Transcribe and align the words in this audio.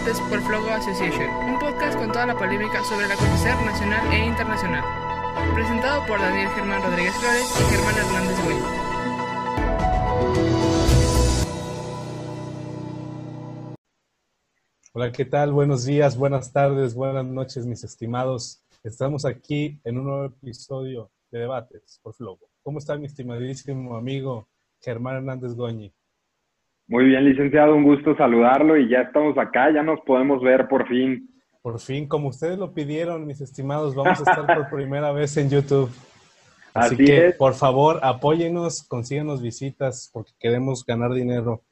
debates 0.00 0.20
por 0.28 0.40
Flogo 0.42 0.68
Association, 0.70 1.28
un 1.52 1.58
podcast 1.58 1.98
con 1.98 2.12
toda 2.12 2.26
la 2.26 2.36
polémica 2.36 2.82
sobre 2.84 3.06
el 3.06 3.12
acontecer 3.12 3.54
nacional 3.64 4.12
e 4.12 4.26
internacional. 4.26 4.84
Presentado 5.54 6.06
por 6.06 6.18
Daniel 6.18 6.48
Germán 6.50 6.82
Rodríguez 6.82 7.14
Flores 7.14 7.46
y 7.60 7.64
Germán 7.70 7.94
Hernández 7.96 8.44
Güell. 8.44 8.62
Hola, 14.92 15.12
¿qué 15.12 15.24
tal? 15.24 15.52
Buenos 15.52 15.84
días, 15.84 16.16
buenas 16.16 16.52
tardes, 16.52 16.94
buenas 16.94 17.26
noches, 17.26 17.66
mis 17.66 17.84
estimados. 17.84 18.62
Estamos 18.82 19.24
aquí 19.24 19.80
en 19.84 19.98
un 19.98 20.04
nuevo 20.04 20.24
episodio 20.26 21.10
de 21.30 21.40
Debates 21.40 22.00
por 22.02 22.14
Flogo. 22.14 22.48
¿Cómo 22.62 22.78
está 22.78 22.96
mi 22.96 23.06
estimadísimo 23.06 23.96
amigo 23.96 24.48
Germán 24.80 25.16
Hernández 25.16 25.54
Goñi? 25.54 25.92
Muy 26.90 27.04
bien, 27.04 27.24
licenciado, 27.24 27.76
un 27.76 27.84
gusto 27.84 28.16
saludarlo 28.16 28.76
y 28.76 28.88
ya 28.88 29.02
estamos 29.02 29.38
acá, 29.38 29.70
ya 29.72 29.80
nos 29.80 30.00
podemos 30.00 30.42
ver 30.42 30.66
por 30.66 30.88
fin. 30.88 31.30
Por 31.62 31.78
fin, 31.78 32.08
como 32.08 32.30
ustedes 32.30 32.58
lo 32.58 32.74
pidieron, 32.74 33.28
mis 33.28 33.40
estimados, 33.40 33.94
vamos 33.94 34.18
a 34.18 34.28
estar 34.28 34.44
por 34.44 34.68
primera 34.76 35.12
vez 35.12 35.36
en 35.36 35.50
YouTube. 35.50 35.88
Así, 36.74 36.96
que, 36.96 37.32
por 37.38 37.54
favor, 37.54 38.00
apóyenos, 38.02 38.82
consíganos 38.88 39.40
visitas 39.40 40.10
porque 40.12 40.32
queremos 40.40 40.84
ganar 40.84 41.12
dinero. 41.12 41.62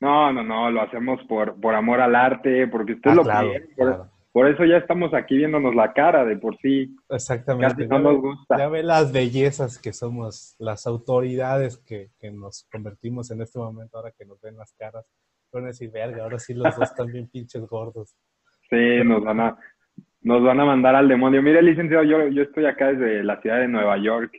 No, 0.00 0.32
no, 0.32 0.42
no, 0.42 0.70
lo 0.70 0.80
hacemos 0.80 1.20
por, 1.28 1.60
por 1.60 1.74
amor 1.74 2.00
al 2.00 2.14
arte, 2.14 2.66
porque 2.68 2.94
ustedes 2.94 3.18
ah, 3.18 3.42
lo 3.42 3.48
pidieron. 3.52 3.68
Por 3.76 4.11
eso 4.34 4.64
ya 4.64 4.78
estamos 4.78 5.12
aquí 5.12 5.36
viéndonos 5.36 5.74
la 5.74 5.92
cara 5.92 6.24
de 6.24 6.36
por 6.36 6.56
sí. 6.58 6.96
Exactamente. 7.10 7.86
no 7.86 7.98
nos 7.98 8.20
gusta. 8.20 8.56
Ya 8.56 8.68
ve 8.68 8.82
las 8.82 9.12
bellezas 9.12 9.78
que 9.78 9.92
somos, 9.92 10.56
las 10.58 10.86
autoridades 10.86 11.76
que, 11.78 12.10
nos 12.32 12.66
convertimos 12.72 13.30
en 13.30 13.42
este 13.42 13.58
momento, 13.58 13.98
ahora 13.98 14.12
que 14.16 14.24
nos 14.24 14.40
ven 14.40 14.56
las 14.56 14.72
caras. 14.72 15.04
Van 15.52 15.64
a 15.64 15.66
decir, 15.68 15.90
verga, 15.90 16.22
ahora 16.22 16.38
sí 16.38 16.54
los 16.54 16.74
dos 16.74 16.90
están 16.90 17.08
bien 17.08 17.28
pinches 17.28 17.66
gordos. 17.66 18.16
Sí, 18.70 19.04
nos 19.04 19.22
van 19.22 19.40
a, 19.40 19.58
nos 20.22 20.42
van 20.42 20.60
a 20.60 20.64
mandar 20.64 20.94
al 20.94 21.08
demonio. 21.08 21.42
Mire, 21.42 21.60
licenciado, 21.60 22.04
yo, 22.04 22.28
yo 22.28 22.42
estoy 22.42 22.64
acá 22.64 22.86
desde 22.86 23.22
la 23.22 23.38
ciudad 23.42 23.58
de 23.58 23.68
Nueva 23.68 23.98
York 23.98 24.32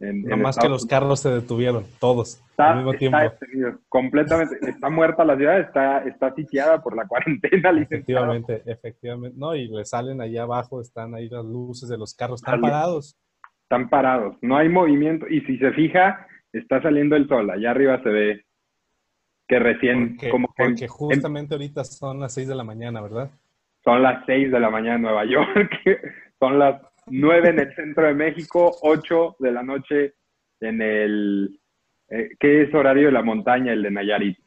no 0.00 0.36
más 0.36 0.58
que 0.58 0.68
los 0.68 0.86
carros 0.86 1.20
se 1.20 1.30
detuvieron, 1.30 1.84
todos, 2.00 2.42
al 2.56 2.76
mismo 2.76 2.94
tiempo. 2.94 3.18
completamente. 3.88 4.56
Está 4.68 4.90
muerta 4.90 5.24
la 5.24 5.36
ciudad, 5.36 5.60
está, 5.60 5.98
está 6.04 6.34
sitiada 6.34 6.82
por 6.82 6.96
la 6.96 7.06
cuarentena, 7.06 7.70
Efectivamente, 7.82 8.62
efectivamente. 8.66 9.36
No, 9.38 9.54
y 9.54 9.68
le 9.68 9.84
salen 9.84 10.20
allá 10.20 10.42
abajo, 10.42 10.80
están 10.80 11.14
ahí 11.14 11.28
las 11.28 11.44
luces 11.44 11.88
de 11.88 11.98
los 11.98 12.14
carros, 12.14 12.40
están 12.40 12.60
parados. 12.60 13.16
Están 13.62 13.88
parados, 13.88 14.36
no 14.42 14.56
hay 14.56 14.68
movimiento. 14.68 15.26
Y 15.28 15.40
si 15.42 15.58
se 15.58 15.72
fija, 15.72 16.26
está 16.52 16.82
saliendo 16.82 17.16
el 17.16 17.28
sol, 17.28 17.50
allá 17.50 17.70
arriba 17.70 18.02
se 18.02 18.08
ve 18.08 18.44
que 19.48 19.58
recién... 19.58 20.16
Porque, 20.16 20.30
como 20.30 20.48
que 20.54 20.88
justamente 20.88 21.54
ahorita 21.54 21.84
son 21.84 22.20
las 22.20 22.34
6 22.34 22.48
de 22.48 22.54
la 22.54 22.64
mañana, 22.64 23.00
¿verdad? 23.00 23.30
Son 23.84 24.02
las 24.02 24.24
6 24.26 24.50
de 24.50 24.60
la 24.60 24.70
mañana 24.70 24.96
en 24.96 25.02
Nueva 25.02 25.24
York, 25.30 25.70
son 26.38 26.58
las 26.58 26.82
9 27.06 27.48
en 27.48 27.58
el 27.60 27.74
centro 27.74 28.06
de 28.06 28.14
México, 28.14 28.76
8 28.82 29.36
de 29.38 29.52
la 29.52 29.62
noche 29.62 30.14
en 30.60 30.82
el... 30.82 31.60
Eh, 32.08 32.30
¿Qué 32.38 32.62
es 32.62 32.74
horario 32.74 33.06
de 33.06 33.12
la 33.12 33.22
montaña, 33.22 33.72
el 33.72 33.82
de 33.82 33.90
Nayarit? 33.90 34.38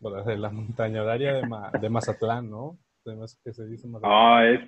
Bueno, 0.00 0.24
de 0.24 0.36
la 0.36 0.50
montaña, 0.50 1.02
horaria 1.02 1.34
de, 1.34 1.42
de 1.80 1.90
Mazatlán, 1.90 2.50
¿no? 2.50 2.78
¿Qué 3.44 3.52
se 3.52 3.66
dice 3.66 3.88
No, 3.88 4.42
es, 4.42 4.60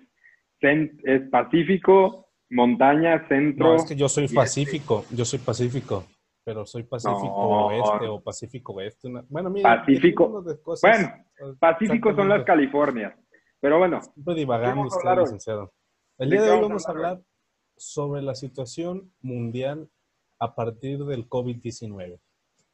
es 0.60 1.28
Pacífico, 1.30 2.30
montaña, 2.50 3.26
centro... 3.28 3.68
No, 3.68 3.76
es 3.76 3.84
que 3.84 3.96
yo 3.96 4.08
soy 4.08 4.28
Pacífico, 4.28 5.04
yo 5.10 5.24
soy 5.24 5.40
Pacífico 5.40 6.06
pero 6.48 6.64
soy 6.64 6.84
Pacífico 6.84 7.66
Oeste 7.66 8.06
o 8.06 8.22
Pacífico 8.22 8.72
Oeste. 8.72 9.06
Bueno, 9.28 9.50
mira, 9.50 9.80
Pacífico. 9.80 10.42
Bueno, 10.80 11.12
Pacífico 11.60 12.14
son 12.14 12.30
las 12.30 12.42
Californias. 12.44 13.12
Pero 13.60 13.76
bueno. 13.76 14.00
Siempre 14.00 14.34
divagando 14.34 14.86
usted, 14.86 15.10
licenciado. 15.18 15.74
El 16.18 16.30
día 16.30 16.42
de 16.42 16.50
hoy 16.50 16.62
vamos 16.62 16.84
a 16.88 16.90
hablar 16.90 17.22
sobre 17.76 18.22
la 18.22 18.34
situación 18.34 19.14
mundial 19.20 19.88
a 20.40 20.56
partir 20.56 21.04
del 21.04 21.28
COVID-19. 21.28 22.18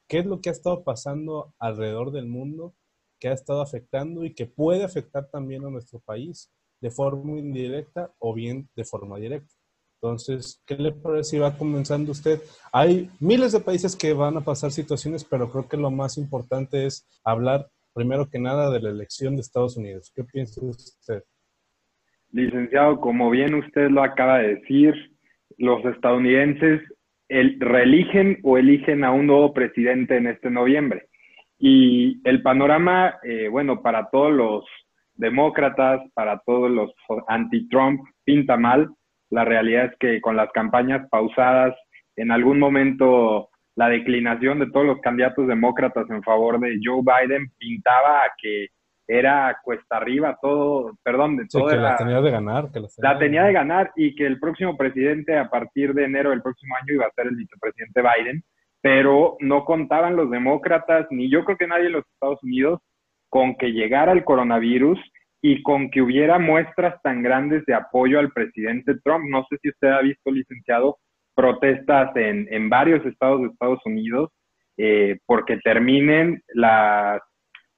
¿Qué 0.08 0.20
es 0.20 0.24
lo 0.24 0.40
que 0.40 0.48
ha 0.48 0.52
estado 0.52 0.82
pasando 0.82 1.52
alrededor 1.58 2.10
del 2.10 2.26
mundo, 2.26 2.74
que 3.20 3.28
ha 3.28 3.34
estado 3.34 3.60
afectando 3.60 4.24
y 4.24 4.32
que 4.32 4.46
puede 4.46 4.82
afectar 4.82 5.28
también 5.28 5.62
a 5.66 5.68
nuestro 5.68 6.00
país 6.00 6.50
de 6.80 6.90
forma 6.90 7.38
indirecta 7.38 8.14
o 8.18 8.32
bien 8.32 8.70
de 8.76 8.84
forma 8.86 9.18
directa? 9.18 9.54
Entonces, 10.00 10.62
¿qué 10.64 10.76
le 10.76 10.92
parece 10.92 11.32
si 11.32 11.38
va 11.38 11.58
comenzando 11.58 12.12
usted? 12.12 12.40
Hay 12.72 13.10
miles 13.20 13.52
de 13.52 13.60
países 13.60 13.94
que 13.94 14.14
van 14.14 14.38
a 14.38 14.44
pasar 14.44 14.72
situaciones, 14.72 15.22
pero 15.22 15.52
creo 15.52 15.68
que 15.68 15.76
lo 15.76 15.90
más 15.90 16.16
importante 16.16 16.86
es 16.86 17.06
hablar 17.22 17.70
primero 17.92 18.30
que 18.30 18.38
nada 18.38 18.70
de 18.70 18.80
la 18.80 18.88
elección 18.88 19.36
de 19.36 19.42
Estados 19.42 19.76
Unidos. 19.76 20.10
¿Qué 20.14 20.24
piensa 20.24 20.64
usted? 20.64 21.24
Licenciado, 22.34 23.00
como 23.00 23.30
bien 23.30 23.54
usted 23.54 23.90
lo 23.90 24.02
acaba 24.02 24.38
de 24.38 24.56
decir, 24.56 24.92
los 25.56 25.84
estadounidenses 25.84 26.80
el, 27.28 27.60
reeligen 27.60 28.40
o 28.42 28.58
eligen 28.58 29.04
a 29.04 29.12
un 29.12 29.28
nuevo 29.28 29.54
presidente 29.54 30.16
en 30.16 30.26
este 30.26 30.50
noviembre. 30.50 31.06
Y 31.60 32.20
el 32.28 32.42
panorama, 32.42 33.18
eh, 33.22 33.46
bueno, 33.46 33.82
para 33.82 34.10
todos 34.10 34.32
los 34.32 34.64
demócratas, 35.14 36.00
para 36.14 36.40
todos 36.44 36.72
los 36.72 36.92
anti-Trump, 37.28 38.00
pinta 38.24 38.56
mal. 38.56 38.90
La 39.30 39.44
realidad 39.44 39.92
es 39.92 39.98
que 40.00 40.20
con 40.20 40.34
las 40.34 40.50
campañas 40.50 41.08
pausadas, 41.10 41.76
en 42.16 42.32
algún 42.32 42.58
momento 42.58 43.48
la 43.76 43.88
declinación 43.90 44.58
de 44.58 44.72
todos 44.72 44.86
los 44.86 45.00
candidatos 45.00 45.46
demócratas 45.46 46.10
en 46.10 46.22
favor 46.24 46.58
de 46.58 46.80
Joe 46.82 47.00
Biden 47.00 47.46
pintaba 47.58 48.24
a 48.24 48.32
que 48.42 48.70
era 49.06 49.58
cuesta 49.62 49.96
arriba 49.96 50.38
todo, 50.40 50.96
perdón, 51.02 51.36
de 51.36 51.46
todo. 51.46 51.68
que 51.68 51.76
la 51.76 51.96
tenía 51.96 52.20
de 52.20 52.30
ganar. 52.30 52.70
Que 52.72 52.80
la 52.98 53.18
tenía, 53.18 53.44
de 53.44 53.52
ganar 53.52 53.92
y 53.96 54.14
que 54.14 54.26
el 54.26 54.38
próximo 54.38 54.76
presidente 54.76 55.36
a 55.36 55.48
partir 55.48 55.94
de 55.94 56.04
enero 56.04 56.30
del 56.30 56.42
próximo 56.42 56.74
año 56.76 56.94
iba 56.94 57.06
a 57.06 57.12
ser 57.12 57.26
el 57.26 57.36
vicepresidente 57.36 58.02
Biden, 58.02 58.42
pero 58.80 59.36
no 59.40 59.64
contaban 59.64 60.16
los 60.16 60.30
demócratas, 60.30 61.06
ni 61.10 61.30
yo 61.30 61.44
creo 61.44 61.56
que 61.56 61.66
nadie 61.66 61.86
en 61.86 61.92
los 61.92 62.04
Estados 62.14 62.42
Unidos, 62.42 62.80
con 63.28 63.56
que 63.56 63.72
llegara 63.72 64.12
el 64.12 64.24
coronavirus 64.24 64.98
y 65.42 65.62
con 65.62 65.90
que 65.90 66.00
hubiera 66.00 66.38
muestras 66.38 67.00
tan 67.02 67.22
grandes 67.22 67.64
de 67.66 67.74
apoyo 67.74 68.18
al 68.18 68.32
presidente 68.32 68.94
Trump. 69.04 69.24
No 69.28 69.44
sé 69.50 69.58
si 69.60 69.68
usted 69.68 69.88
ha 69.88 70.00
visto, 70.00 70.30
licenciado, 70.30 70.98
protestas 71.34 72.16
en, 72.16 72.46
en 72.50 72.70
varios 72.70 73.04
estados 73.04 73.42
de 73.42 73.48
Estados 73.48 73.80
Unidos 73.84 74.30
eh, 74.76 75.18
porque 75.26 75.58
terminen 75.58 76.42
las 76.48 77.20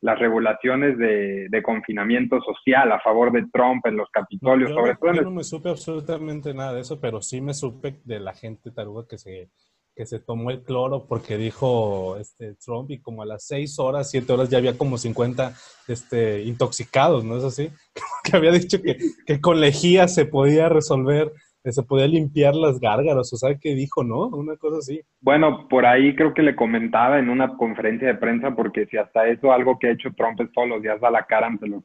las 0.07 0.21
regulaciones 0.21 0.97
de, 0.99 1.63
confinamiento 1.65 2.41
social 2.41 2.93
a 2.93 3.01
favor 3.01 3.33
de 3.33 3.45
Trump 3.53 3.85
en 3.87 3.97
los 3.97 4.09
capitolios, 4.11 4.71
sobre 4.71 4.95
todo. 4.95 5.13
Yo 5.13 5.23
no 5.23 5.33
me 5.33 5.43
supe 5.43 5.69
absolutamente 5.69 6.55
nada 6.55 6.75
de 6.75 6.83
eso, 6.83 7.01
pero 7.01 7.21
sí 7.21 7.41
me 7.41 7.53
supe 7.53 7.99
de 8.05 8.21
la 8.21 8.33
gente 8.33 8.71
taruga 8.71 9.05
que 9.09 9.19
se, 9.19 9.51
que 9.97 10.07
se 10.07 10.21
tomó 10.21 10.53
el 10.53 10.63
cloro 10.63 11.07
porque 11.09 11.37
dijo 11.37 12.17
este, 12.21 12.55
Trump 12.55 12.93
y 12.93 13.01
como 13.01 13.23
a 13.23 13.27
las 13.27 13.49
seis 13.49 13.81
horas, 13.81 14.09
siete 14.09 14.33
horas 14.33 14.49
ya 14.49 14.59
había 14.59 14.79
como 14.79 14.97
50 14.97 15.55
este, 15.89 16.43
intoxicados, 16.43 17.25
¿no 17.25 17.39
es 17.39 17.43
así? 17.43 17.71
que 18.23 18.37
había 18.37 18.53
dicho 18.53 18.81
que, 18.81 18.99
que 19.27 19.41
con 19.41 19.61
lejía 19.61 20.07
se 20.07 20.25
podía 20.25 20.69
resolver 20.69 21.33
se 21.73 21.83
podía 21.83 22.07
limpiar 22.07 22.55
las 22.55 22.79
gárgaras, 22.81 23.33
o 23.33 23.37
sea, 23.37 23.57
que 23.59 23.75
dijo, 23.75 24.05
¿no? 24.05 24.27
Una 24.29 24.57
cosa 24.57 24.79
así. 24.79 25.01
Bueno, 25.21 25.67
por 25.69 25.87
ahí 25.87 26.15
creo 26.15 26.35
que 26.35 26.43
le 26.43 26.57
comentaba 26.57 27.19
en 27.19 27.29
una 27.29 27.57
conferencia 27.57 28.09
de 28.09 28.15
prensa, 28.15 28.55
porque 28.55 28.87
si 28.87 28.97
hasta 28.97 29.27
eso 29.29 29.53
algo 29.53 29.79
que 29.79 29.89
ha 29.89 29.93
hecho 29.93 30.11
Trump 30.17 30.41
es 30.41 30.53
todos 30.53 30.69
los 30.69 30.83
días 30.83 31.01
da 31.01 31.11
la 31.11 31.25
cara 31.25 31.47
ante 31.47 31.67
los, 31.67 31.83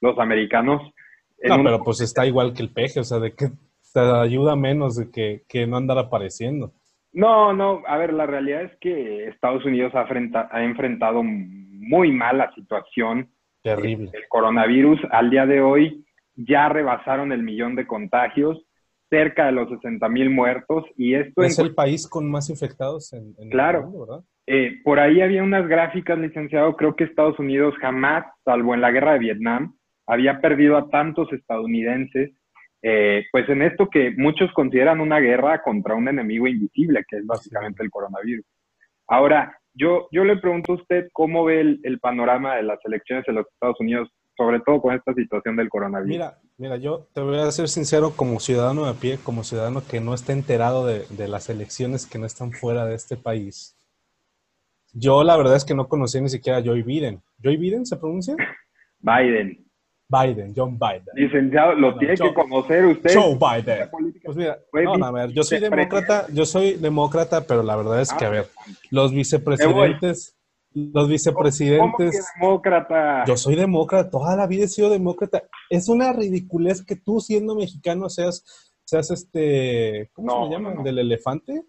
los 0.00 0.18
americanos. 0.18 0.82
No, 1.42 1.62
pero 1.62 1.82
pues 1.82 2.00
está 2.00 2.26
igual 2.26 2.52
que 2.52 2.62
el 2.62 2.72
peje, 2.72 3.00
o 3.00 3.04
sea, 3.04 3.18
de 3.18 3.32
que 3.32 3.48
te 3.92 4.00
ayuda 4.00 4.56
menos 4.56 4.96
de 4.96 5.10
que, 5.10 5.42
que 5.48 5.66
no 5.66 5.76
andar 5.76 5.98
apareciendo. 5.98 6.72
No, 7.12 7.52
no, 7.52 7.82
a 7.86 7.96
ver, 7.96 8.12
la 8.12 8.26
realidad 8.26 8.62
es 8.62 8.72
que 8.80 9.28
Estados 9.28 9.64
Unidos 9.64 9.92
ha, 9.94 10.06
ha 10.50 10.64
enfrentado 10.64 11.22
muy 11.22 12.12
mal 12.12 12.38
la 12.38 12.52
situación. 12.54 13.30
Terrible. 13.62 14.10
El 14.12 14.28
coronavirus 14.28 15.00
al 15.10 15.30
día 15.30 15.44
de 15.44 15.60
hoy 15.60 16.04
ya 16.36 16.68
rebasaron 16.68 17.32
el 17.32 17.42
millón 17.42 17.74
de 17.74 17.86
contagios 17.86 18.64
cerca 19.10 19.46
de 19.46 19.52
los 19.52 19.68
60 19.68 20.08
mil 20.08 20.30
muertos 20.30 20.84
y 20.96 21.14
esto 21.14 21.42
es 21.42 21.58
el 21.58 21.74
país 21.74 22.08
con 22.08 22.30
más 22.30 22.48
infectados 22.48 23.12
en, 23.12 23.34
claro, 23.50 23.80
el 23.80 23.84
mundo, 23.86 24.06
¿verdad? 24.06 24.24
Eh, 24.46 24.80
por 24.82 24.98
ahí 24.98 25.20
había 25.20 25.42
unas 25.42 25.68
gráficas, 25.68 26.18
licenciado, 26.18 26.76
creo 26.76 26.96
que 26.96 27.04
Estados 27.04 27.38
Unidos 27.38 27.74
jamás, 27.80 28.24
salvo 28.44 28.74
en 28.74 28.80
la 28.80 28.90
guerra 28.90 29.12
de 29.12 29.18
Vietnam, 29.18 29.76
había 30.06 30.40
perdido 30.40 30.76
a 30.76 30.88
tantos 30.88 31.32
estadounidenses, 31.32 32.30
eh, 32.82 33.24
pues 33.30 33.48
en 33.48 33.62
esto 33.62 33.90
que 33.90 34.12
muchos 34.16 34.50
consideran 34.52 35.00
una 35.00 35.20
guerra 35.20 35.62
contra 35.62 35.94
un 35.94 36.08
enemigo 36.08 36.46
invisible, 36.46 37.04
que 37.08 37.18
es 37.18 37.26
básicamente 37.26 37.82
el 37.82 37.90
coronavirus. 37.90 38.44
Ahora, 39.06 39.56
yo, 39.74 40.08
yo 40.10 40.24
le 40.24 40.36
pregunto 40.38 40.72
a 40.72 40.76
usted 40.76 41.08
cómo 41.12 41.44
ve 41.44 41.60
el, 41.60 41.80
el 41.82 42.00
panorama 42.00 42.56
de 42.56 42.62
las 42.62 42.78
elecciones 42.84 43.28
en 43.28 43.36
los 43.36 43.46
Estados 43.48 43.78
Unidos 43.80 44.08
sobre 44.40 44.60
todo 44.60 44.80
con 44.80 44.94
esta 44.94 45.12
situación 45.12 45.54
del 45.54 45.68
coronavirus. 45.68 46.08
Mira, 46.08 46.38
mira, 46.56 46.76
yo 46.78 47.06
te 47.12 47.20
voy 47.20 47.36
a 47.36 47.50
ser 47.50 47.68
sincero 47.68 48.14
como 48.16 48.40
ciudadano 48.40 48.86
de 48.86 48.94
pie, 48.94 49.18
como 49.22 49.44
ciudadano 49.44 49.82
que 49.86 50.00
no 50.00 50.14
está 50.14 50.32
enterado 50.32 50.86
de, 50.86 51.28
las 51.28 51.50
elecciones 51.50 52.06
que 52.06 52.18
no 52.18 52.24
están 52.24 52.52
fuera 52.52 52.86
de 52.86 52.94
este 52.94 53.18
país. 53.18 53.76
Yo 54.94 55.24
la 55.24 55.36
verdad 55.36 55.56
es 55.56 55.66
que 55.66 55.74
no 55.74 55.88
conocí 55.88 56.22
ni 56.22 56.30
siquiera 56.30 56.58
a 56.58 56.62
Joe 56.64 56.82
Biden. 56.82 57.20
¿Joe 57.44 57.58
Biden 57.58 57.84
se 57.84 57.98
pronuncia? 57.98 58.34
Biden. 59.00 59.62
Biden, 60.08 60.54
John 60.56 60.78
Biden. 60.78 61.04
Licenciado, 61.14 61.74
lo 61.74 61.98
tiene 61.98 62.14
que 62.14 62.32
conocer 62.32 62.86
usted. 62.86 63.14
Joe 63.14 63.36
Biden. 63.36 63.90
Pues 64.24 64.36
mira, 64.38 64.58
no, 64.72 65.04
a 65.04 65.10
ver, 65.12 65.32
yo 65.32 65.42
soy 65.42 65.60
demócrata, 65.60 66.28
yo 66.32 66.46
soy 66.46 66.76
demócrata, 66.76 67.46
pero 67.46 67.62
la 67.62 67.76
verdad 67.76 68.00
es 68.00 68.10
que, 68.14 68.24
a 68.24 68.28
ah, 68.28 68.30
ver, 68.30 68.46
los 68.90 69.12
vicepresidentes, 69.12 70.39
los 70.72 71.08
vicepresidentes. 71.08 72.30
¿Cómo 72.38 72.48
demócrata? 72.48 73.24
Yo 73.26 73.36
soy 73.36 73.56
demócrata, 73.56 74.10
toda 74.10 74.36
la 74.36 74.46
vida 74.46 74.64
he 74.64 74.68
sido 74.68 74.90
demócrata. 74.90 75.42
Es 75.68 75.88
una 75.88 76.12
ridiculez 76.12 76.84
que 76.84 76.96
tú, 76.96 77.20
siendo 77.20 77.54
mexicano, 77.54 78.08
seas, 78.08 78.72
seas 78.84 79.10
este, 79.10 80.10
¿cómo 80.12 80.46
se 80.46 80.52
llama? 80.52 80.82
¿Del 80.82 80.98
elefante? 80.98 81.62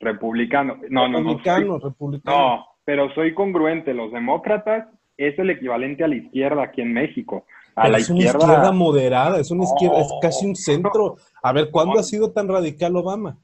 Republicano. 0.00 0.78
No, 0.90 1.06
republicano, 1.06 1.66
no, 1.66 1.72
no. 1.72 1.78
republicano. 1.78 2.36
No, 2.36 2.66
pero 2.84 3.12
soy 3.14 3.34
congruente. 3.34 3.94
Los 3.94 4.12
demócratas 4.12 4.88
es 5.16 5.38
el 5.38 5.50
equivalente 5.50 6.04
a 6.04 6.08
la 6.08 6.16
izquierda 6.16 6.64
aquí 6.64 6.80
en 6.80 6.92
México 6.92 7.46
es 7.76 8.10
una 8.10 8.20
izquierda 8.20 8.72
moderada, 8.72 9.40
es 9.40 9.50
una 9.50 9.64
izquierda, 9.64 10.00
es 10.00 10.08
casi 10.20 10.46
un 10.46 10.56
centro. 10.56 11.16
A 11.42 11.52
ver, 11.52 11.70
¿cuándo 11.70 11.98
ha 11.98 12.02
sido 12.02 12.32
tan 12.32 12.48
radical 12.48 12.96
Obama? 12.96 13.38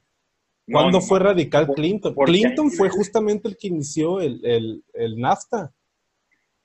¿Cuándo 0.71 1.01
fue 1.01 1.19
radical 1.19 1.67
Clinton? 1.75 2.15
Clinton 2.25 2.71
fue 2.71 2.89
justamente 2.89 3.47
el 3.47 3.57
que 3.57 3.67
inició 3.67 4.19
el, 4.21 4.83
NAFTA. 5.17 5.71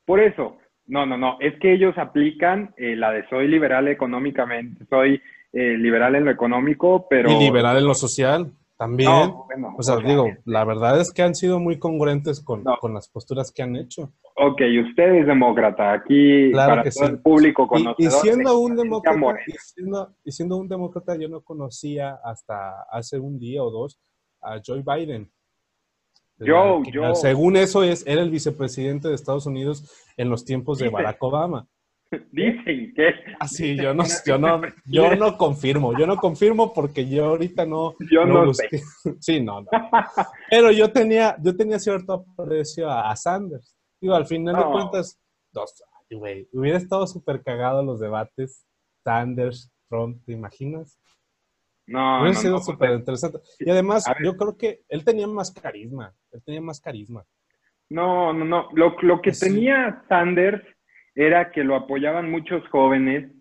Por 0.04 0.20
eso, 0.20 0.58
no, 0.86 1.04
no, 1.04 1.16
no, 1.16 1.36
es 1.40 1.58
que 1.58 1.72
ellos 1.72 1.96
aplican 1.98 2.74
eh, 2.76 2.94
la 2.94 3.10
de 3.10 3.28
soy 3.28 3.48
liberal 3.48 3.88
económicamente, 3.88 4.84
soy 4.88 5.20
eh, 5.52 5.76
liberal 5.76 6.14
en 6.14 6.24
lo 6.24 6.30
económico, 6.30 7.06
pero... 7.10 7.30
Y 7.30 7.38
liberal 7.38 7.78
en 7.78 7.86
lo 7.86 7.94
social. 7.94 8.52
También, 8.76 9.10
o 9.10 9.82
sea, 9.82 9.96
digo, 9.96 10.26
la 10.44 10.62
verdad 10.64 11.00
es 11.00 11.10
que 11.10 11.22
han 11.22 11.34
sido 11.34 11.58
muy 11.58 11.78
congruentes 11.78 12.42
con, 12.42 12.62
con, 12.62 12.92
las 12.92 13.08
posturas 13.08 13.50
que 13.50 13.62
han 13.62 13.74
hecho. 13.74 14.12
Ok, 14.34 14.60
usted 14.86 15.14
es 15.14 15.26
demócrata, 15.26 15.94
aquí 15.94 16.50
para 16.50 16.82
todo 16.82 17.06
el 17.06 17.18
público 17.20 17.66
conocedor. 17.66 17.96
Y, 17.98 18.10
siendo 18.10 18.58
un 18.58 18.76
demócrata, 18.76 19.38
y 20.24 20.30
siendo, 20.30 20.56
un 20.58 20.68
demócrata, 20.68 21.16
yo 21.16 21.26
no 21.28 21.40
conocía 21.40 22.20
hasta 22.22 22.82
hace 22.90 23.18
un 23.18 23.38
día 23.38 23.62
o 23.62 23.70
dos 23.70 23.98
a 24.42 24.60
Joe 24.64 24.84
Biden. 24.86 25.30
Yo, 26.38 26.82
yo. 26.92 27.14
Según 27.14 27.56
eso, 27.56 27.82
es, 27.82 28.06
era 28.06 28.20
el 28.20 28.30
vicepresidente 28.30 29.08
de 29.08 29.14
Estados 29.14 29.46
Unidos 29.46 29.90
en 30.18 30.28
los 30.28 30.44
tiempos 30.44 30.78
de 30.78 30.90
Barack 30.90 31.22
Obama. 31.22 31.66
Dicen 32.32 32.94
que. 32.94 33.14
Así, 33.40 33.76
ah, 33.78 33.82
yo 33.82 33.94
no, 33.94 34.04
yo 34.24 34.38
no, 34.38 34.62
yo 34.84 35.16
no 35.16 35.36
confirmo, 35.36 35.98
yo 35.98 36.06
no 36.06 36.16
confirmo 36.16 36.72
porque 36.72 37.08
yo 37.08 37.26
ahorita 37.26 37.66
no. 37.66 37.94
Yo 38.10 38.24
no, 38.24 38.52
sé. 38.54 38.68
Sí, 39.20 39.40
no, 39.40 39.62
no. 39.62 39.68
Pero 40.50 40.70
yo 40.70 40.92
tenía, 40.92 41.36
yo 41.42 41.56
tenía 41.56 41.78
cierto 41.78 42.26
aprecio 42.38 42.90
a, 42.90 43.14
Sanders. 43.16 43.76
Digo, 44.00 44.14
al 44.14 44.26
final 44.26 44.56
de 44.56 44.64
cuentas, 44.64 45.18
dos, 45.52 45.82
güey, 46.10 46.48
hubiera 46.52 46.78
estado 46.78 47.06
súper 47.06 47.42
cagado 47.42 47.82
los 47.82 48.00
debates. 48.00 48.64
Sanders, 49.04 49.72
Trump, 49.88 50.22
¿te 50.24 50.32
imaginas? 50.32 50.98
No, 51.86 52.22
hubiera 52.22 52.38
sido 52.38 52.58
súper 52.58 52.90
interesante. 52.90 53.38
Y 53.60 53.70
además, 53.70 54.04
yo 54.22 54.36
creo 54.36 54.56
que 54.56 54.82
él 54.88 55.04
tenía 55.04 55.28
más 55.28 55.52
carisma. 55.52 56.12
Él 56.32 56.42
tenía 56.44 56.60
más 56.60 56.80
carisma. 56.80 57.24
No, 57.88 58.32
no, 58.32 58.44
no. 58.44 58.68
Lo, 58.72 58.96
lo 59.00 59.22
que 59.22 59.30
tenía 59.30 60.04
Sanders 60.08 60.75
era 61.16 61.50
que 61.50 61.64
lo 61.64 61.74
apoyaban 61.74 62.30
muchos 62.30 62.66
jóvenes, 62.68 63.32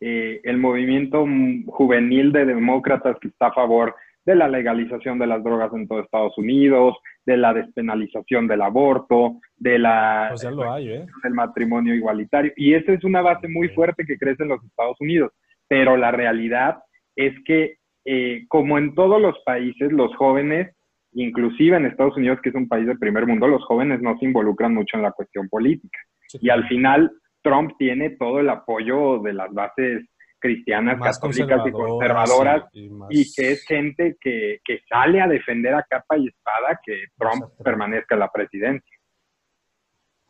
eh, 0.00 0.40
el 0.44 0.58
movimiento 0.58 1.24
juvenil 1.66 2.32
de 2.32 2.44
demócratas 2.44 3.16
que 3.20 3.28
está 3.28 3.46
a 3.46 3.54
favor 3.54 3.94
de 4.26 4.34
la 4.34 4.48
legalización 4.48 5.18
de 5.18 5.26
las 5.26 5.42
drogas 5.42 5.72
en 5.72 5.86
todo 5.86 6.00
Estados 6.00 6.36
Unidos, 6.36 6.96
de 7.24 7.36
la 7.36 7.54
despenalización 7.54 8.46
del 8.46 8.62
aborto, 8.62 9.40
de 9.56 9.78
la 9.78 10.26
pues 10.30 10.44
lo 10.44 10.70
hay, 10.70 10.88
¿eh? 10.90 11.06
del 11.22 11.34
matrimonio 11.34 11.94
igualitario. 11.94 12.52
Y 12.56 12.74
esa 12.74 12.92
es 12.92 13.04
una 13.04 13.22
base 13.22 13.48
muy 13.48 13.68
fuerte 13.68 14.04
que 14.04 14.18
crece 14.18 14.42
en 14.42 14.50
los 14.50 14.64
Estados 14.64 15.00
Unidos. 15.00 15.32
Pero 15.68 15.96
la 15.96 16.10
realidad 16.10 16.78
es 17.14 17.32
que, 17.44 17.78
eh, 18.04 18.44
como 18.48 18.76
en 18.76 18.94
todos 18.94 19.20
los 19.20 19.38
países, 19.44 19.92
los 19.92 20.14
jóvenes, 20.16 20.74
inclusive 21.12 21.76
en 21.76 21.86
Estados 21.86 22.16
Unidos, 22.16 22.40
que 22.42 22.50
es 22.50 22.54
un 22.54 22.68
país 22.68 22.86
de 22.86 22.96
primer 22.96 23.26
mundo, 23.26 23.46
los 23.46 23.64
jóvenes 23.64 24.02
no 24.02 24.18
se 24.18 24.24
involucran 24.24 24.74
mucho 24.74 24.96
en 24.96 25.02
la 25.02 25.12
cuestión 25.12 25.48
política. 25.48 25.98
Y 26.40 26.50
al 26.50 26.66
final 26.68 27.10
Trump 27.42 27.72
tiene 27.78 28.10
todo 28.10 28.40
el 28.40 28.48
apoyo 28.48 29.18
de 29.20 29.32
las 29.32 29.52
bases 29.52 30.04
cristianas, 30.38 30.98
católicas 31.00 31.66
y 31.66 31.70
conservadoras, 31.70 32.64
y, 32.72 33.32
que 33.34 33.52
es 33.52 33.64
gente 33.64 34.16
que, 34.20 34.60
sale 34.88 35.20
a 35.20 35.28
defender 35.28 35.74
a 35.74 35.82
capa 35.82 36.16
y 36.16 36.28
espada 36.28 36.80
que 36.84 37.04
Trump 37.16 37.52
permanezca 37.62 38.14
en 38.14 38.20
la 38.20 38.32
presidencia. 38.32 38.96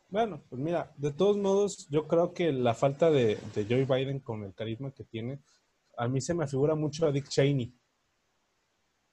Bueno, 0.08 0.42
pues 0.48 0.60
mira, 0.60 0.90
de 0.96 1.12
todos 1.12 1.36
modos, 1.36 1.88
yo 1.88 2.08
creo 2.08 2.34
que 2.34 2.52
la 2.52 2.74
falta 2.74 3.10
de, 3.10 3.38
Joe 3.68 3.84
Biden 3.84 4.18
con 4.18 4.42
el 4.42 4.52
carisma 4.52 4.90
que 4.90 5.04
tiene, 5.04 5.38
a 5.96 6.08
mí 6.08 6.20
se 6.20 6.34
me 6.34 6.48
figura 6.48 6.74
mucho 6.74 7.06
a 7.06 7.12
Dick 7.12 7.28
Cheney. 7.28 7.72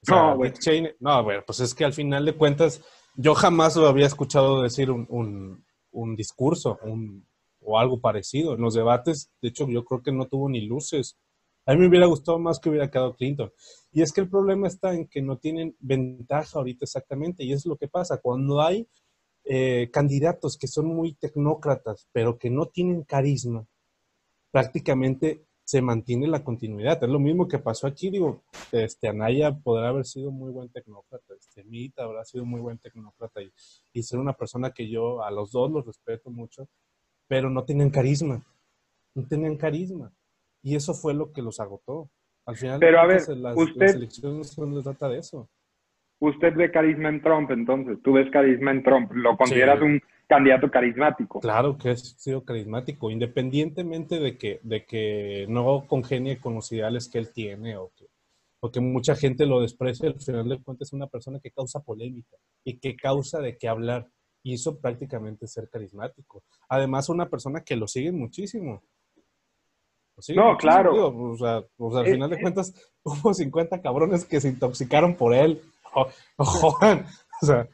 no, 0.10 0.38
Dick 0.38 0.58
Cheney, 0.58 0.96
no, 1.00 1.24
bueno, 1.24 1.44
pues 1.46 1.60
es 1.60 1.76
que 1.76 1.86
al 1.86 1.94
final 1.94 2.26
de 2.26 2.34
cuentas, 2.34 2.84
yo 3.16 3.36
jamás 3.36 3.76
lo 3.76 3.88
había 3.88 4.08
escuchado 4.08 4.64
decir 4.64 4.90
un, 4.90 5.64
un 5.92 6.16
discurso, 6.16 6.80
un, 6.82 7.28
o 7.68 7.78
algo 7.78 8.00
parecido. 8.00 8.54
En 8.54 8.62
los 8.62 8.74
debates, 8.74 9.30
de 9.42 9.50
hecho, 9.50 9.68
yo 9.68 9.84
creo 9.84 10.02
que 10.02 10.14
no 10.14 10.26
tuvo 10.28 10.50
ni 10.50 10.62
luces. 10.62 11.18
A 11.66 11.74
mí 11.74 11.82
me 11.82 11.90
hubiera 11.90 12.06
gustado 12.06 12.40
más 12.40 12.60
que 12.60 12.70
hubiera 12.70 12.90
quedado 12.90 13.14
Clinton. 13.14 13.52
Y 13.92 14.02
es 14.02 14.14
que 14.14 14.22
el 14.22 14.30
problema 14.30 14.68
está 14.68 14.94
en 14.94 15.06
que 15.08 15.22
no 15.22 15.38
tienen 15.38 15.76
ventaja 15.80 16.60
ahorita 16.60 16.86
exactamente. 16.86 17.44
Y 17.44 17.52
es 17.52 17.66
lo 17.66 17.76
que 17.76 17.90
pasa. 17.90 18.22
Cuando 18.22 18.62
hay 18.62 18.88
eh, 19.44 19.90
candidatos 19.92 20.58
que 20.58 20.68
son 20.68 20.88
muy 20.88 21.16
tecnócratas, 21.16 22.08
pero 22.14 22.38
que 22.38 22.50
no 22.50 22.68
tienen 22.68 23.04
carisma, 23.04 23.68
prácticamente 24.50 25.44
se 25.66 25.82
mantiene 25.82 26.30
la 26.30 26.46
continuidad. 26.46 27.04
Es 27.04 27.10
lo 27.10 27.20
mismo 27.20 27.50
que 27.50 27.60
pasó 27.60 27.88
aquí. 27.88 28.10
Digo, 28.10 28.44
este, 28.72 29.10
Anaya 29.10 29.54
podrá 29.62 29.90
haber 29.90 30.06
sido 30.06 30.32
muy 30.32 30.54
buen 30.54 30.70
tecnócrata. 30.70 31.34
Este, 31.38 31.66
Mita 31.66 32.04
habrá 32.04 32.24
sido 32.24 32.46
muy 32.46 32.62
buen 32.62 32.78
tecnócrata. 32.78 33.42
Y, 33.42 33.52
y 33.92 34.04
ser 34.04 34.20
una 34.20 34.32
persona 34.32 34.72
que 34.72 34.90
yo 34.90 35.22
a 35.22 35.32
los 35.32 35.52
dos 35.52 35.70
los 35.70 35.86
respeto 35.86 36.30
mucho 36.30 36.70
pero 37.28 37.50
no 37.50 37.64
tenían 37.64 37.90
carisma. 37.90 38.44
No 39.16 39.28
tenían 39.28 39.58
carisma. 39.58 40.12
Y 40.62 40.76
eso 40.76 40.94
fue 40.94 41.14
lo 41.14 41.32
que 41.32 41.42
los 41.42 41.60
agotó. 41.60 42.10
Al 42.46 42.56
final, 42.56 42.80
pero 42.80 43.02
a 43.02 43.06
ver, 43.06 43.28
las, 43.38 43.58
usted, 43.58 43.82
las 43.82 43.96
elecciones 43.96 44.58
no 44.58 44.82
trata 44.82 45.10
de 45.10 45.20
eso. 45.20 45.50
Usted 46.20 46.56
ve 46.56 46.72
carisma 46.72 47.10
en 47.10 47.22
Trump, 47.22 47.52
entonces, 47.52 47.98
tú 48.02 48.14
ves 48.14 48.32
carisma 48.32 48.72
en 48.72 48.84
Trump, 48.84 49.12
¿lo 49.14 49.36
consideras 49.36 49.82
un 49.82 50.02
candidato 50.28 50.72
carismático? 50.72 51.42
Claro 51.42 51.78
que 51.78 51.92
es 51.92 52.16
sido 52.18 52.44
carismático, 52.44 53.12
independientemente 53.12 54.20
de 54.20 54.38
que, 54.38 54.60
de 54.64 54.86
que 54.86 55.46
no 55.50 55.86
congenie 55.88 56.40
con 56.40 56.56
los 56.56 56.72
ideales 56.72 57.10
que 57.10 57.20
él 57.20 57.32
tiene 57.34 57.78
o 57.78 57.92
que, 57.96 58.08
o 58.62 58.72
que 58.72 58.80
mucha 58.80 59.16
gente 59.16 59.46
lo 59.46 59.62
desprecia, 59.62 60.08
al 60.08 60.20
final 60.20 60.50
de 60.50 60.64
cuentas 60.64 60.88
es 60.88 60.94
una 60.94 61.08
persona 61.08 61.40
que 61.40 61.52
causa 61.52 61.82
polémica 61.82 62.38
y 62.64 62.80
que 62.80 62.96
causa 62.96 63.40
de 63.40 63.58
qué 63.58 63.68
hablar 63.68 64.08
hizo 64.44 64.80
prácticamente 64.80 65.48
ser 65.48 65.70
carismático. 65.70 66.44
Además, 66.70 67.10
una 67.10 67.30
persona 67.30 67.62
que 67.62 67.76
lo 67.76 67.88
sigue 67.88 68.12
muchísimo. 68.12 68.82
no, 70.36 70.58
claro. 70.58 71.14
o 71.16 71.38
sea, 71.38 71.64
al 72.00 72.06
final 72.06 72.30
de 72.30 72.42
cuentas, 72.42 72.74
hubo 73.04 73.34
50 73.34 73.82
cabrones 73.82 74.26
que 74.26 74.40
se 74.40 74.50
intoxicaron 74.50 75.16
por 75.16 75.34
él. 75.34 75.62
O, 77.40 77.46
sea. 77.46 77.68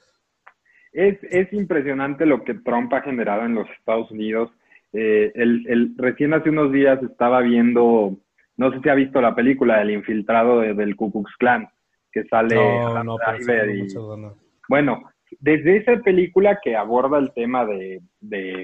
Es, 0.91 1.17
es, 1.24 1.53
impresionante 1.53 2.25
lo 2.25 2.43
que 2.43 2.53
Trump 2.53 2.93
ha 2.93 3.01
generado 3.01 3.46
en 3.46 3.55
los 3.55 3.70
Estados 3.79 4.12
Unidos. 4.12 4.51
Eh, 4.91 5.32
el, 5.36 5.96
recién 5.98 6.34
hace 6.34 6.50
unos 6.50 6.72
días 6.72 7.01
estaba 7.01 7.39
viendo, 7.39 8.17
no 8.58 8.72
sé 8.72 8.79
si 8.82 8.89
ha 8.89 8.93
visto 8.93 9.22
la 9.22 9.34
película 9.36 9.79
del 9.79 9.91
infiltrado 9.91 10.60
del 10.60 10.96
Ku 10.98 11.12
Klux 11.12 11.36
Klan, 11.38 11.70
que 12.12 12.25
sale 12.25 12.55
no, 12.55 13.03
no, 13.03 14.38
Bueno, 14.67 15.01
desde 15.39 15.77
esa 15.77 15.97
película 16.01 16.59
que 16.63 16.75
aborda 16.75 17.19
el 17.19 17.31
tema 17.33 17.65
de, 17.65 18.01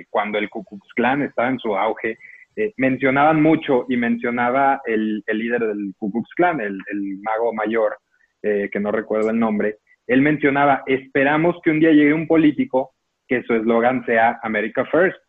cuando 0.10 0.38
el 0.38 0.50
Ku 0.50 0.64
Klux 0.64 0.88
Klan 0.96 1.22
estaba 1.22 1.50
en 1.50 1.60
su 1.60 1.76
auge, 1.76 2.18
eh, 2.56 2.74
mencionaban 2.78 3.42
mucho 3.42 3.86
y 3.88 3.98
mencionaba 3.98 4.82
el, 4.86 5.24
líder 5.28 5.62
del 5.62 5.94
Ku 5.98 6.12
Klux 6.12 6.30
Klan, 6.36 6.60
el, 6.62 6.78
mago 7.22 7.54
mayor, 7.54 7.98
eh, 8.42 8.70
que 8.72 8.80
no 8.80 8.92
recuerdo 8.92 9.30
el 9.30 9.40
nombre, 9.40 9.78
él 10.08 10.22
mencionaba, 10.22 10.84
esperamos 10.88 11.56
que 11.64 11.70
un 11.70 11.80
día 11.80 11.92
llegue 11.92 12.14
un 12.14 12.28
político 12.28 12.94
que 13.28 13.44
su 13.44 13.54
eslogan 13.54 14.04
sea 14.06 14.40
America 14.42 14.84
First. 14.86 15.20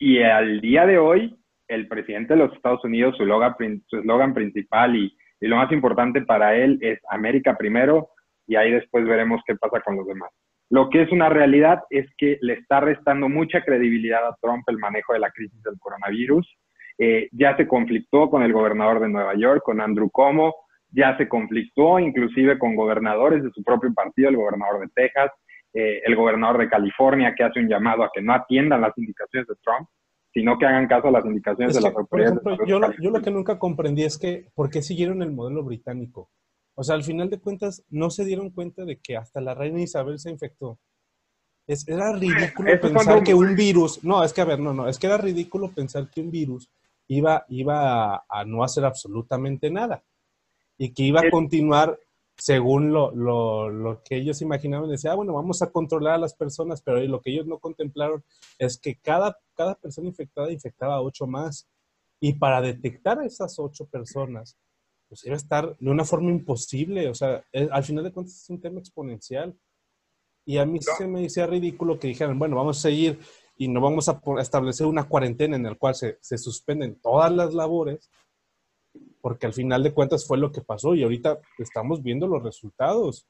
Y 0.00 0.20
al 0.20 0.60
día 0.60 0.84
de 0.84 0.98
hoy, 0.98 1.36
el 1.68 1.86
presidente 1.86 2.34
de 2.34 2.40
los 2.40 2.52
Estados 2.54 2.84
Unidos, 2.84 3.16
su 3.16 3.22
eslogan 3.22 4.34
principal 4.34 4.96
y, 4.96 5.16
y 5.40 5.46
lo 5.46 5.56
más 5.56 5.70
importante 5.70 6.22
para 6.22 6.56
él 6.56 6.78
es 6.80 6.98
América 7.08 7.56
primero, 7.56 8.10
y 8.48 8.56
ahí 8.56 8.72
después 8.72 9.04
veremos 9.04 9.40
qué 9.46 9.54
pasa 9.54 9.80
con 9.80 9.96
los 9.96 10.06
demás. 10.06 10.30
Lo 10.70 10.88
que 10.90 11.02
es 11.02 11.12
una 11.12 11.28
realidad 11.28 11.82
es 11.90 12.06
que 12.16 12.38
le 12.40 12.54
está 12.54 12.80
restando 12.80 13.28
mucha 13.28 13.62
credibilidad 13.62 14.26
a 14.26 14.36
Trump 14.40 14.64
el 14.66 14.78
manejo 14.78 15.12
de 15.12 15.20
la 15.20 15.30
crisis 15.30 15.62
del 15.62 15.78
coronavirus. 15.78 16.46
Eh, 16.98 17.28
ya 17.32 17.56
se 17.56 17.68
conflictó 17.68 18.28
con 18.28 18.42
el 18.42 18.52
gobernador 18.52 19.00
de 19.00 19.08
Nueva 19.08 19.34
York, 19.36 19.62
con 19.64 19.80
Andrew 19.80 20.10
Cuomo, 20.10 20.54
ya 20.90 21.16
se 21.16 21.28
conflictó 21.28 21.98
inclusive 21.98 22.58
con 22.58 22.74
gobernadores 22.74 23.42
de 23.42 23.50
su 23.50 23.62
propio 23.62 23.92
partido, 23.94 24.30
el 24.30 24.36
gobernador 24.36 24.80
de 24.80 24.88
Texas, 24.94 25.30
eh, 25.74 26.00
el 26.04 26.16
gobernador 26.16 26.58
de 26.58 26.68
California, 26.68 27.34
que 27.36 27.44
hace 27.44 27.60
un 27.60 27.68
llamado 27.68 28.02
a 28.02 28.10
que 28.12 28.22
no 28.22 28.32
atiendan 28.32 28.80
las 28.80 28.96
indicaciones 28.96 29.46
de 29.46 29.54
Trump, 29.62 29.88
sino 30.32 30.58
que 30.58 30.66
hagan 30.66 30.88
caso 30.88 31.08
a 31.08 31.12
las 31.12 31.24
indicaciones 31.24 31.74
de 31.74 31.82
las 31.82 31.94
autoridades. 31.94 32.40
Por 32.40 32.52
ejemplo, 32.52 32.66
yo, 32.66 32.78
lo, 32.78 32.92
yo 32.98 33.10
lo 33.10 33.22
que 33.22 33.30
nunca 33.30 33.58
comprendí 33.58 34.04
es 34.04 34.18
que, 34.18 34.46
¿por 34.54 34.70
qué 34.70 34.82
siguieron 34.82 35.22
el 35.22 35.32
modelo 35.32 35.62
británico? 35.62 36.30
O 36.80 36.84
sea, 36.84 36.94
al 36.94 37.02
final 37.02 37.28
de 37.28 37.40
cuentas, 37.40 37.82
no 37.90 38.08
se 38.08 38.24
dieron 38.24 38.50
cuenta 38.50 38.84
de 38.84 39.00
que 39.00 39.16
hasta 39.16 39.40
la 39.40 39.52
reina 39.52 39.82
Isabel 39.82 40.20
se 40.20 40.30
infectó. 40.30 40.78
Es, 41.66 41.88
era 41.88 42.12
ridículo 42.12 42.80
pensar 42.80 43.24
que 43.24 43.34
un 43.34 43.56
virus, 43.56 44.04
no, 44.04 44.22
es 44.22 44.32
que 44.32 44.42
a 44.42 44.44
ver, 44.44 44.60
no, 44.60 44.72
no, 44.72 44.86
es 44.86 44.96
que 44.96 45.08
era 45.08 45.18
ridículo 45.18 45.72
pensar 45.72 46.08
que 46.08 46.20
un 46.20 46.30
virus 46.30 46.70
iba, 47.08 47.44
iba 47.48 48.14
a, 48.28 48.44
no 48.46 48.62
hacer 48.62 48.84
absolutamente 48.84 49.72
nada 49.72 50.04
y 50.78 50.94
que 50.94 51.02
iba 51.02 51.20
a 51.20 51.30
continuar 51.30 51.98
según 52.36 52.92
lo, 52.92 53.10
lo, 53.10 53.68
lo, 53.70 54.00
que 54.04 54.14
ellos 54.14 54.40
imaginaban, 54.40 54.88
decía, 54.88 55.10
ah, 55.10 55.16
bueno, 55.16 55.34
vamos 55.34 55.60
a 55.62 55.72
controlar 55.72 56.14
a 56.14 56.18
las 56.18 56.34
personas, 56.34 56.80
pero 56.80 57.00
lo 57.00 57.20
que 57.20 57.32
ellos 57.32 57.48
no 57.48 57.58
contemplaron 57.58 58.22
es 58.56 58.78
que 58.78 59.00
cada, 59.00 59.36
cada 59.56 59.74
persona 59.74 60.06
infectada 60.06 60.52
infectaba 60.52 60.94
a 60.94 61.02
ocho 61.02 61.26
más. 61.26 61.68
Y 62.20 62.34
para 62.34 62.60
detectar 62.60 63.18
a 63.18 63.26
esas 63.26 63.58
ocho 63.58 63.86
personas, 63.86 64.56
pues 65.08 65.24
iba 65.24 65.34
a 65.34 65.38
estar 65.38 65.76
de 65.78 65.90
una 65.90 66.04
forma 66.04 66.30
imposible. 66.30 67.08
O 67.08 67.14
sea, 67.14 67.42
al 67.70 67.84
final 67.84 68.04
de 68.04 68.12
cuentas 68.12 68.36
es 68.36 68.50
un 68.50 68.60
tema 68.60 68.80
exponencial. 68.80 69.54
Y 70.44 70.58
a 70.58 70.64
mí 70.64 70.80
se 70.80 71.06
me 71.06 71.22
decía 71.22 71.46
ridículo 71.46 71.98
que 71.98 72.08
dijeran, 72.08 72.38
bueno, 72.38 72.56
vamos 72.56 72.78
a 72.78 72.82
seguir 72.82 73.18
y 73.56 73.68
no 73.68 73.80
vamos 73.80 74.08
a 74.08 74.20
establecer 74.40 74.86
una 74.86 75.08
cuarentena 75.08 75.56
en 75.56 75.64
la 75.64 75.74
cual 75.74 75.94
se, 75.94 76.18
se 76.20 76.38
suspenden 76.38 77.00
todas 77.00 77.30
las 77.32 77.52
labores 77.52 78.10
porque 79.20 79.46
al 79.46 79.52
final 79.52 79.82
de 79.82 79.92
cuentas 79.92 80.26
fue 80.26 80.38
lo 80.38 80.52
que 80.52 80.60
pasó 80.60 80.94
y 80.94 81.02
ahorita 81.02 81.38
estamos 81.58 82.02
viendo 82.02 82.26
los 82.26 82.42
resultados. 82.42 83.26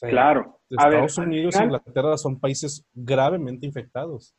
claro. 0.00 0.60
Estados 0.68 1.18
Unidos 1.18 1.56
e 1.56 1.64
Inglaterra 1.64 2.16
son 2.16 2.38
países 2.38 2.86
gravemente 2.94 3.66
infectados. 3.66 4.36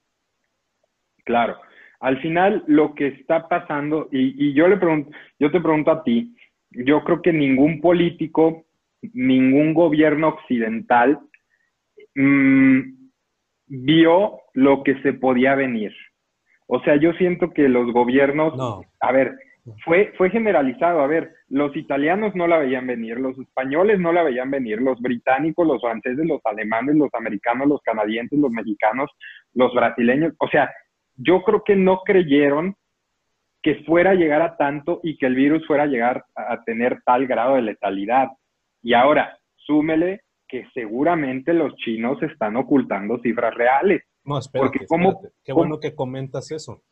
Claro. 1.25 1.57
Al 2.00 2.21
final 2.21 2.63
lo 2.67 2.95
que 2.95 3.07
está 3.07 3.47
pasando, 3.47 4.07
y, 4.11 4.53
yo 4.53 4.67
le 4.67 4.77
pregunto, 4.77 5.11
yo 5.38 5.51
te 5.51 5.59
pregunto 5.59 5.91
a 5.91 6.03
ti, 6.03 6.35
yo 6.71 7.03
creo 7.03 7.21
que 7.21 7.33
ningún 7.33 7.81
político, 7.81 8.65
ningún 9.13 9.73
gobierno 9.73 10.29
occidental 10.29 11.19
mm, 12.15 12.79
vio 13.67 14.39
lo 14.53 14.83
que 14.83 15.01
se 15.01 15.13
podía 15.13 15.55
venir. 15.55 15.93
O 16.67 16.81
sea, 16.81 16.95
yo 16.95 17.13
siento 17.13 17.51
que 17.51 17.67
los 17.67 17.91
gobiernos, 17.91 18.85
a 18.99 19.11
ver, 19.11 19.35
fue, 19.83 20.13
fue 20.17 20.29
generalizado. 20.29 21.01
A 21.01 21.07
ver, 21.07 21.33
los 21.49 21.75
italianos 21.75 22.33
no 22.35 22.47
la 22.47 22.59
veían 22.59 22.87
venir, 22.87 23.19
los 23.19 23.37
españoles 23.37 23.99
no 23.99 24.13
la 24.13 24.23
veían 24.23 24.49
venir, 24.49 24.81
los 24.81 24.99
británicos, 25.01 25.67
los 25.67 25.81
franceses, 25.81 26.25
los 26.25 26.41
alemanes, 26.45 26.95
los 26.95 27.13
americanos, 27.13 27.67
los 27.67 27.81
canadienses, 27.81 28.39
los 28.39 28.51
mexicanos, 28.51 29.09
los 29.53 29.73
brasileños. 29.73 30.33
O 30.39 30.47
sea, 30.47 30.71
yo 31.17 31.43
creo 31.43 31.63
que 31.63 31.75
no 31.75 32.01
creyeron 32.05 32.75
que 33.61 33.83
fuera 33.83 34.11
a 34.11 34.15
llegar 34.15 34.41
a 34.41 34.57
tanto 34.57 34.99
y 35.03 35.17
que 35.17 35.27
el 35.27 35.35
virus 35.35 35.65
fuera 35.67 35.83
a 35.83 35.87
llegar 35.87 36.25
a 36.35 36.63
tener 36.63 37.01
tal 37.05 37.27
grado 37.27 37.55
de 37.55 37.61
letalidad. 37.61 38.29
Y 38.81 38.93
ahora, 38.93 39.37
súmele 39.55 40.21
que 40.47 40.67
seguramente 40.73 41.53
los 41.53 41.75
chinos 41.75 42.21
están 42.23 42.55
ocultando 42.57 43.19
cifras 43.19 43.53
reales. 43.53 44.03
No, 44.23 44.37
espérate, 44.39 44.79
porque 44.79 44.85
como 44.87 45.21
Qué 45.43 45.53
bueno 45.53 45.79
que 45.79 45.95
comentas 45.95 46.51
eso 46.51 46.83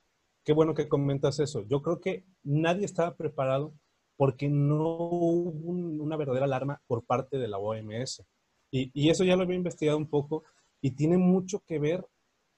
qué 0.49 0.53
bueno 0.53 0.73
que 0.73 0.89
comentas 0.89 1.39
eso. 1.39 1.63
Yo 1.67 1.83
creo 1.83 2.01
que 2.01 2.25
nadie 2.43 2.83
estaba 2.83 3.15
preparado 3.15 3.73
porque 4.17 4.49
no 4.49 4.97
hubo 4.97 5.69
una 5.69 6.17
verdadera 6.17 6.45
alarma 6.45 6.81
por 6.87 7.05
parte 7.05 7.37
de 7.37 7.47
la 7.47 7.59
OMS. 7.59 8.25
Y, 8.71 9.09
eso 9.09 9.23
ya 9.23 9.35
lo 9.35 9.43
había 9.43 9.55
investigado 9.55 9.97
un 9.97 10.09
poco 10.09 10.43
y 10.81 10.95
tiene 10.95 11.19
mucho 11.19 11.61
que 11.67 11.77
ver 11.77 12.03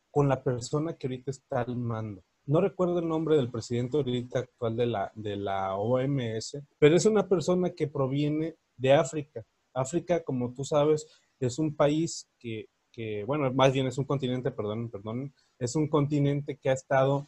con 0.10 0.30
la 0.30 0.42
persona 0.42 0.96
que 0.96 1.08
ahorita 1.08 1.32
está 1.32 1.62
al 1.62 1.76
mando. 1.76 2.24
No 2.46 2.62
recuerdo 2.62 3.00
el 3.00 3.08
nombre 3.08 3.36
del 3.36 3.52
presidente 3.52 4.04
actual 4.34 4.76
de 4.76 4.86
la, 4.86 5.12
de 5.16 5.36
la 5.36 5.76
OMS, 5.76 6.58
pero 6.80 6.96
es 6.96 7.06
una 7.06 7.28
persona 7.28 7.70
que 7.72 7.88
proviene 7.88 8.56
de 8.78 8.94
África. 8.94 9.44
África, 9.74 10.24
como 10.24 10.54
tú 10.54 10.66
sabes, 10.66 11.08
es 11.40 11.60
un 11.60 11.76
país 11.76 12.30
que, 12.40 12.68
que 12.92 13.24
bueno, 13.24 13.52
más 13.54 13.74
bien 13.74 13.88
es 13.88 13.98
un 13.98 14.06
continente, 14.06 14.52
perdón, 14.52 14.90
perdón, 14.90 15.34
es 15.60 15.76
un 15.76 15.88
continente 15.88 16.58
que 16.58 16.70
ha 16.70 16.74
estado 16.74 17.26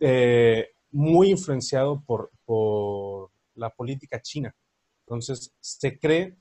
eh, 0.00 0.70
muy 0.90 1.30
influenciado 1.30 2.02
por, 2.04 2.30
la 3.54 3.68
política 3.70 4.20
china. 4.20 4.54
Entonces, 5.06 5.54
se 5.60 5.98
cree 5.98 6.36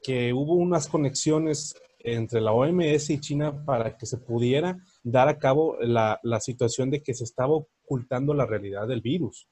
que 0.00 0.32
hubo 0.32 0.54
unas 0.54 0.86
conexiones 0.86 1.74
entre 2.04 2.40
la 2.40 2.52
OMS 2.52 3.10
y 3.10 3.20
China 3.20 3.64
para 3.64 3.96
que 3.96 4.06
se 4.06 4.18
pudiera 4.18 4.78
dar 5.02 5.28
a 5.28 5.38
cabo 5.38 5.76
la, 5.80 6.18
situación 6.40 6.90
de 6.90 7.02
que 7.02 7.14
se 7.14 7.24
estaba 7.24 7.54
ocultando 7.54 8.34
la 8.34 8.46
realidad 8.46 8.88
del 8.88 9.00
virus. 9.00 9.48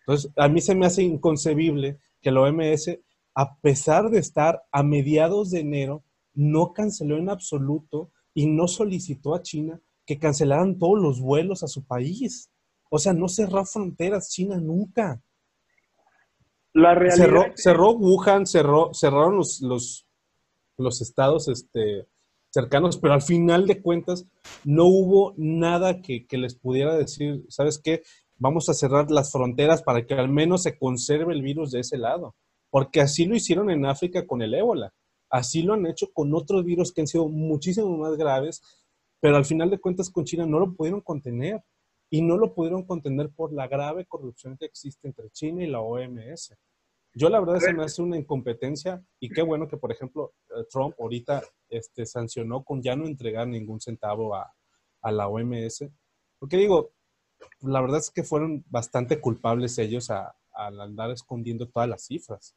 Entonces, 0.00 0.30
a 0.36 0.48
mí 0.48 0.60
se 0.60 0.74
me 0.74 0.86
hace 0.86 1.02
inconcebible 1.02 1.98
que 2.20 2.30
la 2.30 2.42
OMS, 2.42 2.98
a 3.34 3.56
pesar 3.58 4.10
de 4.10 4.18
estar 4.18 4.62
a 4.70 4.82
mediados 4.82 5.50
de 5.50 5.60
enero, 5.60 6.04
no 6.34 6.72
canceló 6.72 7.16
en 7.16 7.30
absoluto 7.30 8.10
y 8.34 8.46
no 8.46 8.68
solicitó 8.68 9.34
a 9.34 9.42
China 9.42 9.80
que 10.04 10.18
cancelaran 10.18 10.78
todos 10.78 11.00
los 11.00 11.20
vuelos 11.20 11.62
a 11.62 11.68
su 11.68 11.86
país. 11.86 12.50
O 12.90 12.98
sea, 12.98 13.12
no 13.12 13.28
cerró 13.28 13.64
fronteras 13.64 14.30
China 14.30 14.58
nunca. 14.58 15.22
La 16.74 16.94
realidad 16.94 17.52
cerró, 17.54 17.92
Wuhan, 17.92 18.46
cerró, 18.46 18.92
cerraron 18.92 19.36
los, 19.36 19.60
los, 19.60 20.03
los 20.76 21.00
estados 21.00 21.48
este, 21.48 22.06
cercanos, 22.50 22.98
pero 22.98 23.14
al 23.14 23.22
final 23.22 23.66
de 23.66 23.82
cuentas 23.82 24.26
no 24.64 24.86
hubo 24.86 25.34
nada 25.36 26.00
que, 26.00 26.26
que 26.26 26.38
les 26.38 26.54
pudiera 26.54 26.96
decir, 26.96 27.44
¿sabes 27.48 27.78
qué? 27.78 28.02
Vamos 28.36 28.68
a 28.68 28.74
cerrar 28.74 29.10
las 29.10 29.32
fronteras 29.32 29.82
para 29.82 30.06
que 30.06 30.14
al 30.14 30.28
menos 30.28 30.62
se 30.62 30.78
conserve 30.78 31.34
el 31.34 31.42
virus 31.42 31.70
de 31.70 31.80
ese 31.80 31.98
lado. 31.98 32.34
Porque 32.70 33.00
así 33.00 33.24
lo 33.24 33.36
hicieron 33.36 33.70
en 33.70 33.86
África 33.86 34.26
con 34.26 34.42
el 34.42 34.54
ébola. 34.54 34.92
Así 35.30 35.62
lo 35.62 35.74
han 35.74 35.86
hecho 35.86 36.12
con 36.12 36.34
otros 36.34 36.64
virus 36.64 36.92
que 36.92 37.00
han 37.00 37.06
sido 37.06 37.28
muchísimo 37.28 37.96
más 37.96 38.16
graves, 38.16 38.62
pero 39.20 39.36
al 39.36 39.44
final 39.44 39.70
de 39.70 39.78
cuentas 39.78 40.10
con 40.10 40.24
China 40.24 40.46
no 40.46 40.58
lo 40.58 40.74
pudieron 40.74 41.00
contener 41.00 41.62
y 42.10 42.22
no 42.22 42.36
lo 42.36 42.54
pudieron 42.54 42.84
contener 42.84 43.30
por 43.30 43.52
la 43.52 43.66
grave 43.66 44.06
corrupción 44.06 44.56
que 44.56 44.66
existe 44.66 45.08
entre 45.08 45.30
China 45.30 45.64
y 45.64 45.66
la 45.66 45.80
OMS. 45.80 46.54
Yo 47.14 47.28
la 47.28 47.40
verdad 47.40 47.60
se 47.60 47.72
me 47.72 47.84
hace 47.84 48.02
una 48.02 48.18
incompetencia 48.18 49.00
y 49.20 49.28
qué 49.28 49.42
bueno 49.42 49.68
que, 49.68 49.76
por 49.76 49.92
ejemplo, 49.92 50.32
eh, 50.50 50.64
Trump 50.70 50.94
ahorita 50.98 51.42
este, 51.68 52.06
sancionó 52.06 52.64
con 52.64 52.82
ya 52.82 52.96
no 52.96 53.06
entregar 53.06 53.46
ningún 53.46 53.80
centavo 53.80 54.34
a, 54.34 54.50
la 55.02 55.28
OMS. 55.28 55.90
Porque 56.38 56.56
digo, 56.56 56.90
la 57.60 57.80
verdad 57.80 57.98
es 57.98 58.10
que 58.10 58.22
fueron 58.22 58.64
bastante 58.68 59.20
culpables 59.20 59.78
ellos 59.78 60.10
al 60.10 60.80
andar 60.80 61.10
escondiendo 61.10 61.68
todas 61.68 61.88
las 61.88 62.06
cifras. 62.06 62.56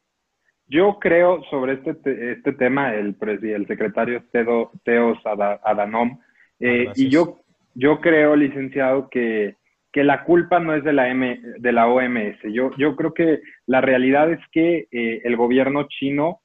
Yo 0.65 0.97
creo 0.99 1.43
sobre 1.49 1.73
este, 1.73 2.31
este 2.31 2.53
tema, 2.53 2.95
el, 2.95 3.15
el 3.21 3.67
secretario 3.67 4.23
Teo, 4.31 4.71
Teos 4.83 5.17
Adanom, 5.25 6.19
eh, 6.59 6.91
y 6.95 7.09
yo 7.09 7.39
yo 7.77 8.01
creo, 8.01 8.35
licenciado, 8.35 9.07
que, 9.07 9.55
la 10.04 10.24
culpa 10.24 10.60
no 10.60 10.74
es 10.74 10.84
de 10.84 10.94
la, 10.94 11.10
M, 11.10 11.39
de 11.58 11.72
la 11.72 11.88
OMS. 11.88 12.38
Yo, 12.51 12.72
yo 12.77 12.96
creo 12.96 13.13
que 13.13 13.42
la 13.66 13.82
realidad 13.82 14.32
es 14.32 14.39
que 14.51 14.88
eh, 14.92 15.22
el 15.24 15.36
gobierno 15.36 15.88
chino 15.88 16.42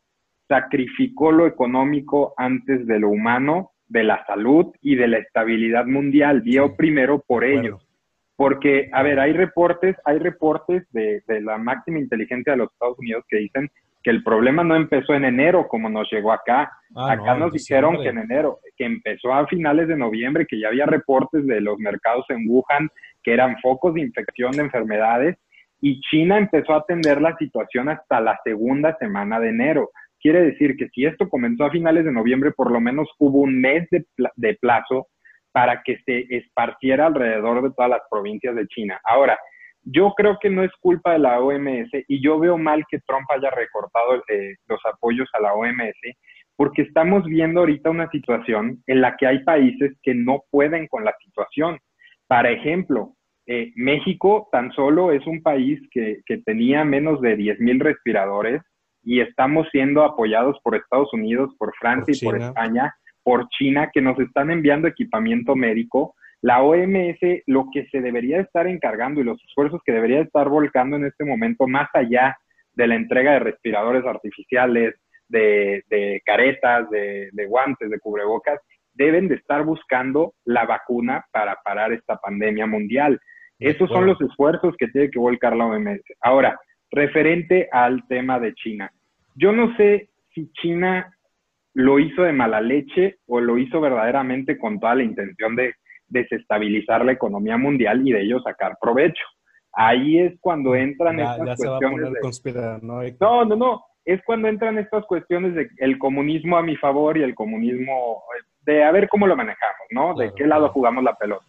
sacrificó 0.48 1.32
lo 1.32 1.46
económico 1.46 2.34
antes 2.36 2.86
de 2.86 2.98
lo 2.98 3.08
humano, 3.08 3.70
de 3.88 4.04
la 4.04 4.24
salud 4.26 4.66
y 4.80 4.96
de 4.96 5.08
la 5.08 5.18
estabilidad 5.18 5.86
mundial. 5.86 6.42
Vio 6.42 6.76
primero 6.76 7.22
por 7.26 7.44
ellos. 7.44 7.86
Porque, 8.36 8.88
a 8.92 9.02
ver, 9.02 9.20
hay 9.20 9.32
reportes, 9.32 9.96
hay 10.04 10.18
reportes 10.18 10.84
de, 10.90 11.22
de 11.26 11.40
la 11.40 11.58
máxima 11.58 11.98
inteligencia 11.98 12.52
de 12.52 12.58
los 12.58 12.72
Estados 12.72 12.98
Unidos 12.98 13.24
que 13.28 13.38
dicen 13.38 13.70
que 14.02 14.10
el 14.10 14.22
problema 14.22 14.64
no 14.64 14.74
empezó 14.74 15.14
en 15.14 15.24
enero 15.24 15.68
como 15.68 15.88
nos 15.88 16.10
llegó 16.10 16.32
acá. 16.32 16.70
Ah, 16.94 17.12
acá 17.12 17.34
nos 17.34 17.52
dijeron 17.52 18.02
que 18.02 18.08
en 18.08 18.18
enero, 18.18 18.58
que 18.76 18.84
empezó 18.84 19.32
a 19.32 19.46
finales 19.46 19.88
de 19.88 19.96
noviembre, 19.96 20.46
que 20.46 20.58
ya 20.58 20.68
había 20.68 20.86
reportes 20.86 21.46
de 21.46 21.60
los 21.60 21.78
mercados 21.78 22.26
en 22.28 22.44
Wuhan, 22.48 22.90
que 23.22 23.32
eran 23.32 23.56
focos 23.60 23.94
de 23.94 24.00
infección 24.02 24.52
de 24.52 24.62
enfermedades, 24.62 25.36
y 25.80 26.00
China 26.02 26.38
empezó 26.38 26.74
a 26.74 26.78
atender 26.78 27.20
la 27.20 27.36
situación 27.36 27.88
hasta 27.88 28.20
la 28.20 28.38
segunda 28.44 28.96
semana 28.98 29.40
de 29.40 29.48
enero. 29.48 29.90
Quiere 30.20 30.42
decir 30.42 30.76
que 30.76 30.88
si 30.90 31.04
esto 31.04 31.28
comenzó 31.28 31.64
a 31.64 31.70
finales 31.70 32.04
de 32.04 32.12
noviembre, 32.12 32.52
por 32.52 32.70
lo 32.70 32.80
menos 32.80 33.08
hubo 33.18 33.40
un 33.40 33.60
mes 33.60 33.88
de, 33.90 34.54
plazo 34.60 35.08
para 35.50 35.82
que 35.82 35.98
se 36.06 36.26
esparciera 36.30 37.06
alrededor 37.06 37.62
de 37.62 37.74
todas 37.74 37.90
las 37.90 38.02
provincias 38.08 38.54
de 38.54 38.68
China. 38.68 39.00
Ahora, 39.04 39.36
yo 39.82 40.12
creo 40.16 40.38
que 40.40 40.48
no 40.48 40.62
es 40.62 40.70
culpa 40.80 41.14
de 41.14 41.18
la 41.18 41.40
OMS 41.40 41.90
y 42.06 42.22
yo 42.22 42.38
veo 42.38 42.56
mal 42.56 42.84
que 42.88 43.00
Trump 43.00 43.26
haya 43.34 43.50
recortado 43.50 44.22
eh, 44.28 44.54
los 44.68 44.80
apoyos 44.86 45.28
a 45.34 45.40
la 45.40 45.54
OMS 45.54 45.98
porque 46.56 46.82
estamos 46.82 47.24
viendo 47.24 47.60
ahorita 47.60 47.90
una 47.90 48.08
situación 48.10 48.82
en 48.86 49.00
la 49.00 49.16
que 49.16 49.26
hay 49.26 49.42
países 49.42 49.92
que 50.00 50.14
no 50.14 50.44
pueden 50.50 50.86
con 50.86 51.04
la 51.04 51.12
situación. 51.24 51.78
Para 52.32 52.50
ejemplo, 52.50 53.14
eh, 53.46 53.72
México 53.76 54.48
tan 54.50 54.72
solo 54.72 55.12
es 55.12 55.26
un 55.26 55.42
país 55.42 55.78
que, 55.90 56.22
tenía 56.46 56.82
menos 56.82 57.20
de 57.20 57.36
10 57.36 57.60
mil 57.60 57.78
respiradores 57.78 58.62
y 59.02 59.20
estamos 59.20 59.68
siendo 59.70 60.02
apoyados 60.02 60.58
por 60.64 60.74
Estados 60.74 61.12
Unidos, 61.12 61.54
por 61.58 61.74
Francia 61.78 62.14
y 62.16 62.24
por 62.24 62.40
España, 62.40 62.94
por 63.22 63.50
China, 63.50 63.90
que 63.92 64.00
nos 64.00 64.18
están 64.18 64.50
enviando 64.50 64.88
equipamiento 64.88 65.54
médico. 65.54 66.14
La 66.40 66.62
OMS 66.62 67.18
lo 67.44 67.66
que 67.70 67.84
se 67.88 68.00
debería 68.00 68.40
estar 68.40 68.66
encargando 68.66 69.20
y 69.20 69.24
los 69.24 69.38
esfuerzos 69.44 69.82
que 69.84 69.92
debería 69.92 70.22
estar 70.22 70.48
volcando 70.48 70.96
en 70.96 71.04
este 71.04 71.26
momento, 71.26 71.68
más 71.68 71.90
allá 71.92 72.38
de 72.72 72.86
la 72.86 72.94
entrega 72.94 73.32
de 73.32 73.40
respiradores 73.40 74.06
artificiales, 74.06 74.94
de, 75.28 76.22
caretas, 76.24 76.88
de, 76.88 77.46
guantes, 77.46 77.90
de 77.90 78.00
cubrebocas, 78.00 78.58
deben 78.94 79.28
de 79.28 79.36
estar 79.36 79.64
buscando 79.64 80.34
la 80.44 80.64
vacuna 80.64 81.24
para 81.32 81.56
parar 81.64 81.92
esta 81.92 82.16
pandemia 82.16 82.66
mundial. 82.66 83.20
Esos 83.58 83.88
son 83.90 84.06
los 84.06 84.20
esfuerzos 84.20 84.74
que 84.76 84.88
tiene 84.88 85.10
que 85.10 85.18
volcar 85.18 85.56
la 85.56 85.66
OMS. 85.66 86.00
Ahora, 86.20 86.58
referente 86.90 87.68
al 87.70 88.06
tema 88.08 88.40
de 88.40 88.54
China. 88.54 88.90
Yo 89.34 89.52
no 89.52 89.74
sé 89.76 90.10
si 90.34 90.50
China 90.52 91.16
lo 91.74 91.98
hizo 91.98 92.22
de 92.22 92.32
mala 92.32 92.60
leche 92.60 93.16
o 93.26 93.40
lo 93.40 93.58
hizo 93.58 93.80
verdaderamente 93.80 94.58
con 94.58 94.78
toda 94.78 94.96
la 94.96 95.04
intención 95.04 95.56
de 95.56 95.74
desestabilizar 96.08 97.04
la 97.04 97.12
economía 97.12 97.56
mundial 97.56 98.06
y 98.06 98.12
de 98.12 98.22
ello 98.22 98.40
sacar 98.40 98.76
provecho. 98.80 99.24
Ahí 99.72 100.18
es 100.18 100.34
cuando 100.40 100.74
entran 100.74 101.18
estas 101.18 101.56
cuestiones. 101.56 102.10
¿no? 102.82 103.02
no, 103.46 103.56
no, 103.56 103.84
Es 104.04 104.20
cuando 104.26 104.48
entran 104.48 104.76
estas 104.78 105.06
cuestiones 105.06 105.54
de 105.54 105.70
el 105.78 105.98
comunismo 105.98 106.58
a 106.58 106.62
mi 106.62 106.76
favor 106.76 107.16
y 107.16 107.22
el 107.22 107.34
comunismo 107.34 108.22
de 108.64 108.84
a 108.84 108.90
ver 108.92 109.08
cómo 109.08 109.26
lo 109.26 109.36
manejamos, 109.36 109.86
¿no? 109.90 110.14
de 110.14 110.32
qué 110.34 110.46
lado 110.46 110.68
jugamos 110.70 111.02
la 111.04 111.14
pelota. 111.14 111.44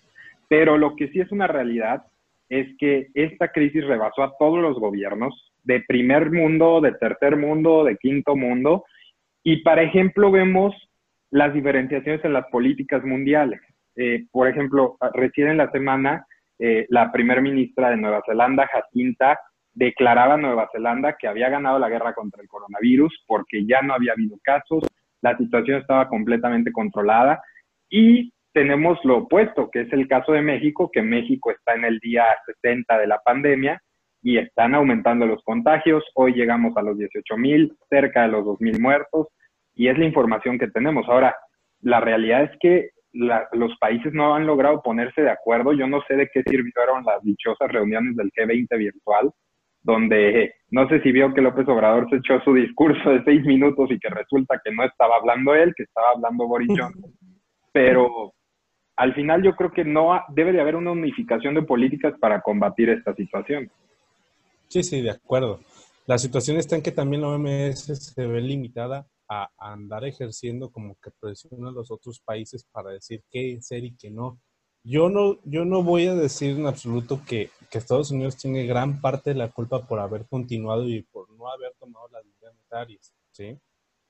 Pero 0.47 0.77
lo 0.77 0.95
que 0.95 1.07
sí 1.09 1.19
es 1.19 1.31
una 1.31 1.47
realidad 1.47 2.03
es 2.49 2.67
que 2.77 3.07
esta 3.13 3.49
crisis 3.49 3.85
rebasó 3.85 4.23
a 4.23 4.33
todos 4.37 4.59
los 4.59 4.79
gobiernos, 4.79 5.51
de 5.63 5.81
primer 5.87 6.31
mundo, 6.31 6.81
de 6.81 6.91
tercer 6.93 7.37
mundo, 7.37 7.83
de 7.83 7.97
quinto 7.97 8.35
mundo, 8.35 8.83
y, 9.43 9.63
por 9.63 9.79
ejemplo, 9.79 10.31
vemos 10.31 10.75
las 11.31 11.53
diferenciaciones 11.53 12.23
en 12.23 12.33
las 12.33 12.45
políticas 12.47 13.03
mundiales. 13.03 13.59
Eh, 13.95 14.25
por 14.31 14.47
ejemplo, 14.47 14.97
recién 15.13 15.49
en 15.49 15.57
la 15.57 15.71
semana, 15.71 16.25
eh, 16.59 16.85
la 16.89 17.11
primer 17.11 17.41
ministra 17.41 17.89
de 17.89 17.97
Nueva 17.97 18.21
Zelanda, 18.25 18.67
Jacinta, 18.67 19.39
declaraba 19.73 20.35
a 20.35 20.37
Nueva 20.37 20.69
Zelanda 20.71 21.15
que 21.19 21.27
había 21.27 21.49
ganado 21.49 21.79
la 21.79 21.89
guerra 21.89 22.13
contra 22.13 22.41
el 22.41 22.47
coronavirus 22.47 23.23
porque 23.27 23.65
ya 23.65 23.81
no 23.81 23.93
había 23.93 24.13
habido 24.13 24.37
casos, 24.43 24.83
la 25.23 25.35
situación 25.37 25.79
estaba 25.81 26.09
completamente 26.09 26.71
controlada 26.71 27.41
y 27.89 28.31
tenemos 28.53 28.99
lo 29.03 29.19
opuesto, 29.19 29.71
que 29.71 29.81
es 29.81 29.93
el 29.93 30.07
caso 30.07 30.33
de 30.33 30.41
México, 30.41 30.91
que 30.91 31.01
México 31.01 31.49
está 31.49 31.73
en 31.73 31.85
el 31.85 31.97
día 31.99 32.25
60 32.45 32.99
de 32.99 33.07
la 33.07 33.19
pandemia 33.19 33.81
y 34.21 34.37
están 34.37 34.75
aumentando 34.75 35.25
los 35.25 35.41
contagios. 35.43 36.03
Hoy 36.13 36.33
llegamos 36.33 36.77
a 36.77 36.81
los 36.81 36.97
18 36.97 37.37
mil, 37.37 37.75
cerca 37.89 38.23
de 38.23 38.27
los 38.27 38.45
2 38.45 38.61
mil 38.61 38.79
muertos, 38.79 39.27
y 39.73 39.87
es 39.87 39.97
la 39.97 40.05
información 40.05 40.59
que 40.59 40.67
tenemos. 40.67 41.07
Ahora, 41.07 41.35
la 41.81 41.99
realidad 41.99 42.43
es 42.43 42.51
que 42.59 42.89
los 43.13 43.77
países 43.79 44.13
no 44.13 44.35
han 44.35 44.45
logrado 44.45 44.81
ponerse 44.81 45.21
de 45.21 45.31
acuerdo. 45.31 45.73
Yo 45.73 45.87
no 45.87 46.01
sé 46.07 46.15
de 46.15 46.29
qué 46.33 46.43
sirvieron 46.43 47.03
las 47.05 47.21
dichosas 47.23 47.71
reuniones 47.71 48.15
del 48.15 48.31
G20 48.31 48.77
virtual, 48.77 49.31
donde 49.83 50.53
no 50.69 50.87
sé 50.89 51.01
si 51.01 51.11
vio 51.11 51.33
que 51.33 51.41
López 51.41 51.67
Obrador 51.67 52.09
se 52.09 52.15
echó 52.17 52.39
su 52.43 52.53
discurso 52.53 53.09
de 53.09 53.23
seis 53.23 53.45
minutos 53.45 53.91
y 53.91 53.99
que 53.99 54.09
resulta 54.09 54.59
que 54.63 54.71
no 54.71 54.83
estaba 54.83 55.17
hablando 55.17 55.53
él, 55.53 55.73
que 55.75 55.83
estaba 55.83 56.07
hablando 56.15 56.47
Boris 56.47 56.69
Johnson. 56.69 57.13
Pero 57.71 58.33
al 58.95 59.13
final 59.13 59.43
yo 59.43 59.55
creo 59.55 59.71
que 59.71 59.83
no 59.83 60.19
debe 60.29 60.51
de 60.51 60.61
haber 60.61 60.75
una 60.75 60.91
unificación 60.91 61.55
de 61.55 61.63
políticas 61.63 62.13
para 62.19 62.41
combatir 62.41 62.89
esta 62.89 63.13
situación. 63.13 63.69
Sí, 64.67 64.83
sí, 64.83 65.01
de 65.01 65.11
acuerdo. 65.11 65.59
La 66.05 66.17
situación 66.17 66.57
está 66.57 66.75
en 66.75 66.81
que 66.81 66.91
también 66.91 67.21
la 67.21 67.29
OMS 67.29 68.13
se 68.13 68.27
ve 68.27 68.41
limitada 68.41 69.07
a, 69.29 69.49
andar 69.57 70.05
ejerciendo 70.05 70.69
como 70.69 70.95
que 71.01 71.11
presiona 71.19 71.69
a 71.69 71.71
los 71.71 71.91
otros 71.91 72.19
países 72.19 72.65
para 72.71 72.91
decir 72.91 73.23
qué 73.29 73.61
ser 73.61 73.83
y 73.83 73.95
qué 73.95 74.11
no. 74.11 74.39
Yo 74.83 75.09
no, 75.09 75.39
yo 75.45 75.65
no 75.65 75.81
voy 75.81 76.07
a 76.07 76.15
decir 76.15 76.57
en 76.57 76.67
absoluto 76.67 77.21
que, 77.25 77.49
que, 77.69 77.77
Estados 77.77 78.11
Unidos 78.11 78.35
tiene 78.37 78.65
gran 78.65 78.99
parte 78.99 79.29
de 79.29 79.37
la 79.37 79.49
culpa 79.49 79.87
por 79.87 79.99
haber 79.99 80.25
continuado 80.25 80.87
y 80.87 81.01
por 81.03 81.29
no 81.31 81.49
haber 81.49 81.73
tomado 81.79 82.07
las 82.09 82.25
medidas 82.25 82.53
necesarias, 82.55 83.13
¿sí? 83.31 83.57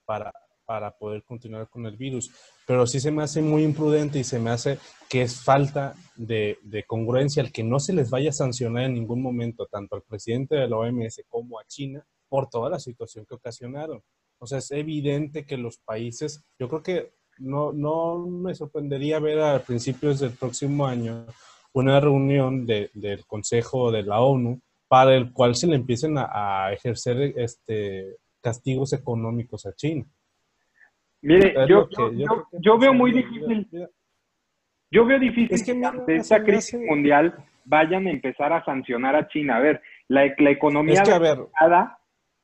Para, 0.06 0.34
para 0.66 0.98
poder 0.98 1.24
continuar 1.24 1.70
con 1.70 1.86
el 1.86 1.98
virus. 1.98 2.32
Pero 2.66 2.88
sí 2.88 3.00
se 3.00 3.12
me 3.12 3.24
hace 3.24 3.42
muy 3.42 3.64
imprudente 3.64 4.20
y 4.20 4.24
se 4.24 4.40
me 4.40 4.50
hace 4.50 4.80
que 5.10 5.22
es 5.22 5.42
falta 5.42 5.96
de, 6.16 6.58
congruencia 6.88 7.44
el 7.44 7.52
que 7.52 7.64
no 7.64 7.80
se 7.80 7.94
les 7.94 8.10
vaya 8.10 8.30
a 8.30 8.34
sancionar 8.34 8.86
en 8.86 8.94
ningún 8.94 9.22
momento, 9.22 9.68
tanto 9.68 9.96
al 9.96 10.02
presidente 10.02 10.56
de 10.56 10.68
la 10.68 10.78
OMS 10.78 11.22
como 11.28 11.60
a 11.60 11.66
China, 11.66 12.06
por 12.30 12.50
toda 12.50 12.70
la 12.70 12.80
situación 12.80 13.26
que 13.26 13.36
ocasionaron. 13.36 14.02
O 14.40 14.48
sea, 14.48 14.60
es 14.60 14.72
evidente 14.72 15.46
que 15.46 15.58
los 15.58 15.78
países, 15.78 16.44
yo 16.58 16.68
creo 16.68 16.84
que 16.84 17.14
no, 17.40 17.72
no 17.74 18.26
me 18.28 18.54
sorprendería 18.54 19.20
ver 19.20 19.40
a 19.42 19.60
principios 19.60 20.20
del 20.20 20.32
próximo 20.32 20.86
año 20.86 21.26
una 21.74 22.00
reunión 22.00 22.66
del 22.66 23.26
Consejo 23.26 23.92
de 23.92 24.04
la 24.04 24.22
ONU 24.22 24.62
para 24.88 25.16
el 25.16 25.34
cual 25.34 25.56
se 25.56 25.68
le 25.68 25.76
empiecen 25.76 26.18
a, 26.18 26.66
a 26.66 26.74
ejercer 26.74 27.34
este, 27.36 28.18
castigos 28.42 28.94
económicos 28.94 29.66
a 29.66 29.74
China. 29.74 30.06
Mire, 31.22 31.56
yo, 31.68 31.88
yo, 32.52 32.78
veo 32.78 32.94
muy 32.94 33.14
difícil. 33.14 33.68
Yo 34.92 35.06
veo 35.06 35.18
difícil 35.18 35.64
que 35.66 35.86
ante 35.86 36.18
esta 36.18 36.44
crisis 36.44 36.80
mundial 36.80 37.34
vayan 37.64 38.06
a 38.08 38.12
empezar 38.12 38.52
a 38.52 38.64
sancionar 38.66 39.16
a 39.16 39.28
China. 39.30 39.56
A 39.56 39.60
ver, 39.60 39.82
la, 40.10 40.26
la 40.38 40.52
economía 40.52 41.02
es 41.02 41.10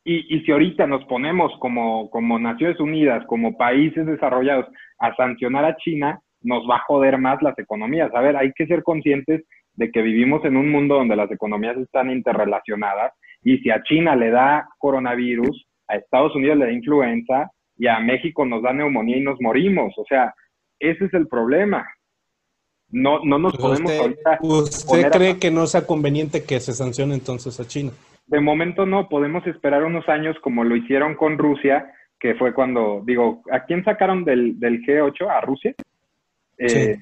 y, 0.03 0.35
y 0.35 0.41
si 0.41 0.51
ahorita 0.51 0.87
nos 0.87 1.03
ponemos 1.05 1.51
como, 1.59 2.09
como 2.09 2.39
Naciones 2.39 2.79
Unidas, 2.79 3.25
como 3.27 3.57
países 3.57 4.05
desarrollados, 4.05 4.65
a 4.99 5.15
sancionar 5.15 5.65
a 5.65 5.77
China, 5.77 6.19
nos 6.41 6.69
va 6.69 6.77
a 6.77 6.83
joder 6.87 7.17
más 7.17 7.41
las 7.41 7.57
economías. 7.59 8.13
A 8.13 8.21
ver, 8.21 8.37
hay 8.37 8.51
que 8.53 8.65
ser 8.67 8.83
conscientes 8.83 9.43
de 9.73 9.91
que 9.91 10.01
vivimos 10.01 10.43
en 10.45 10.57
un 10.57 10.71
mundo 10.71 10.95
donde 10.95 11.15
las 11.15 11.31
economías 11.31 11.77
están 11.77 12.09
interrelacionadas 12.09 13.13
y 13.43 13.57
si 13.59 13.69
a 13.69 13.81
China 13.83 14.15
le 14.15 14.31
da 14.31 14.67
coronavirus, 14.77 15.65
a 15.87 15.95
Estados 15.95 16.35
Unidos 16.35 16.57
le 16.57 16.65
da 16.65 16.71
influenza, 16.71 17.51
y 17.79 17.87
a 17.87 17.99
México 17.99 18.45
nos 18.45 18.61
da 18.61 18.73
neumonía 18.73 19.17
y 19.17 19.21
nos 19.21 19.39
morimos. 19.41 19.93
O 19.97 20.03
sea, 20.07 20.35
ese 20.79 21.05
es 21.05 21.13
el 21.13 21.27
problema. 21.27 21.87
No, 22.89 23.23
no 23.23 23.39
nos 23.39 23.55
podemos 23.55 23.91
usted, 23.91 24.15
¿Usted 24.41 25.11
cree 25.11 25.39
que 25.39 25.49
no 25.49 25.65
sea 25.65 25.87
conveniente 25.87 26.43
que 26.43 26.59
se 26.59 26.73
sancione 26.73 27.13
entonces 27.13 27.59
a 27.59 27.65
China? 27.65 27.91
De 28.29 28.39
momento 28.39 28.85
no, 28.85 29.09
podemos 29.09 29.45
esperar 29.47 29.83
unos 29.83 30.07
años 30.07 30.37
como 30.41 30.63
lo 30.63 30.75
hicieron 30.75 31.15
con 31.15 31.39
Rusia, 31.39 31.91
que 32.19 32.35
fue 32.35 32.53
cuando, 32.53 33.01
digo, 33.03 33.41
¿a 33.51 33.65
quién 33.65 33.83
sacaron 33.83 34.23
del, 34.23 34.59
del 34.59 34.81
G8? 34.83 35.27
¿A 35.27 35.41
Rusia? 35.41 35.73
Eh, 36.59 36.95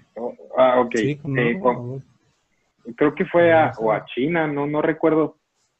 ah, 0.58 0.80
ok. 0.80 0.96
Eh, 0.96 1.60
creo 2.96 3.14
que 3.14 3.26
fue 3.26 3.52
a, 3.52 3.74
o 3.78 3.92
a 3.92 4.06
China, 4.06 4.48
no, 4.48 4.68
no 4.68 4.82
recuerdo. 4.82 5.36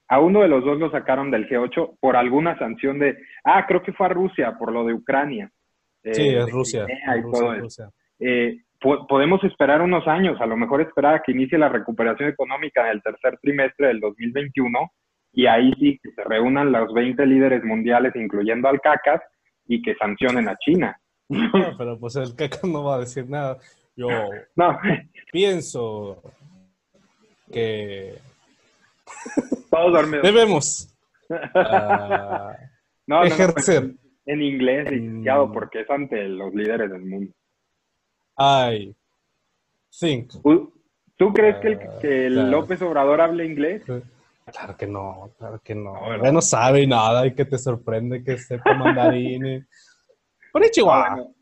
A 0.10 0.20
uno 0.20 0.42
de 0.42 0.50
los 0.50 0.66
dos 0.66 0.78
lo 0.80 0.92
sacaron 0.92 1.32
del 1.32 1.48
G8 1.48 1.98
por 2.00 2.18
alguna 2.18 2.58
sanción 2.60 3.00
de, 3.00 3.18
ah, 3.46 3.66
creo 3.66 3.82
que 3.82 3.94
fue 3.94 4.08
a 4.08 4.10
Rusia 4.10 4.58
por 4.60 4.74
lo 4.74 4.84
de 4.84 4.94
Ucrania. 4.94 5.50
sí, 6.04 6.28
es 6.28 6.52
Rusia. 6.52 6.86
Eh, 8.20 8.64
podemos 9.08 9.42
esperar 9.46 9.82
unos 9.82 10.06
años, 10.10 10.42
a 10.42 10.46
lo 10.46 10.58
mejor 10.58 10.82
esperar 10.82 11.16
a 11.16 11.22
que 11.22 11.32
inicie 11.32 11.58
la 11.58 11.70
recuperación 11.70 12.28
económica 12.28 12.82
en 12.82 12.98
el 12.98 13.02
tercer 13.02 13.38
trimestre 13.42 13.88
del 13.88 14.02
2021 14.02 14.92
y 15.34 15.46
ahí 15.46 15.72
sí 15.80 16.00
que 16.02 16.12
se 16.12 16.24
reúnan 16.24 16.72
los 16.72 16.94
20 16.94 17.26
líderes 17.26 17.64
mundiales, 17.64 18.16
incluyendo 18.16 18.68
al 18.68 18.82
CACAS, 18.82 19.22
y 19.68 19.82
que 19.82 19.96
sancionen 19.96 20.48
a 20.50 20.58
China. 20.58 21.00
pero 21.78 22.00
pues 22.00 22.16
el 22.16 22.36
CACAS 22.36 22.64
no 22.64 22.84
va 22.84 22.96
a 22.96 23.00
decir 23.00 23.30
nada. 23.30 23.58
Yo 23.96 24.10
no. 24.56 24.80
pienso 25.32 26.22
que 27.52 28.16
todos 29.72 29.94
dormidos. 29.94 30.24
Debemos 30.24 30.96
uh, 31.30 31.36
no, 33.08 33.24
ejercer. 33.24 33.96
en 34.26 34.42
inglés, 34.42 34.92
licenciado, 34.92 35.48
mm. 35.48 35.54
porque 35.54 35.82
es 35.82 35.90
ante 35.90 36.28
los 36.28 36.54
líderes 36.54 36.92
del 36.92 37.06
mundo. 37.06 37.34
I 38.40 38.96
think. 40.00 40.32
¿Tú, 41.18 41.34
crees 41.34 41.56
que, 41.58 41.68
el, 41.68 41.80
que 42.00 42.30
López 42.30 42.82
Obrador 42.84 43.22
hable 43.22 43.46
inglés? 43.46 43.84
Claro 44.52 44.78
que 44.78 44.88
no, 44.88 45.34
claro 45.38 45.62
que 45.64 45.76
no. 45.76 46.18
no, 46.18 46.32
no 46.32 46.42
sabe 46.42 46.88
nada 46.88 47.28
y 47.28 47.36
que 47.36 47.46
te 47.46 47.58
sorprende 47.58 48.24
que 48.24 48.38
sepa 48.38 48.74
mandarín. 48.74 49.68
Por 50.54 50.64
hecho, 50.64 50.86
bueno, 50.86 51.34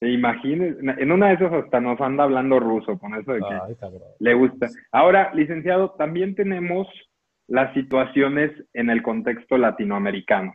Imagínese, 0.00 0.78
en 0.80 1.10
una 1.10 1.28
de 1.28 1.34
esas 1.34 1.52
hasta 1.52 1.80
nos 1.80 2.00
anda 2.00 2.22
hablando 2.22 2.60
ruso, 2.60 2.98
con 2.98 3.14
eso 3.16 3.32
de 3.32 3.40
que 3.40 3.76
le 4.20 4.34
gusta. 4.34 4.68
Ahora, 4.92 5.32
licenciado, 5.34 5.90
también 5.98 6.36
tenemos 6.36 6.86
las 7.48 7.74
situaciones 7.74 8.52
en 8.74 8.90
el 8.90 9.02
contexto 9.02 9.58
latinoamericano, 9.58 10.54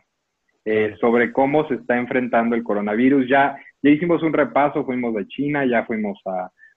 eh, 0.64 0.96
sobre 0.98 1.30
cómo 1.32 1.68
se 1.68 1.74
está 1.74 1.98
enfrentando 1.98 2.56
el 2.56 2.64
coronavirus. 2.64 3.28
Ya, 3.28 3.58
ya 3.82 3.90
hicimos 3.90 4.22
un 4.22 4.32
repaso, 4.32 4.86
fuimos 4.86 5.14
de 5.14 5.26
China, 5.28 5.66
ya 5.66 5.84
fuimos 5.84 6.18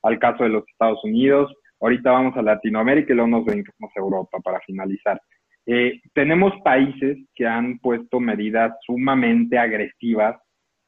al 0.03 0.19
caso 0.19 0.43
de 0.43 0.49
los 0.49 0.67
Estados 0.67 1.01
Unidos, 1.05 1.53
ahorita 1.79 2.11
vamos 2.11 2.37
a 2.37 2.41
Latinoamérica 2.41 3.13
y 3.13 3.15
luego 3.15 3.29
nos 3.29 3.45
venimos 3.45 3.73
a 3.79 3.99
Europa 3.99 4.39
para 4.43 4.59
finalizar. 4.61 5.19
Eh, 5.65 5.99
tenemos 6.13 6.53
países 6.63 7.17
que 7.35 7.45
han 7.45 7.79
puesto 7.79 8.19
medidas 8.19 8.73
sumamente 8.85 9.57
agresivas 9.57 10.37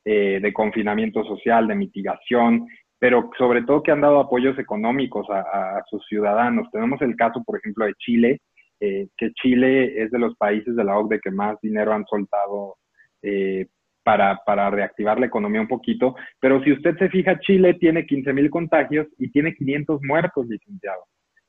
eh, 0.05 0.39
de 0.41 0.53
confinamiento 0.53 1.23
social, 1.25 1.67
de 1.67 1.75
mitigación, 1.75 2.65
pero 2.97 3.29
sobre 3.37 3.63
todo 3.63 3.83
que 3.83 3.91
han 3.91 4.01
dado 4.01 4.19
apoyos 4.19 4.57
económicos 4.57 5.27
a, 5.29 5.81
sus 5.89 6.05
ciudadanos. 6.07 6.69
Tenemos 6.71 7.01
el 7.01 7.15
caso, 7.15 7.43
por 7.43 7.57
ejemplo, 7.57 7.85
de 7.85 7.93
Chile, 7.95 8.41
eh, 8.79 9.07
que 9.17 9.31
Chile 9.33 10.01
es 10.01 10.11
de 10.11 10.19
los 10.19 10.35
países 10.37 10.75
de 10.75 10.83
la 10.83 10.97
OCDE 10.97 11.19
que 11.19 11.31
más 11.31 11.57
dinero 11.61 11.93
han 11.93 12.05
soltado 12.05 12.75
eh, 13.21 13.67
para, 14.09 14.41
para, 14.43 14.71
reactivar 14.71 15.19
la 15.19 15.27
economía 15.27 15.61
un 15.61 15.67
poquito. 15.67 16.15
Pero 16.39 16.63
si 16.63 16.71
usted 16.71 16.97
se 16.97 17.09
fija, 17.09 17.39
Chile 17.41 17.75
tiene 17.75 18.07
15 18.07 18.33
mil 18.33 18.49
contagios 18.49 19.05
y 19.19 19.29
tiene 19.29 19.53
500 19.53 20.01
muertos, 20.01 20.47
licenciado. 20.47 21.03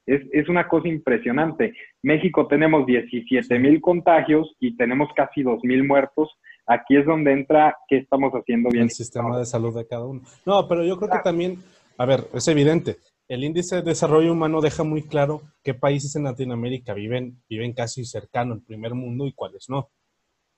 Es, 0.05 0.21
es, 0.31 0.47
una 0.47 0.69
cosa 0.69 0.89
impresionante. 0.89 1.73
México 2.03 2.47
tenemos 2.49 2.85
17 2.85 3.59
mil 3.59 3.81
contagios 3.81 4.55
y 4.61 4.77
tenemos 4.77 5.09
casi 5.17 5.43
2 5.43 5.61
mil 5.63 5.85
muertos. 5.85 6.29
Aquí 6.67 6.99
es 6.99 7.07
donde 7.07 7.33
entra 7.33 7.75
qué 7.89 7.97
estamos 7.97 8.31
haciendo 8.35 8.69
bien. 8.69 8.85
El 8.85 8.91
sistema 8.91 9.39
de 9.39 9.47
salud 9.47 9.75
de 9.75 9.87
cada 9.87 10.05
uno. 10.05 10.21
No, 10.45 10.69
pero 10.69 10.85
yo 10.85 10.99
creo 10.99 11.09
que 11.09 11.25
también, 11.25 11.57
a 11.97 12.05
ver, 12.05 12.25
es 12.35 12.47
evidente. 12.47 12.97
El 13.27 13.43
índice 13.43 13.77
de 13.77 13.83
desarrollo 13.83 14.33
humano 14.33 14.61
deja 14.61 14.85
muy 14.85 15.03
claro 15.03 15.41
qué 15.65 15.73
países 15.73 16.15
en 16.15 16.25
Latinoamérica 16.25 16.93
viven, 16.93 17.41
viven 17.49 17.73
casi 17.73 18.05
cercano 18.05 18.53
al 18.53 18.61
primer 18.61 18.93
mundo 18.95 19.27
y 19.27 19.33
cuáles 19.33 19.71
no 19.71 19.89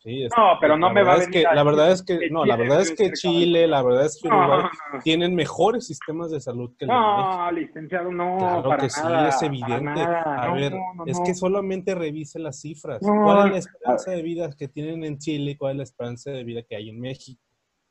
no, 0.05 0.59
pero 0.61 0.77
no 0.77 0.93
me 0.93 1.03
va 1.03 1.15
a 1.15 1.19
venir 1.19 1.47
La 1.55 1.63
verdad 1.63 1.93
es 1.93 2.03
que, 2.03 2.29
no, 2.31 2.45
la 2.45 2.57
verdad 2.57 2.81
es 2.81 2.93
que 2.93 3.13
Chile, 3.13 3.67
la 3.67 3.83
verdad 3.83 4.07
es 4.07 4.19
que 4.21 4.29
Uruguay 4.29 4.65
tienen 5.05 5.35
mejores 5.35 5.87
sistemas 5.87 6.31
de 6.31 6.41
salud 6.41 6.75
que 6.77 6.87
el 6.87 6.91
No, 6.91 7.51
licenciado, 7.53 8.11
no. 8.11 8.37
Claro 8.39 8.77
que 8.79 8.91
sí, 8.91 9.09
es 9.29 9.43
evidente. 9.43 10.01
A 10.01 10.53
ver, 10.53 10.75
es 11.07 11.21
que 11.21 11.35
solamente 11.35 11.95
revise 11.95 12.39
las 12.39 12.61
cifras. 12.61 13.01
¿Cuál 13.01 13.47
es 13.47 13.53
la 13.53 13.59
esperanza 13.59 14.11
de 14.11 14.23
vida 14.23 14.51
que 14.57 14.69
tienen 14.69 15.05
en 15.05 15.19
Chile 15.19 15.53
y 15.53 15.57
cuál 15.57 15.73
es 15.73 15.77
la 15.79 15.85
esperanza 15.85 16.31
de 16.31 16.45
vida 16.45 16.63
que 16.63 16.77
hay 16.77 16.89
en 16.89 17.01
México? 17.01 17.41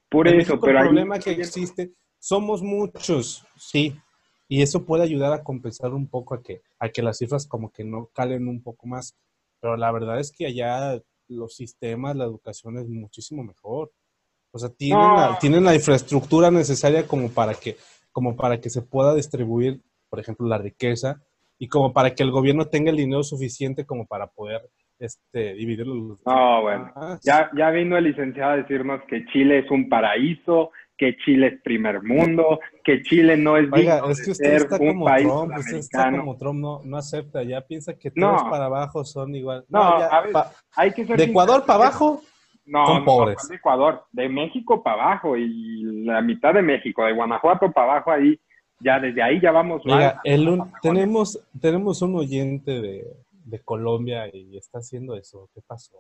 Por 0.10 0.28
eso, 0.28 0.60
pero 0.60 0.80
el 0.80 0.86
problema 0.86 1.20
que 1.20 1.32
existe, 1.32 1.94
somos 2.20 2.62
muchos, 2.62 3.48
sí, 3.56 3.96
y 4.50 4.62
eso 4.62 4.86
puede 4.86 5.04
ayudar 5.04 5.32
a 5.32 5.42
compensar 5.42 5.94
un 5.94 6.08
poco 6.10 6.34
a 6.34 6.44
que, 6.44 6.62
a 6.78 6.90
que 6.90 7.02
las 7.02 7.20
cifras 7.20 7.48
como 7.48 7.72
que 7.72 7.86
no 7.86 8.08
calen 8.08 8.50
un 8.50 8.62
poco 8.62 8.86
más. 8.86 9.16
Pero 9.62 9.78
la 9.78 9.90
verdad 9.94 10.20
es 10.20 10.34
que 10.34 10.48
allá 10.48 11.02
los 11.32 11.56
sistemas, 11.56 12.16
la 12.16 12.26
educación 12.26 12.78
es 12.78 12.88
muchísimo 12.88 13.44
mejor. 13.44 13.92
O 14.52 14.60
sea, 14.60 14.70
tienen, 14.70 15.16
la, 15.16 15.38
tienen 15.40 15.64
la 15.64 15.74
infraestructura 15.74 16.52
necesaria 16.52 17.08
como 17.08 17.30
para, 17.30 17.54
que, 17.54 17.78
como 18.12 18.36
para 18.36 18.60
que 18.60 18.70
se 18.70 18.82
pueda 18.82 19.16
distribuir, 19.16 19.82
por 20.10 20.20
ejemplo, 20.20 20.48
la 20.48 20.58
riqueza 20.58 21.22
y 21.58 21.68
como 21.68 21.94
para 21.94 22.14
que 22.14 22.24
el 22.24 22.32
gobierno 22.32 22.66
tenga 22.66 22.90
el 22.90 22.98
dinero 22.98 23.24
suficiente 23.24 23.86
como 23.86 24.06
para 24.06 24.28
poder 24.28 24.70
este, 25.00 25.54
dividirlo. 25.54 26.20
No, 26.26 26.62
bueno. 26.62 26.92
Ya, 27.24 27.50
ya 27.56 27.70
vino 27.70 27.98
el 27.98 28.06
licenciado 28.06 28.54
a 28.54 28.58
decirnos 28.58 29.02
que 29.08 29.26
Chile 29.28 29.60
es 29.60 29.72
un 29.72 29.88
paraíso, 29.88 30.72
que 31.02 31.18
Chile 31.18 31.48
es 31.48 31.62
primer 31.64 32.04
mundo, 32.04 32.60
que 32.84 33.02
Chile 33.02 33.36
no 33.36 33.58
es 33.58 33.68
Oiga, 33.72 34.04
es 34.08 34.24
que 34.24 34.30
usted 34.30 34.54
está 34.54 34.78
como 34.78 35.06
Trump, 35.06 35.58
usted 35.58 35.78
está 35.78 36.12
como 36.12 36.38
Trump, 36.38 36.60
no, 36.60 36.82
no 36.84 36.96
acepta, 36.96 37.42
ya 37.42 37.60
piensa 37.62 37.98
que 37.98 38.12
todos 38.12 38.44
para 38.44 38.66
abajo 38.66 39.04
son 39.04 39.34
igual. 39.34 39.66
No, 39.68 39.82
a 39.82 40.22
ver, 40.22 40.32
hay 40.76 40.92
que 40.92 41.04
ser 41.08 41.18
De 41.18 41.24
Ecuador 41.24 41.66
para 41.66 41.86
abajo 41.86 42.22
no, 42.68 42.86
son 42.86 43.04
pobres. 43.04 43.50
de 43.50 43.56
Ecuador, 43.56 44.04
de 44.12 44.30
México 44.30 44.84
para 44.84 45.02
abajo 45.02 45.36
y 45.36 46.06
la 46.06 46.22
mitad 46.22 46.54
de 46.54 46.62
México, 46.62 47.04
de 47.04 47.14
Guanajuato 47.14 47.72
para 47.72 47.94
abajo 47.94 48.12
ahí, 48.12 48.40
ya 48.80 49.00
desde 49.00 49.24
ahí 49.24 49.42
ya 49.42 49.52
vamos. 49.52 49.82
Oiga, 49.84 50.22
tenemos, 50.84 51.44
tenemos 51.60 52.00
un 52.04 52.16
oyente 52.16 52.80
de, 52.80 53.08
de 53.44 53.60
Colombia 53.64 54.30
y 54.32 54.56
está 54.56 54.78
haciendo 54.78 55.16
eso, 55.16 55.50
¿qué 55.56 55.62
pasó? 55.66 55.98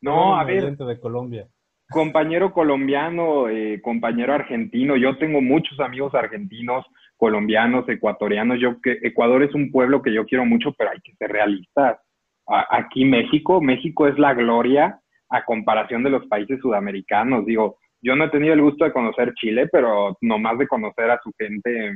No, 0.00 0.34
a 0.34 0.44
ver. 0.44 0.64
Oyente 0.64 0.84
de 0.84 0.98
Colombia 0.98 1.46
compañero 1.90 2.52
colombiano, 2.52 3.48
eh, 3.48 3.80
compañero 3.82 4.34
argentino, 4.34 4.96
yo 4.96 5.16
tengo 5.18 5.40
muchos 5.40 5.80
amigos 5.80 6.14
argentinos, 6.14 6.84
colombianos, 7.16 7.88
ecuatorianos, 7.88 8.60
yo 8.60 8.80
que 8.80 8.98
Ecuador 9.02 9.42
es 9.42 9.54
un 9.54 9.70
pueblo 9.70 10.02
que 10.02 10.12
yo 10.12 10.26
quiero 10.26 10.44
mucho, 10.44 10.72
pero 10.76 10.90
hay 10.90 11.00
que 11.00 11.14
ser 11.14 11.30
realistas. 11.30 11.98
aquí 12.46 13.04
México, 13.04 13.60
México 13.60 14.06
es 14.06 14.18
la 14.18 14.32
gloria 14.34 15.00
a 15.28 15.44
comparación 15.44 16.02
de 16.02 16.10
los 16.10 16.26
países 16.28 16.58
sudamericanos. 16.60 17.44
Digo, 17.44 17.78
yo 18.00 18.16
no 18.16 18.24
he 18.24 18.30
tenido 18.30 18.54
el 18.54 18.62
gusto 18.62 18.84
de 18.84 18.92
conocer 18.92 19.34
Chile, 19.34 19.68
pero 19.70 20.16
nomás 20.20 20.58
de 20.58 20.66
conocer 20.66 21.10
a 21.10 21.20
su 21.22 21.32
gente 21.38 21.92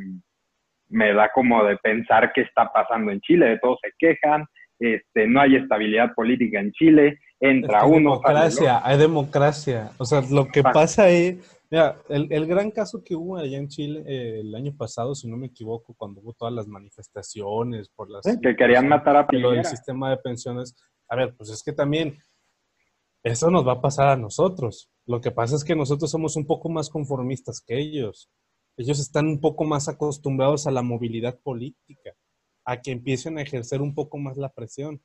me 0.88 1.14
da 1.14 1.30
como 1.34 1.64
de 1.64 1.76
pensar 1.78 2.32
qué 2.34 2.42
está 2.42 2.70
pasando 2.70 3.10
en 3.10 3.20
Chile, 3.20 3.46
de 3.46 3.58
todos 3.58 3.78
se 3.80 3.92
quejan, 3.98 4.44
este, 4.78 5.26
no 5.26 5.40
hay 5.40 5.56
estabilidad 5.56 6.14
política 6.14 6.60
en 6.60 6.72
Chile, 6.72 7.18
entra 7.42 7.84
uno. 7.84 8.12
Democracia, 8.12 8.80
hay 8.84 8.96
democracia. 8.96 9.90
O 9.98 10.04
sea, 10.04 10.22
lo 10.30 10.46
que 10.46 10.62
pasa 10.62 11.04
ahí, 11.04 11.40
mira, 11.70 11.96
el, 12.08 12.46
gran 12.46 12.70
caso 12.70 13.02
que 13.02 13.16
hubo 13.16 13.36
allá 13.36 13.58
en 13.58 13.68
Chile 13.68 14.04
eh, 14.06 14.40
el 14.40 14.54
año 14.54 14.74
pasado, 14.76 15.14
si 15.14 15.28
no 15.28 15.36
me 15.36 15.48
equivoco, 15.48 15.92
cuando 15.94 16.20
hubo 16.20 16.32
todas 16.32 16.54
las 16.54 16.68
manifestaciones 16.68 17.88
por 17.88 18.08
las... 18.08 18.22
que 18.40 18.56
querían 18.56 18.88
matar 18.88 19.16
a 19.16 19.26
Piñera. 19.26 19.60
el 19.60 19.64
sistema 19.64 20.10
de 20.10 20.18
pensiones. 20.18 20.76
A 21.08 21.16
ver, 21.16 21.34
pues 21.36 21.50
es 21.50 21.62
que 21.62 21.72
también 21.72 22.16
eso 23.24 23.50
nos 23.50 23.66
va 23.66 23.72
a 23.72 23.80
pasar 23.80 24.08
a 24.08 24.16
nosotros. 24.16 24.88
Lo 25.04 25.20
que 25.20 25.32
pasa 25.32 25.56
es 25.56 25.64
que 25.64 25.74
nosotros 25.74 26.10
somos 26.10 26.36
un 26.36 26.46
poco 26.46 26.68
más 26.68 26.88
conformistas 26.90 27.60
que 27.60 27.78
ellos. 27.78 28.30
Ellos 28.76 29.00
están 29.00 29.26
un 29.26 29.40
poco 29.40 29.64
más 29.64 29.88
acostumbrados 29.88 30.66
a 30.66 30.70
la 30.70 30.82
movilidad 30.82 31.38
política, 31.40 32.12
a 32.64 32.80
que 32.80 32.92
empiecen 32.92 33.36
a 33.36 33.42
ejercer 33.42 33.82
un 33.82 33.94
poco 33.94 34.16
más 34.16 34.36
la 34.36 34.48
presión. 34.48 35.02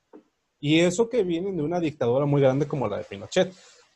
Y 0.60 0.80
eso 0.80 1.08
que 1.08 1.22
viene 1.22 1.52
de 1.52 1.62
una 1.62 1.80
dictadura 1.80 2.26
muy 2.26 2.40
grande 2.40 2.66
como 2.66 2.88
la 2.88 2.98
de 2.98 3.04
Pinochet. 3.04 3.52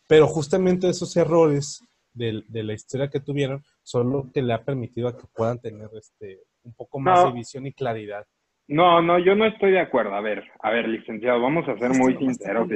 Pero 0.09 0.27
justamente 0.27 0.89
esos 0.89 1.17
errores 1.17 1.83
de, 2.13 2.45
la 2.51 2.73
historia 2.73 3.09
que 3.09 3.21
tuvieron 3.21 3.63
son 3.83 4.11
lo 4.11 4.31
que 4.33 4.43
le 4.43 4.53
ha 4.53 4.63
permitido 4.63 5.09
a 5.09 5.17
que 5.17 5.27
puedan 5.35 5.59
tener 5.59 5.89
este, 5.97 6.41
un 6.65 6.75
poco 6.75 6.99
más 6.99 7.25
de 7.25 7.33
visión 7.33 7.67
y 7.67 7.73
claridad. 7.73 8.25
No, 8.69 9.03
no, 9.03 9.19
yo 9.19 9.35
no 9.35 9.45
estoy 9.45 9.73
de 9.73 9.81
acuerdo. 9.81 10.15
A 10.15 10.21
ver, 10.21 10.45
a 10.61 10.71
ver, 10.71 10.89
licenciado, 10.89 11.41
vamos 11.41 11.69
a 11.69 11.77
ser 11.79 11.91
muy 11.91 12.17
sinceros. 12.17 12.69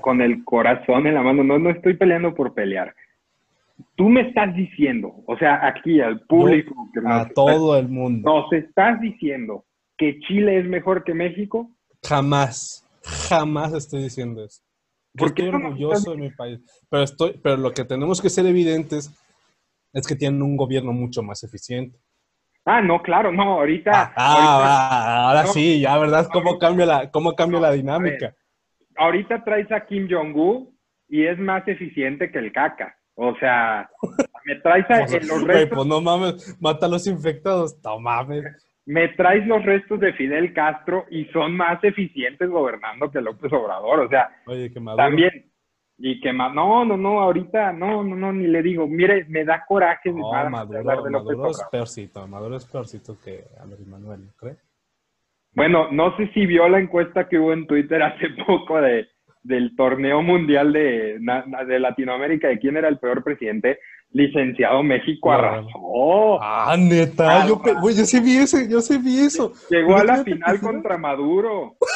Con, 0.00 0.20
el 0.20 0.44
corazón 0.44 1.06
en 1.06 1.14
la 1.14 1.22
mano, 1.22 1.42
no, 1.42 1.58
no 1.58 1.70
estoy 1.70 1.94
peleando 1.94 2.34
por 2.34 2.54
pelear. 2.54 2.94
Tú 3.94 4.08
me 4.08 4.22
estás 4.22 4.54
diciendo, 4.54 5.14
o 5.26 5.36
sea, 5.36 5.66
aquí 5.66 6.00
al 6.00 6.20
público. 6.20 6.74
a 7.06 7.28
todo 7.28 7.78
el 7.78 7.88
mundo. 7.88 8.30
¿Nos 8.30 8.52
estás 8.52 9.00
diciendo 9.00 9.64
que 9.96 10.18
Chile 10.20 10.60
es 10.60 10.66
mejor 10.66 11.04
que 11.04 11.14
México? 11.14 11.70
Jamás. 12.02 12.87
Jamás 13.28 13.72
estoy 13.74 14.02
diciendo 14.02 14.44
eso. 14.44 14.62
Yo 15.14 15.26
estoy 15.26 15.48
orgulloso 15.48 16.12
de 16.12 16.16
mi 16.16 16.30
país. 16.30 16.60
Pero, 16.88 17.02
estoy, 17.02 17.40
pero 17.42 17.56
lo 17.56 17.72
que 17.72 17.84
tenemos 17.84 18.20
que 18.20 18.30
ser 18.30 18.46
evidentes 18.46 19.10
es 19.92 20.06
que 20.06 20.14
tienen 20.14 20.42
un 20.42 20.56
gobierno 20.56 20.92
mucho 20.92 21.22
más 21.22 21.42
eficiente. 21.42 21.98
Ah, 22.64 22.82
no, 22.82 23.02
claro, 23.02 23.32
no, 23.32 23.54
ahorita. 23.54 23.90
Ah, 23.90 24.12
ah 24.16 25.28
ahora 25.28 25.46
sí, 25.46 25.80
ya, 25.80 25.96
¿verdad? 25.98 26.28
¿Cómo 26.30 26.58
cambia 26.58 26.86
la, 26.86 27.10
cómo 27.10 27.34
cambia 27.34 27.60
la 27.60 27.72
dinámica? 27.72 28.34
ahorita 28.98 29.44
traes 29.44 29.70
a 29.70 29.86
Kim 29.86 30.08
Jong-un 30.10 30.76
y 31.08 31.24
es 31.24 31.38
más 31.38 31.66
eficiente 31.66 32.30
que 32.30 32.38
el 32.38 32.52
caca. 32.52 32.94
O 33.14 33.34
sea, 33.38 33.88
me 34.44 34.56
traes 34.56 34.90
a 34.90 35.00
los 35.26 35.42
restos. 35.44 35.76
pues 35.76 35.86
no 35.86 36.00
mames, 36.00 36.56
mata 36.60 36.86
a 36.86 36.88
los 36.88 37.06
infectados. 37.06 37.76
No 37.82 37.98
mames 37.98 38.44
me 38.88 39.08
traes 39.08 39.46
los 39.46 39.62
restos 39.66 40.00
de 40.00 40.14
Fidel 40.14 40.54
Castro 40.54 41.04
y 41.10 41.26
son 41.26 41.54
más 41.54 41.82
eficientes 41.84 42.48
gobernando 42.48 43.10
que 43.10 43.20
López 43.20 43.52
Obrador. 43.52 44.00
O 44.00 44.08
sea, 44.08 44.30
también. 44.96 45.44
Y 45.98 46.20
que 46.20 46.32
más, 46.32 46.54
no, 46.54 46.86
no, 46.86 46.96
no, 46.96 47.20
ahorita, 47.20 47.72
no, 47.72 48.02
no, 48.02 48.16
no, 48.16 48.32
ni 48.32 48.46
le 48.46 48.62
digo, 48.62 48.86
mire, 48.86 49.26
me 49.28 49.44
da 49.44 49.64
coraje. 49.66 50.10
No, 50.10 50.30
Maduro, 50.48 51.50
es 51.50 51.62
peorcito, 51.70 52.26
Maduro 52.28 52.56
es 52.56 52.64
peorcito 52.64 53.18
que 53.22 53.44
Andrés 53.60 53.86
Manuel, 53.86 54.24
¿no 54.24 54.32
cree? 54.38 54.56
Bueno, 55.52 55.88
no 55.90 56.16
sé 56.16 56.28
si 56.32 56.46
vio 56.46 56.66
la 56.68 56.78
encuesta 56.78 57.28
que 57.28 57.38
hubo 57.38 57.52
en 57.52 57.66
Twitter 57.66 58.02
hace 58.02 58.28
poco 58.46 58.80
de, 58.80 59.06
del 59.42 59.76
torneo 59.76 60.22
mundial 60.22 60.72
de, 60.72 61.18
de 61.66 61.78
Latinoamérica 61.78 62.48
de 62.48 62.58
quién 62.58 62.78
era 62.78 62.88
el 62.88 62.98
peor 62.98 63.22
presidente 63.22 63.80
licenciado 64.12 64.82
México 64.82 65.32
arrasó. 65.32 66.42
Ah, 66.42 66.76
neta, 66.78 67.46
yo, 67.46 67.60
yo 67.64 68.04
sí 68.04 68.20
vi 68.20 68.38
ese, 68.38 68.68
yo 68.68 68.80
sí 68.80 68.98
vi 68.98 69.20
eso. 69.20 69.52
Llegó 69.70 69.96
a 69.96 70.04
la 70.04 70.24
final 70.24 70.60
contra 70.60 70.98
Maduro. 70.98 71.76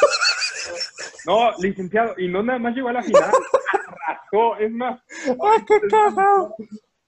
No, 1.24 1.52
licenciado, 1.58 2.14
y 2.18 2.26
no 2.26 2.42
nada 2.42 2.58
más 2.58 2.74
llegó 2.74 2.88
a 2.88 2.94
la 2.94 3.02
final, 3.02 3.30
arrasó, 3.72 4.56
es 4.58 4.72
más. 4.72 5.00
¡Ay, 5.26 5.64
qué 5.68 5.80
cagado! 5.88 6.56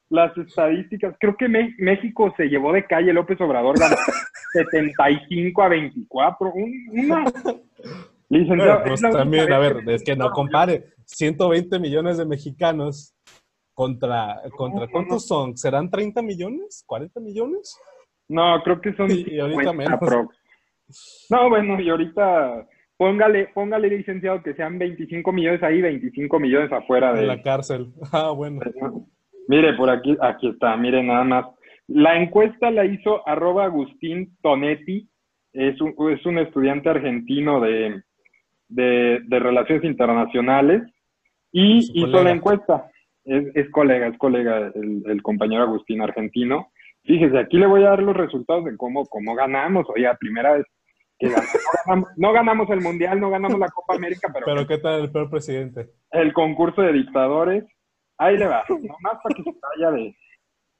Las 0.08 0.36
estadísticas, 0.38 1.16
creo 1.18 1.36
que 1.36 1.48
México 1.48 2.32
se 2.36 2.44
llevó 2.44 2.72
de 2.72 2.86
calle 2.86 3.12
López 3.12 3.40
Obrador, 3.40 3.76
ganó 3.76 3.96
75 4.52 5.62
a 5.62 5.68
24, 5.68 6.52
una... 6.54 7.24
Licenciado, 8.28 8.84
pues 8.84 9.00
también, 9.00 9.52
a 9.52 9.58
ver, 9.58 9.78
es 9.88 10.04
que 10.04 10.14
no 10.14 10.30
compare, 10.30 10.94
120 11.06 11.78
millones 11.80 12.16
de 12.16 12.24
mexicanos 12.24 13.13
¿Contra, 13.74 14.40
contra 14.56 14.86
cuántos 14.86 15.26
son? 15.26 15.56
¿Serán 15.56 15.90
30 15.90 16.22
millones? 16.22 16.84
¿40 16.88 17.20
millones? 17.20 17.76
No, 18.28 18.62
creo 18.62 18.80
que 18.80 18.94
son. 18.94 19.10
Y 19.10 19.38
ahorita 19.38 19.72
menos. 19.72 20.00
No, 21.28 21.48
bueno, 21.48 21.80
y 21.80 21.90
ahorita 21.90 22.66
póngale, 22.96 23.48
póngale 23.54 23.88
licenciado 23.88 24.42
que 24.42 24.54
sean 24.54 24.78
25 24.78 25.32
millones 25.32 25.62
ahí, 25.62 25.80
25 25.80 26.40
millones 26.40 26.72
afuera 26.72 27.12
de 27.12 27.26
la 27.26 27.42
cárcel. 27.42 27.88
Ah, 28.12 28.30
bueno. 28.30 28.60
Mire, 29.48 29.74
por 29.74 29.90
aquí, 29.90 30.16
aquí 30.20 30.48
está, 30.48 30.76
mire 30.76 31.02
nada 31.02 31.24
más. 31.24 31.46
La 31.86 32.16
encuesta 32.16 32.70
la 32.70 32.86
hizo 32.86 33.26
arroba 33.28 33.64
Agustín 33.64 34.36
Tonetti, 34.40 35.08
es 35.52 35.80
un, 35.80 35.94
es 36.10 36.24
un 36.24 36.38
estudiante 36.38 36.88
argentino 36.88 37.60
de, 37.60 38.02
de, 38.68 39.38
Relaciones 39.38 39.84
Internacionales 39.84 40.82
y 41.52 41.78
hizo 41.92 42.22
la 42.22 42.30
encuesta. 42.30 42.90
Es, 43.24 43.44
es, 43.54 43.70
colega, 43.70 44.08
es 44.08 44.18
colega 44.18 44.70
el, 44.74 45.02
el, 45.06 45.22
compañero 45.22 45.62
Agustín 45.62 46.02
argentino. 46.02 46.70
Fíjese, 47.04 47.38
aquí 47.38 47.58
le 47.58 47.66
voy 47.66 47.84
a 47.84 47.90
dar 47.90 48.02
los 48.02 48.16
resultados 48.16 48.64
de 48.64 48.76
cómo, 48.76 49.06
cómo 49.06 49.34
ganamos. 49.34 49.86
Oye, 49.94 50.08
primera 50.18 50.54
vez 50.54 50.66
que 51.18 51.28
ganamos, 51.28 52.10
no, 52.16 52.32
ganamos, 52.32 52.70
el 52.70 52.80
Mundial, 52.80 53.20
no 53.20 53.30
ganamos 53.30 53.58
la 53.58 53.68
Copa 53.68 53.94
América, 53.94 54.28
pero... 54.32 54.46
Pero 54.46 54.66
¿qué 54.66 54.78
tal 54.78 55.02
el 55.02 55.12
peor 55.12 55.30
presidente? 55.30 55.90
El 56.10 56.32
concurso 56.32 56.82
de 56.82 56.92
dictadores. 56.92 57.64
Ahí 58.16 58.36
le 58.36 58.46
va, 58.46 58.64
nomás 58.68 59.20
para 59.22 59.34
que 59.34 59.42
se 59.42 59.52
vaya 59.76 59.90
de, 59.90 60.14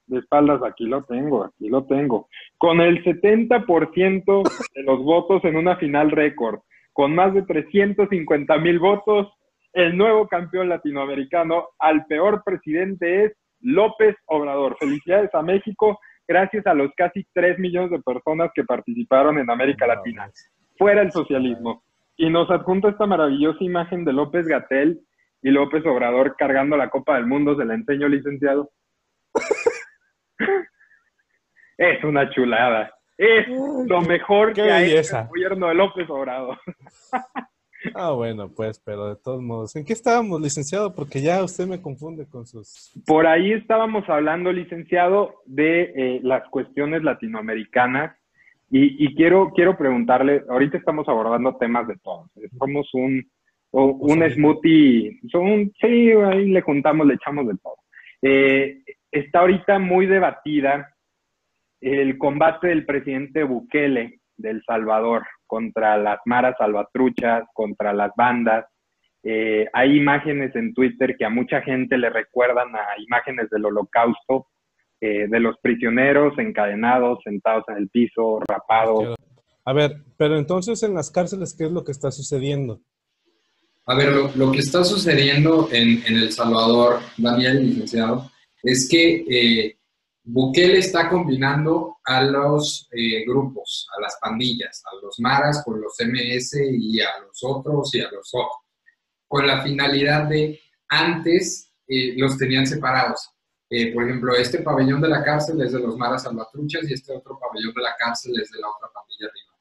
de 0.07 0.18
espaldas, 0.18 0.62
aquí 0.62 0.85
lo 0.85 1.02
tengo, 1.04 1.44
aquí 1.44 1.68
lo 1.68 1.85
tengo. 1.85 2.28
Con 2.59 2.80
el 2.80 3.02
70% 3.02 4.42
de 4.74 4.83
los 4.83 5.02
votos 5.02 5.44
en 5.44 5.57
una 5.57 5.76
final 5.76 6.11
récord, 6.11 6.61
con 6.92 7.14
más 7.14 7.35
de 7.35 7.42
350 7.42 8.59
mil 8.59 8.78
votos, 8.78 9.33
el 9.74 9.96
nuevo 9.96 10.28
campeón 10.28 10.68
latinoamericano 10.68 11.70
al 11.80 12.06
peor 12.06 12.42
presidente 12.44 13.24
es 13.24 13.32
López 13.60 14.14
Obrador. 14.26 14.76
Felicidades 14.78 15.34
a 15.34 15.42
México, 15.42 15.98
gracias 16.28 16.64
a 16.66 16.74
los 16.74 16.92
casi 16.96 17.26
3 17.34 17.58
millones 17.58 17.90
de 17.90 18.00
personas 18.00 18.50
que 18.54 18.62
participaron 18.62 19.38
en 19.38 19.50
América 19.50 19.87
Latina. 19.87 20.30
Fuera 20.78 21.02
el 21.02 21.10
socialismo. 21.10 21.82
Y 22.16 22.30
nos 22.30 22.48
adjunta 22.50 22.90
esta 22.90 23.06
maravillosa 23.06 23.64
imagen 23.64 24.04
de 24.04 24.12
López 24.12 24.46
Gatel 24.46 25.00
y 25.42 25.50
López 25.50 25.84
Obrador 25.84 26.37
cargando 26.37 26.76
la 26.76 26.88
Copa 26.88 27.16
del 27.16 27.26
Mundo. 27.26 27.56
Se 27.56 27.64
la 27.64 27.74
enseño, 27.74 28.06
licenciado. 28.06 28.70
es 31.78 32.04
una 32.04 32.30
chulada. 32.30 32.94
Es 33.18 33.48
lo 33.48 34.00
mejor 34.02 34.52
que 34.52 34.62
ha 34.62 34.84
hecho 34.84 35.18
el 35.18 35.26
gobierno 35.26 35.68
de 35.68 35.74
López 35.74 36.08
Obrador. 36.08 36.58
Ah, 37.94 38.12
bueno, 38.12 38.49
pues, 38.49 38.81
pero 38.85 39.09
de 39.09 39.16
todos 39.16 39.42
modos, 39.42 39.77
¿en 39.77 39.85
qué 39.85 39.92
estábamos, 39.92 40.40
licenciado? 40.40 40.94
Porque 40.94 41.20
ya 41.20 41.42
usted 41.42 41.66
me 41.66 41.83
confunde 41.83 42.27
con 42.27 42.47
sus... 42.47 42.92
Por 43.07 43.27
ahí 43.27 43.53
estábamos 43.53 44.09
hablando, 44.09 44.53
licenciado, 44.53 45.42
de 45.44 45.92
eh, 45.97 46.20
las 46.23 46.49
cuestiones 46.49 47.03
latinoamericanas 47.03 48.16
y, 48.70 49.14
quiero, 49.14 49.53
quiero 49.55 49.79
preguntarle, 49.79 50.42
ahorita 50.49 50.79
estamos 50.79 51.09
abordando 51.09 51.57
temas 51.57 51.87
de 51.87 51.97
todos, 51.99 52.29
somos 52.59 52.92
un, 52.94 53.25
un 53.70 54.31
smoothie, 54.31 55.20
son, 55.31 55.73
sí, 55.81 56.11
ahí 56.11 56.49
le 56.49 56.61
juntamos, 56.61 57.07
le 57.07 57.14
echamos 57.14 57.47
de 57.47 57.55
todo. 57.62 57.77
Eh, 58.20 58.83
está 59.12 59.40
ahorita 59.40 59.79
muy 59.79 60.07
debatida 60.07 60.92
el 61.81 62.18
combate 62.18 62.68
del 62.68 62.85
presidente 62.85 63.44
Bukele 63.44 64.20
de 64.37 64.51
El 64.51 64.64
Salvador 64.64 65.25
contra 65.55 65.97
las 65.97 66.19
maras 66.25 66.57
salvatruchas, 66.59 67.45
contra 67.55 67.93
las 67.93 68.11
bandas. 68.17 68.67
Eh, 69.23 69.69
hay 69.73 69.97
imágenes 69.97 70.53
en 70.57 70.75
Twitter 70.75 71.14
que 71.17 71.25
a 71.25 71.31
mucha 71.31 71.61
gente 71.62 71.97
le 71.97 72.11
recuerdan 72.11 72.75
a 72.75 73.01
imágenes 73.01 73.49
del 73.51 73.67
holocausto, 73.67 74.49
eh, 75.01 75.29
de 75.29 75.38
los 75.38 75.57
prisioneros 75.62 76.37
encadenados, 76.38 77.21
sentados 77.23 77.62
en 77.69 77.77
el 77.77 77.88
piso, 77.88 78.40
rapados. 78.49 79.14
A 79.64 79.73
ver, 79.73 79.93
pero 80.17 80.37
entonces 80.37 80.83
en 80.83 80.93
las 80.93 81.12
cárceles, 81.12 81.55
¿qué 81.57 81.67
es 81.67 81.71
lo 81.71 81.85
que 81.85 81.93
está 81.93 82.11
sucediendo? 82.11 82.81
A 83.87 83.95
ver, 83.95 84.09
lo, 84.35 84.51
que 84.51 84.59
está 84.59 84.83
sucediendo 84.83 85.69
en, 85.71 86.03
en, 86.05 86.17
El 86.17 86.33
Salvador, 86.33 86.99
Daniel, 87.17 87.64
licenciado, 87.64 88.29
es 88.61 88.88
que 88.90 89.25
eh, 89.31 89.77
Bukele 90.26 90.78
está 90.78 91.10
combinando 91.10 91.98
a 92.02 92.22
los 92.22 92.88
eh, 92.92 93.24
grupos, 93.26 93.87
a 93.94 94.00
las 94.00 94.16
pandillas, 94.18 94.82
a 94.90 95.04
los 95.04 95.20
maras 95.20 95.62
con 95.62 95.78
los 95.82 95.94
MS 96.00 96.56
y 96.72 96.98
a 97.02 97.18
los 97.26 97.44
otros 97.44 97.94
y 97.94 98.00
a 98.00 98.10
los 98.10 98.30
otros, 98.32 98.62
con 99.28 99.46
la 99.46 99.62
finalidad 99.62 100.26
de 100.26 100.58
antes 100.88 101.70
eh, 101.87 102.14
los 102.16 102.38
tenían 102.38 102.66
separados. 102.66 103.30
Eh, 103.68 103.92
por 103.92 104.04
ejemplo, 104.04 104.34
este 104.34 104.60
pabellón 104.60 105.02
de 105.02 105.08
la 105.08 105.22
cárcel 105.22 105.60
es 105.60 105.72
de 105.72 105.80
los 105.80 105.96
maras 105.98 106.22
salvatruchas 106.22 106.88
y 106.88 106.94
este 106.94 107.12
otro 107.12 107.38
pabellón 107.38 107.74
de 107.74 107.82
la 107.82 107.94
cárcel 107.98 108.32
es 108.40 108.50
de 108.50 108.60
la 108.60 108.68
otra 108.68 108.88
pandilla 108.94 109.30
rival. 109.30 109.58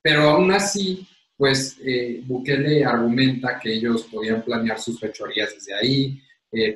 Pero 0.00 0.30
aún 0.30 0.50
así, 0.50 1.06
pues 1.36 1.78
Bukele 2.24 2.86
argumenta 2.86 3.58
que 3.58 3.74
ellos 3.74 4.04
podían 4.04 4.42
planear 4.42 4.80
sus 4.80 4.98
fechorías 4.98 5.54
desde 5.54 5.74
ahí, 5.74 6.22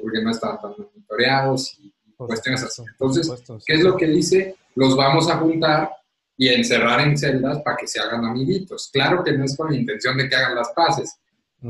porque 0.03 0.23
no 0.23 0.31
estaban 0.31 0.61
tan 0.61 0.75
monitoreados 0.79 1.79
y 1.79 1.95
cuestiones 2.17 2.63
así. 2.63 2.83
Entonces, 2.91 3.31
¿qué 3.67 3.75
es 3.75 3.83
lo 3.83 3.97
que 3.97 4.07
dice? 4.07 4.57
Los 4.75 4.97
vamos 4.97 5.29
a 5.31 5.39
juntar 5.39 5.91
y 6.37 6.49
encerrar 6.49 7.01
en 7.01 7.17
celdas 7.17 7.63
para 7.63 7.77
que 7.77 7.87
se 7.87 8.01
hagan 8.01 8.25
amiguitos. 8.25 8.91
Claro 8.93 9.23
que 9.23 9.33
no 9.33 9.45
es 9.45 9.57
con 9.57 9.71
la 9.71 9.77
intención 9.77 10.17
de 10.17 10.29
que 10.29 10.35
hagan 10.35 10.55
las 10.55 10.71
paces, 10.71 11.19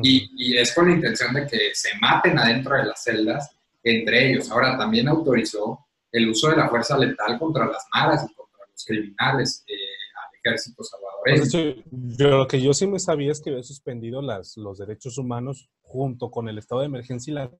y, 0.02 0.28
y, 0.37 0.57
es 0.57 0.74
con 0.74 0.88
la 0.88 0.96
intención 0.96 1.33
de 1.35 1.46
que 1.46 1.70
se 1.72 1.90
maten 2.00 2.37
adentro 2.37 2.76
de 2.76 2.87
las 2.87 3.04
celdas 3.04 3.48
entre 3.85 4.30
ellos. 4.30 4.50
Ahora, 4.50 4.76
también 4.76 5.07
autorizó 5.09 5.78
el 6.11 6.28
uso 6.28 6.48
de 6.50 6.57
la 6.57 6.68
fuerza 6.68 6.96
letal 6.96 7.38
contra 7.38 7.66
las 7.66 7.85
maras 7.94 8.24
y 8.28 8.35
contra 8.35 8.66
los 8.70 8.85
criminales 8.85 9.64
eh, 9.66 9.74
al 9.74 10.38
ejército 10.38 10.83
salvadoreño. 10.83 11.85
yo, 12.16 12.38
lo 12.38 12.46
que 12.46 12.61
yo 12.61 12.72
sí 12.72 12.87
me 12.87 12.98
sabía 12.98 13.33
es 13.33 13.40
que 13.40 13.50
había 13.50 13.62
suspendido 13.62 14.22
las, 14.22 14.57
los 14.57 14.78
derechos 14.78 15.18
humanos 15.18 15.68
junto 15.83 16.30
con 16.30 16.48
el 16.48 16.59
estado 16.59 16.80
de 16.80 16.87
emergencia 16.87 17.30
y 17.30 17.35
la 17.35 17.50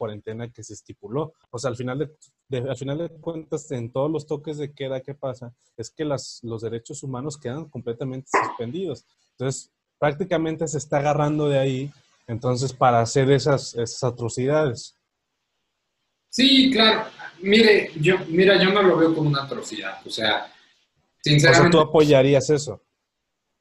cuarentena 0.00 0.50
que 0.50 0.64
se 0.64 0.72
estipuló. 0.72 1.34
O 1.50 1.58
sea, 1.58 1.68
al 1.68 1.76
final 1.76 2.10
de, 2.48 2.58
al 2.58 2.76
final 2.76 2.96
de 2.96 3.10
cuentas, 3.20 3.70
en 3.70 3.92
todos 3.92 4.10
los 4.10 4.26
toques 4.26 4.56
de 4.56 4.72
queda 4.72 5.02
que 5.02 5.14
pasa, 5.14 5.52
es 5.76 5.90
que 5.90 6.06
las, 6.06 6.40
los 6.42 6.62
derechos 6.62 7.02
humanos 7.02 7.36
quedan 7.36 7.66
completamente 7.68 8.30
suspendidos. 8.32 9.04
Entonces, 9.32 9.70
prácticamente 9.98 10.66
se 10.68 10.78
está 10.78 10.96
agarrando 10.98 11.50
de 11.50 11.58
ahí, 11.58 11.92
entonces, 12.26 12.72
para 12.72 13.00
hacer 13.02 13.30
esas, 13.30 13.74
esas 13.74 14.02
atrocidades. 14.02 14.96
Sí, 16.30 16.70
claro. 16.72 17.10
Mire, 17.40 17.90
yo, 17.96 18.14
mira, 18.28 18.62
yo 18.62 18.72
no 18.72 18.82
lo 18.82 18.96
veo 18.96 19.14
como 19.14 19.28
una 19.28 19.44
atrocidad. 19.44 19.98
O 20.06 20.10
sea, 20.10 20.50
sinceramente. 21.22 21.76
O 21.76 21.80
sea, 21.80 21.82
tú 21.82 21.88
apoyarías 21.88 22.48
eso. 22.48 22.82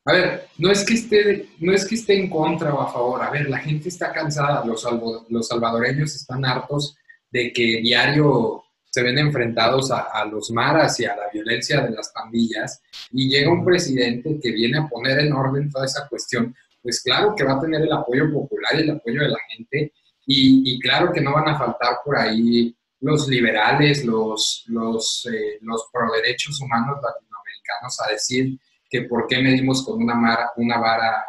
A 0.05 0.13
ver, 0.13 0.47
no 0.57 0.71
es 0.71 0.83
que 0.85 0.93
esté, 0.93 1.49
no 1.59 1.73
es 1.73 1.85
que 1.85 1.95
esté 1.95 2.17
en 2.17 2.29
contra 2.29 2.73
o 2.73 2.81
a 2.81 2.91
favor. 2.91 3.21
A 3.21 3.29
ver, 3.29 3.49
la 3.49 3.59
gente 3.59 3.89
está 3.89 4.11
cansada, 4.11 4.65
los, 4.65 4.87
los 5.29 5.47
salvadoreños 5.47 6.15
están 6.15 6.45
hartos 6.45 6.95
de 7.31 7.53
que 7.53 7.81
diario 7.81 8.63
se 8.89 9.03
ven 9.03 9.19
enfrentados 9.19 9.91
a, 9.91 10.25
los 10.25 10.49
maras 10.51 10.99
y 10.99 11.05
a 11.05 11.15
la 11.15 11.29
violencia 11.31 11.81
de 11.81 11.91
las 11.91 12.09
pandillas. 12.09 12.81
Y 13.11 13.29
llega 13.29 13.51
un 13.51 13.63
presidente 13.63 14.39
que 14.41 14.51
viene 14.51 14.79
a 14.79 14.87
poner 14.87 15.19
en 15.19 15.33
orden 15.33 15.69
toda 15.69 15.85
esa 15.85 16.07
cuestión, 16.07 16.55
pues 16.81 17.01
claro 17.01 17.35
que 17.35 17.43
va 17.43 17.53
a 17.53 17.59
tener 17.59 17.81
el 17.81 17.91
apoyo 17.91 18.31
popular 18.31 18.73
y 18.75 18.81
el 18.81 18.91
apoyo 18.91 19.21
de 19.21 19.29
la 19.29 19.39
gente. 19.49 19.93
Y, 20.25 20.79
claro 20.79 21.11
que 21.11 21.21
no 21.21 21.33
van 21.33 21.49
a 21.49 21.57
faltar 21.57 21.97
por 22.05 22.17
ahí 22.17 22.75
los 23.01 23.27
liberales, 23.27 24.05
los, 24.05 24.63
los, 24.67 25.27
eh, 25.31 25.57
los 25.61 25.87
pro 25.91 26.11
derechos 26.11 26.61
humanos 26.61 26.99
latinoamericanos 27.01 27.99
a 28.05 28.11
decir 28.11 28.59
que 28.89 29.03
por 29.03 29.27
qué 29.27 29.41
medimos 29.41 29.85
con 29.85 30.01
una, 30.01 30.51
una 30.57 30.77
vara 30.77 31.19
a, 31.19 31.25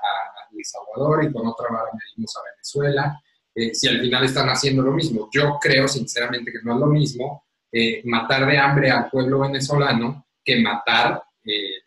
El 0.53 0.64
Salvador 0.64 1.25
y 1.25 1.33
con 1.33 1.46
otra 1.46 1.68
vara 1.70 1.90
medimos 1.92 2.37
a 2.37 2.40
Venezuela, 2.53 3.23
eh, 3.55 3.75
si 3.75 3.88
al 3.88 4.01
final 4.01 4.25
están 4.25 4.49
haciendo 4.49 4.83
lo 4.83 4.92
mismo. 4.92 5.29
Yo 5.33 5.59
creo 5.61 5.87
sinceramente 5.87 6.51
que 6.51 6.59
no 6.62 6.75
es 6.75 6.81
lo 6.81 6.87
mismo 6.87 7.44
eh, 7.70 8.03
matar 8.05 8.46
de 8.46 8.59
hambre 8.59 8.90
al 8.90 9.09
pueblo 9.09 9.40
venezolano 9.40 10.27
que 10.44 10.61
matar, 10.61 11.23
eh, 11.44 11.83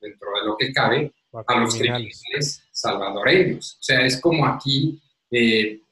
dentro 0.00 0.28
de 0.40 0.46
lo 0.46 0.56
que 0.56 0.72
cabe, 0.72 1.12
a 1.46 1.60
los 1.60 1.74
criminales 1.76 2.62
salvadoreños. 2.72 3.76
O 3.78 3.82
sea, 3.82 4.00
es 4.00 4.20
como 4.20 4.46
aquí 4.46 5.00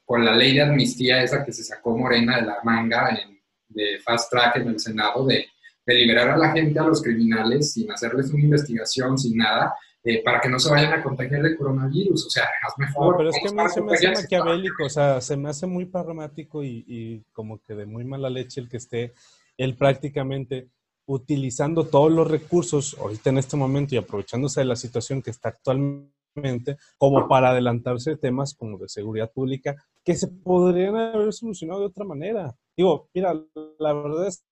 con 0.03 0.25
la 0.25 0.35
ley 0.35 0.55
de 0.55 0.63
amnistía 0.63 1.21
esa 1.21 1.45
que 1.45 1.53
se 1.53 1.63
sacó 1.63 1.95
Morena 1.95 2.37
de 2.37 2.47
la 2.47 2.57
manga 2.63 3.09
en, 3.09 3.39
de 3.67 3.99
fast 3.99 4.31
track 4.31 4.57
en 4.57 4.69
el 4.69 4.79
Senado 4.79 5.25
de 5.25 5.45
de 5.85 5.95
liberar 5.95 6.29
a 6.29 6.37
la 6.37 6.51
gente, 6.51 6.79
a 6.79 6.83
los 6.83 7.01
criminales, 7.01 7.73
sin 7.73 7.91
hacerles 7.91 8.31
una 8.31 8.43
investigación, 8.43 9.17
sin 9.17 9.37
nada, 9.37 9.73
eh, 10.03 10.23
para 10.23 10.39
que 10.39 10.49
no 10.49 10.59
se 10.59 10.69
vayan 10.71 10.93
a 10.93 11.03
contagiar 11.03 11.41
de 11.41 11.57
coronavirus. 11.57 12.27
O 12.27 12.29
sea, 12.29 12.45
hazme 12.65 12.87
favor. 12.87 13.17
pero 13.17 13.29
es 13.29 13.37
que 13.41 13.53
me, 13.53 13.69
se 13.69 13.81
me 13.81 13.93
hace 13.93 14.11
maquiavélico, 14.11 14.85
o 14.85 14.89
sea, 14.89 15.19
se 15.19 15.35
me 15.35 15.49
hace 15.49 15.67
muy 15.67 15.85
pragmático 15.85 16.63
y, 16.63 16.85
y, 16.87 17.21
como 17.33 17.61
que 17.61 17.75
de 17.75 17.85
muy 17.85 18.05
mala 18.05 18.29
leche 18.29 18.61
el 18.61 18.69
que 18.69 18.77
esté 18.77 19.13
él 19.57 19.75
prácticamente 19.75 20.69
utilizando 21.05 21.85
todos 21.85 22.11
los 22.11 22.29
recursos 22.29 22.95
ahorita 22.99 23.31
en 23.31 23.39
este 23.39 23.57
momento 23.57 23.95
y 23.95 23.97
aprovechándose 23.97 24.61
de 24.61 24.65
la 24.67 24.75
situación 24.75 25.21
que 25.21 25.31
está 25.31 25.49
actualmente 25.49 26.77
como 26.97 27.27
para 27.27 27.49
adelantarse 27.49 28.15
temas 28.15 28.53
como 28.53 28.77
de 28.77 28.87
seguridad 28.87 29.31
pública 29.31 29.75
que 30.03 30.15
se 30.15 30.27
podrían 30.27 30.95
haber 30.95 31.33
solucionado 31.33 31.81
de 31.81 31.87
otra 31.87 32.05
manera. 32.05 32.55
Digo, 32.77 33.09
mira, 33.13 33.33
la 33.79 33.93
verdad 33.93 34.27
es 34.27 34.43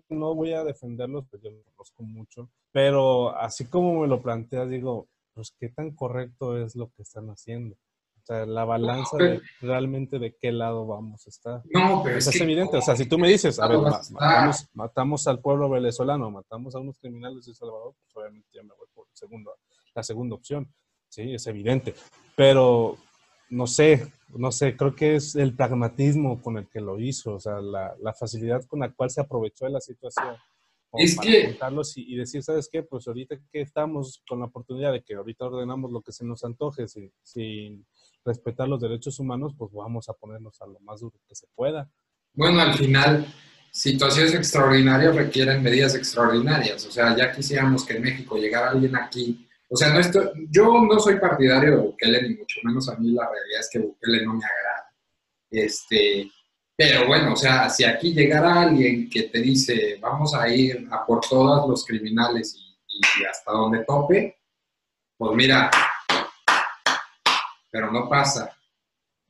que 0.00 0.14
no 0.14 0.34
voy 0.34 0.52
a 0.52 0.64
defenderlos, 0.64 1.26
porque 1.30 1.50
yo 1.50 1.56
los 1.56 1.64
conozco 1.74 2.02
mucho, 2.02 2.50
pero 2.72 3.36
así 3.36 3.66
como 3.66 4.00
me 4.00 4.08
lo 4.08 4.22
planteas, 4.22 4.68
digo, 4.68 5.08
pues 5.34 5.54
qué 5.58 5.68
tan 5.68 5.92
correcto 5.92 6.58
es 6.58 6.76
lo 6.76 6.90
que 6.90 7.02
están 7.02 7.28
haciendo. 7.28 7.76
O 8.22 8.24
sea, 8.24 8.46
la 8.46 8.64
balanza 8.64 9.16
de 9.16 9.40
realmente 9.60 10.20
de 10.20 10.36
qué 10.36 10.52
lado 10.52 10.86
vamos 10.86 11.26
a 11.26 11.30
estar. 11.30 11.62
No, 11.74 12.02
pero 12.04 12.18
es, 12.18 12.26
es 12.28 12.40
evidente. 12.40 12.76
O 12.76 12.82
sea, 12.82 12.94
si 12.94 13.06
tú 13.06 13.18
me 13.18 13.28
dices, 13.28 13.58
a 13.58 13.66
ver, 13.66 13.78
matamos, 13.80 14.68
matamos, 14.74 15.26
al 15.26 15.40
pueblo 15.40 15.68
venezolano, 15.68 16.30
matamos 16.30 16.74
a 16.76 16.78
unos 16.78 16.96
criminales 16.98 17.46
de 17.46 17.54
Salvador, 17.54 17.94
pues 18.04 18.16
obviamente 18.16 18.48
ya 18.52 18.62
me 18.62 18.74
voy 18.78 18.86
por 18.94 19.06
segundo, 19.12 19.56
la 19.92 20.02
segunda 20.04 20.36
opción. 20.36 20.72
Sí, 21.08 21.34
es 21.34 21.46
evidente. 21.48 21.94
Pero 22.36 22.96
no 23.52 23.66
sé, 23.66 24.10
no 24.34 24.50
sé, 24.50 24.76
creo 24.76 24.96
que 24.96 25.16
es 25.16 25.36
el 25.36 25.54
pragmatismo 25.54 26.40
con 26.40 26.56
el 26.56 26.68
que 26.68 26.80
lo 26.80 26.98
hizo, 26.98 27.34
o 27.34 27.40
sea, 27.40 27.60
la, 27.60 27.94
la 28.00 28.14
facilidad 28.14 28.64
con 28.64 28.80
la 28.80 28.90
cual 28.90 29.10
se 29.10 29.20
aprovechó 29.20 29.66
de 29.66 29.72
la 29.72 29.80
situación. 29.80 30.36
Es 30.94 31.18
que... 31.18 31.54
Y, 31.96 32.14
y, 32.14 32.16
decir, 32.16 32.42
¿sabes 32.42 32.68
qué? 32.72 32.82
Pues 32.82 33.06
ahorita 33.06 33.36
que 33.52 33.60
estamos 33.60 34.22
con 34.26 34.40
la 34.40 34.46
oportunidad 34.46 34.92
de 34.92 35.02
que 35.02 35.14
ahorita 35.14 35.44
ordenamos 35.44 35.92
lo 35.92 36.00
que 36.00 36.12
se 36.12 36.24
nos 36.24 36.44
antoje 36.44 36.88
sin, 36.88 37.12
sin 37.22 37.86
respetar 38.24 38.68
los 38.68 38.80
derechos 38.80 39.18
humanos, 39.18 39.54
pues 39.56 39.70
vamos 39.72 40.08
a 40.08 40.14
ponernos 40.14 40.60
a 40.62 40.66
lo 40.66 40.80
más 40.80 41.00
duro 41.00 41.18
que 41.28 41.34
se 41.34 41.46
pueda. 41.54 41.90
Bueno, 42.32 42.58
al 42.60 42.72
final, 42.72 43.26
situaciones 43.70 44.34
extraordinarias 44.34 45.14
requieren 45.14 45.62
medidas 45.62 45.94
extraordinarias. 45.94 46.86
O 46.86 46.90
sea, 46.90 47.14
ya 47.14 47.30
quisiéramos 47.32 47.84
que 47.84 47.96
en 47.96 48.02
México 48.02 48.38
llegara 48.38 48.70
alguien 48.70 48.96
aquí 48.96 49.46
o 49.72 49.76
sea, 49.76 49.90
no 49.90 50.00
estoy, 50.00 50.28
yo 50.50 50.82
no 50.82 50.98
soy 50.98 51.18
partidario 51.18 51.70
de 51.70 51.76
Bukele, 51.78 52.28
ni 52.28 52.36
mucho 52.36 52.60
menos 52.62 52.90
a 52.90 52.96
mí 52.96 53.10
la 53.12 53.26
realidad 53.26 53.60
es 53.60 53.70
que 53.72 53.78
Bukele 53.78 54.22
no 54.22 54.34
me 54.34 54.44
agrada. 54.44 54.92
Este, 55.50 56.30
pero 56.76 57.06
bueno, 57.06 57.32
o 57.32 57.36
sea, 57.36 57.70
si 57.70 57.82
aquí 57.82 58.12
llegara 58.12 58.60
alguien 58.60 59.08
que 59.08 59.22
te 59.24 59.40
dice, 59.40 59.96
vamos 59.98 60.34
a 60.34 60.46
ir 60.50 60.86
a 60.90 61.06
por 61.06 61.20
todos 61.20 61.66
los 61.66 61.86
criminales 61.86 62.54
y, 62.86 63.24
hasta 63.24 63.50
donde 63.50 63.82
tope, 63.86 64.36
pues 65.16 65.32
mira, 65.34 65.70
pero 67.70 67.90
no 67.90 68.10
pasa. 68.10 68.54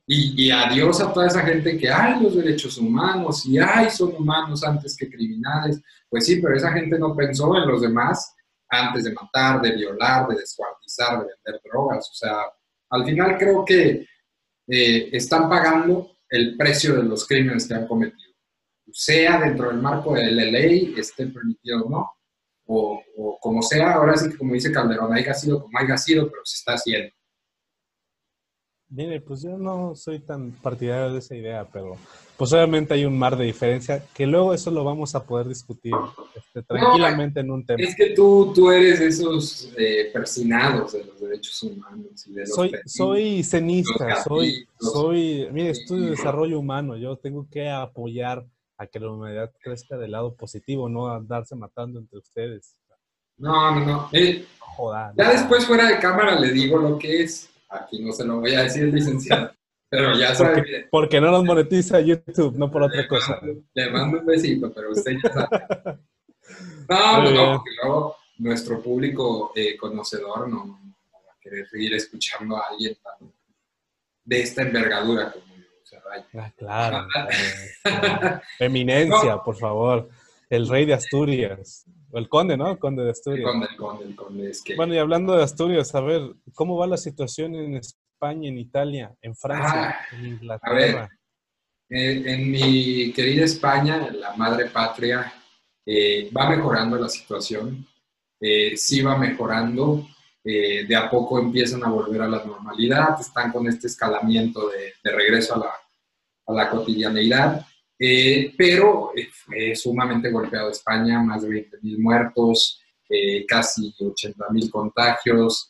Y, 0.05 0.47
y, 0.47 0.51
adiós 0.51 0.99
a 0.99 1.13
toda 1.13 1.27
esa 1.27 1.43
gente 1.43 1.77
que 1.77 1.89
hay 1.89 2.21
los 2.21 2.35
derechos 2.35 2.77
humanos 2.77 3.45
y 3.45 3.59
hay 3.59 3.89
son 3.89 4.13
humanos 4.13 4.61
antes 4.65 4.97
que 4.97 5.09
criminales. 5.09 5.81
Pues 6.09 6.25
sí, 6.25 6.41
pero 6.41 6.57
esa 6.57 6.73
gente 6.73 6.99
no 6.99 7.15
pensó 7.15 7.55
en 7.55 7.65
los 7.65 7.81
demás 7.81 8.32
antes 8.73 9.03
de 9.03 9.13
matar, 9.13 9.61
de 9.61 9.71
violar, 9.71 10.27
de 10.27 10.35
descuartizar, 10.35 11.19
de 11.19 11.25
vender 11.25 11.61
drogas. 11.63 12.09
O 12.09 12.13
sea, 12.13 12.37
al 12.89 13.05
final 13.05 13.37
creo 13.37 13.63
que 13.65 14.05
eh, 14.67 15.09
están 15.11 15.49
pagando 15.49 16.17
el 16.29 16.57
precio 16.57 16.95
de 16.95 17.03
los 17.03 17.27
crímenes 17.27 17.67
que 17.67 17.73
han 17.73 17.87
cometido. 17.87 18.33
Sea 18.91 19.39
dentro 19.39 19.69
del 19.69 19.77
marco 19.77 20.13
de 20.13 20.31
la 20.31 20.45
ley, 20.45 20.93
esté 20.97 21.27
permitido 21.27 21.85
o 21.85 21.89
no, 21.89 22.11
o, 22.65 23.37
como 23.39 23.61
sea, 23.61 23.93
ahora 23.93 24.15
sí 24.15 24.29
que 24.29 24.37
como 24.37 24.53
dice 24.53 24.71
Calderón, 24.71 25.13
haya 25.13 25.33
sido 25.33 25.61
como 25.61 25.77
haya 25.77 25.97
sido, 25.97 26.29
pero 26.29 26.41
se 26.45 26.57
está 26.57 26.73
haciendo. 26.73 27.13
Mire, 28.95 29.21
pues 29.21 29.41
yo 29.41 29.57
no 29.57 29.95
soy 29.95 30.19
tan 30.19 30.51
partidario 30.51 31.11
de 31.11 31.17
esa 31.17 31.35
idea, 31.35 31.67
pero 31.73 31.97
pues 32.37 32.53
obviamente 32.53 32.93
hay 32.93 33.05
un 33.05 33.17
mar 33.17 33.35
de 33.35 33.45
diferencia 33.45 34.05
que 34.13 34.27
luego 34.27 34.53
eso 34.53 34.69
lo 34.69 34.83
vamos 34.83 35.15
a 35.15 35.23
poder 35.23 35.47
discutir 35.47 35.93
este, 36.35 36.61
tranquilamente 36.61 37.39
en 37.39 37.49
un 37.49 37.65
tema. 37.65 37.81
Es 37.81 37.95
que 37.95 38.11
tú, 38.11 38.51
tú 38.53 38.69
eres 38.69 38.99
esos 38.99 39.73
eh, 39.77 40.11
persinados 40.13 40.93
de 40.93 41.05
los 41.05 41.19
derechos 41.19 41.63
humanos. 41.63 42.27
Y 42.27 42.33
de 42.33 42.41
los 42.41 42.53
soy, 42.53 42.71
soy 42.85 43.43
cenista, 43.43 44.23
soy, 44.23 44.67
soy, 44.79 45.47
mire, 45.51 45.71
estudio 45.71 46.11
desarrollo 46.11 46.59
humano, 46.59 46.95
yo 46.95 47.17
tengo 47.17 47.47
que 47.49 47.67
apoyar 47.67 48.45
a 48.77 48.85
que 48.85 48.99
la 48.99 49.09
humanidad 49.09 49.51
crezca 49.59 49.97
del 49.97 50.11
lado 50.11 50.35
positivo, 50.35 50.87
no 50.87 51.11
andarse 51.11 51.55
matando 51.55 51.99
entre 51.99 52.19
ustedes. 52.19 52.75
No, 53.37 53.73
no, 53.73 53.85
no. 53.85 54.09
Eh, 54.11 54.45
ya 55.17 55.31
después 55.31 55.65
fuera 55.65 55.87
de 55.87 55.99
cámara 55.99 56.39
le 56.39 56.51
digo 56.51 56.77
lo 56.77 56.97
que 56.97 57.23
es. 57.23 57.49
Aquí 57.73 58.03
no 58.03 58.11
se 58.11 58.25
lo 58.25 58.39
voy 58.39 58.53
a 58.53 58.63
decir, 58.63 58.93
licenciado. 58.93 59.51
Pero 59.89 60.17
ya 60.17 60.33
sabe. 60.33 60.55
Porque, 60.55 60.87
porque 60.89 61.21
no 61.21 61.29
nos 61.29 61.43
monetiza 61.43 61.99
YouTube, 61.99 62.57
no 62.57 62.71
por 62.71 62.81
otra 62.81 63.07
cosa. 63.07 63.39
le 63.75 63.91
mando 63.91 64.21
un 64.21 64.25
besito, 64.25 64.73
pero 64.73 64.89
usted 64.91 65.17
ya 65.23 65.31
sabe. 65.31 65.99
No, 66.89 67.31
no, 67.31 67.53
porque 67.57 67.69
luego 67.81 68.17
nuestro 68.39 68.81
público 68.81 69.53
eh, 69.55 69.77
conocedor 69.77 70.49
no, 70.49 70.79
va 71.13 71.31
a 71.31 71.39
querer 71.39 71.67
seguir 71.67 71.93
escuchando 71.93 72.57
a 72.57 72.63
alguien 72.71 72.97
tan, 73.01 73.31
de 74.25 74.41
esta 74.41 74.63
envergadura 74.63 75.31
como 75.31 75.45
yo. 75.55 75.63
O 75.81 75.85
sea, 75.85 76.01
ah, 76.39 76.51
claro. 76.57 77.07
Eminencia, 78.59 79.37
por 79.37 79.55
favor. 79.57 80.09
El 80.49 80.67
rey 80.67 80.85
de 80.85 80.95
Asturias. 80.95 81.85
O 82.13 82.19
el 82.19 82.29
conde, 82.29 82.55
¿no? 82.55 82.69
El 82.69 82.77
conde 82.77 83.03
de 83.03 83.09
Asturias. 83.09 83.39
El 83.39 83.51
conde, 83.51 83.67
el 83.71 83.75
conde, 83.75 84.05
el 84.05 84.15
conde. 84.15 84.49
Es 84.51 84.61
que... 84.61 84.75
Bueno, 84.75 84.93
y 84.93 84.99
hablando 84.99 85.35
de 85.35 85.43
Asturias, 85.43 85.95
a 85.95 86.01
ver, 86.01 86.21
¿cómo 86.53 86.77
va 86.77 86.85
la 86.85 86.97
situación 86.97 87.55
en 87.55 87.75
España, 87.75 88.49
en 88.49 88.59
Italia, 88.59 89.15
en 89.19 89.35
Francia, 89.35 89.89
ah, 89.89 90.15
en 90.15 90.25
Inglaterra? 90.27 91.03
A 91.03 91.07
ver, 91.89 92.27
en 92.27 92.51
mi 92.51 93.11
querida 93.13 93.45
España, 93.45 94.11
la 94.11 94.35
madre 94.35 94.67
patria, 94.67 95.33
eh, 95.83 96.29
va 96.35 96.51
mejorando 96.51 96.99
la 96.99 97.09
situación. 97.09 97.83
Eh, 98.39 98.77
sí 98.77 99.01
va 99.01 99.17
mejorando. 99.17 100.07
Eh, 100.43 100.85
de 100.85 100.95
a 100.95 101.09
poco 101.09 101.39
empiezan 101.39 101.83
a 101.83 101.89
volver 101.89 102.21
a 102.21 102.27
la 102.27 102.43
normalidad, 102.43 103.19
están 103.19 103.51
con 103.51 103.67
este 103.67 103.87
escalamiento 103.87 104.69
de, 104.69 104.93
de 105.03 105.11
regreso 105.15 105.55
a 105.55 105.59
la, 105.59 105.73
a 106.45 106.53
la 106.53 106.69
cotidianeidad. 106.69 107.65
Eh, 108.05 108.53
pero 108.57 109.13
eh, 109.15 109.29
fue 109.31 109.73
sumamente 109.77 110.29
golpeado 110.29 110.69
España, 110.69 111.23
más 111.23 111.43
de 111.43 111.47
20.000 111.47 111.99
muertos, 111.99 112.81
eh, 113.07 113.45
casi 113.45 113.95
80.000 113.97 114.69
contagios. 114.69 115.69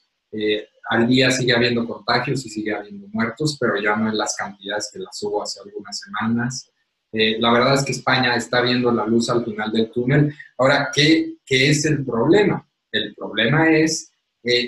al 0.89 1.07
día 1.07 1.29
sigue 1.29 1.53
habiendo 1.53 1.87
contagios 1.87 2.43
y 2.43 2.49
sigue 2.49 2.73
habiendo 2.73 3.07
muertos, 3.09 3.55
pero 3.59 3.79
ya 3.79 3.95
no 3.95 4.09
en 4.09 4.17
las 4.17 4.35
cantidades 4.35 4.89
que 4.91 4.97
las 4.97 5.21
hubo 5.21 5.43
hace 5.43 5.59
algunas 5.59 5.99
semanas. 5.99 6.71
la 7.11 7.51
verdad 7.53 7.75
es 7.75 7.83
que 7.85 7.91
España 7.91 8.35
está 8.35 8.61
viendo 8.61 8.91
la 8.91 9.05
luz 9.05 9.29
al 9.29 9.45
final 9.45 9.71
del 9.71 9.91
túnel. 9.91 10.33
Ahora, 10.57 10.89
¿qué, 10.91 11.35
qué 11.45 11.69
es 11.69 11.85
el 11.85 12.03
problema? 12.03 12.67
El 12.91 13.13
problema 13.13 13.69
es 13.69 14.11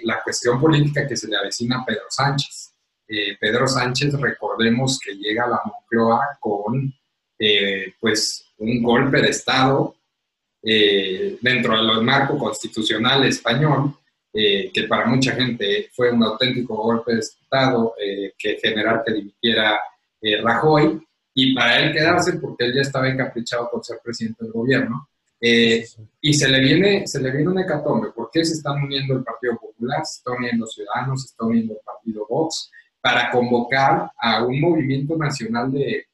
la 0.04 0.22
cuestión 0.24 0.62
política 0.62 1.08
que 1.08 1.18
se 1.18 1.28
le 1.28 1.36
avecina 1.38 1.80
a 1.80 1.86
Pedro 1.86 2.06
Sánchez. 2.10 2.74
Pedro 3.40 3.68
Sánchez, 3.68 4.14
recordemos 4.14 5.00
que 5.00 5.16
llega 5.16 5.46
a 5.46 5.50
la 5.50 5.62
Moncloa 5.66 6.38
con 6.40 6.94
eh, 7.38 7.94
pues 8.00 8.54
un 8.58 8.82
golpe 8.82 9.22
de 9.22 9.30
Estado 9.30 9.96
eh, 10.64 11.38
dentro 11.42 11.76
del 11.76 12.02
marco 12.02 12.38
constitucional 12.38 13.26
español, 13.26 13.94
eh, 14.34 14.72
que 14.74 14.84
para 14.84 15.06
mucha 15.06 15.34
gente 15.34 15.90
fue 15.94 16.12
un 16.12 16.24
auténtico 16.24 16.76
golpe 16.76 17.14
de 17.14 17.20
Estado 17.20 17.94
que 18.38 18.58
generar 18.62 19.04
que 19.06 19.14
dimitiera 19.14 19.80
Rajoy, 20.42 21.00
y 21.36 21.54
para 21.54 21.80
él 21.80 21.94
quedarse 21.94 22.34
porque 22.40 22.66
él 22.66 22.74
ya 22.74 22.82
estaba 22.82 23.10
encaprichado 23.10 23.70
por 23.70 23.84
ser 23.86 24.00
presidente 24.04 24.44
del 24.44 24.54
gobierno. 24.54 25.08
y 25.40 26.34
se 26.34 26.48
le, 26.50 26.60
viene, 26.60 27.06
se 27.06 27.22
le 27.22 27.30
viene 27.32 27.50
un 27.50 27.60
hecatombe. 27.60 28.12
¿Por 28.12 28.32
qué 28.32 28.44
se 28.44 28.54
están 28.54 28.82
uniendo 28.82 29.14
el 29.16 29.24
Partido 29.24 29.58
Popular? 29.58 30.04
Se 30.06 30.18
están 30.18 30.38
uniendo 30.38 30.66
Ciudadanos, 30.66 31.22
se 31.22 31.28
está 31.28 31.46
uniendo 31.46 31.74
el 31.74 31.80
Partido 31.86 32.26
Vox 32.28 32.72
para 33.02 33.30
convocar 33.30 34.10
a 34.18 34.44
un 34.44 34.60
movimiento 34.60 35.16
nacional 35.16 35.72
de, 35.72 36.08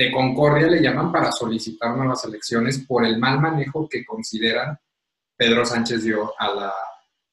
de 0.00 0.10
concordia 0.10 0.66
le 0.66 0.80
llaman 0.80 1.12
para 1.12 1.30
solicitar 1.30 1.94
nuevas 1.94 2.24
elecciones 2.24 2.78
por 2.78 3.04
el 3.04 3.18
mal 3.18 3.38
manejo 3.38 3.86
que 3.86 4.02
consideran 4.02 4.78
Pedro 5.36 5.66
Sánchez 5.66 6.04
dio 6.04 6.32
a 6.38 6.54
la, 6.54 6.72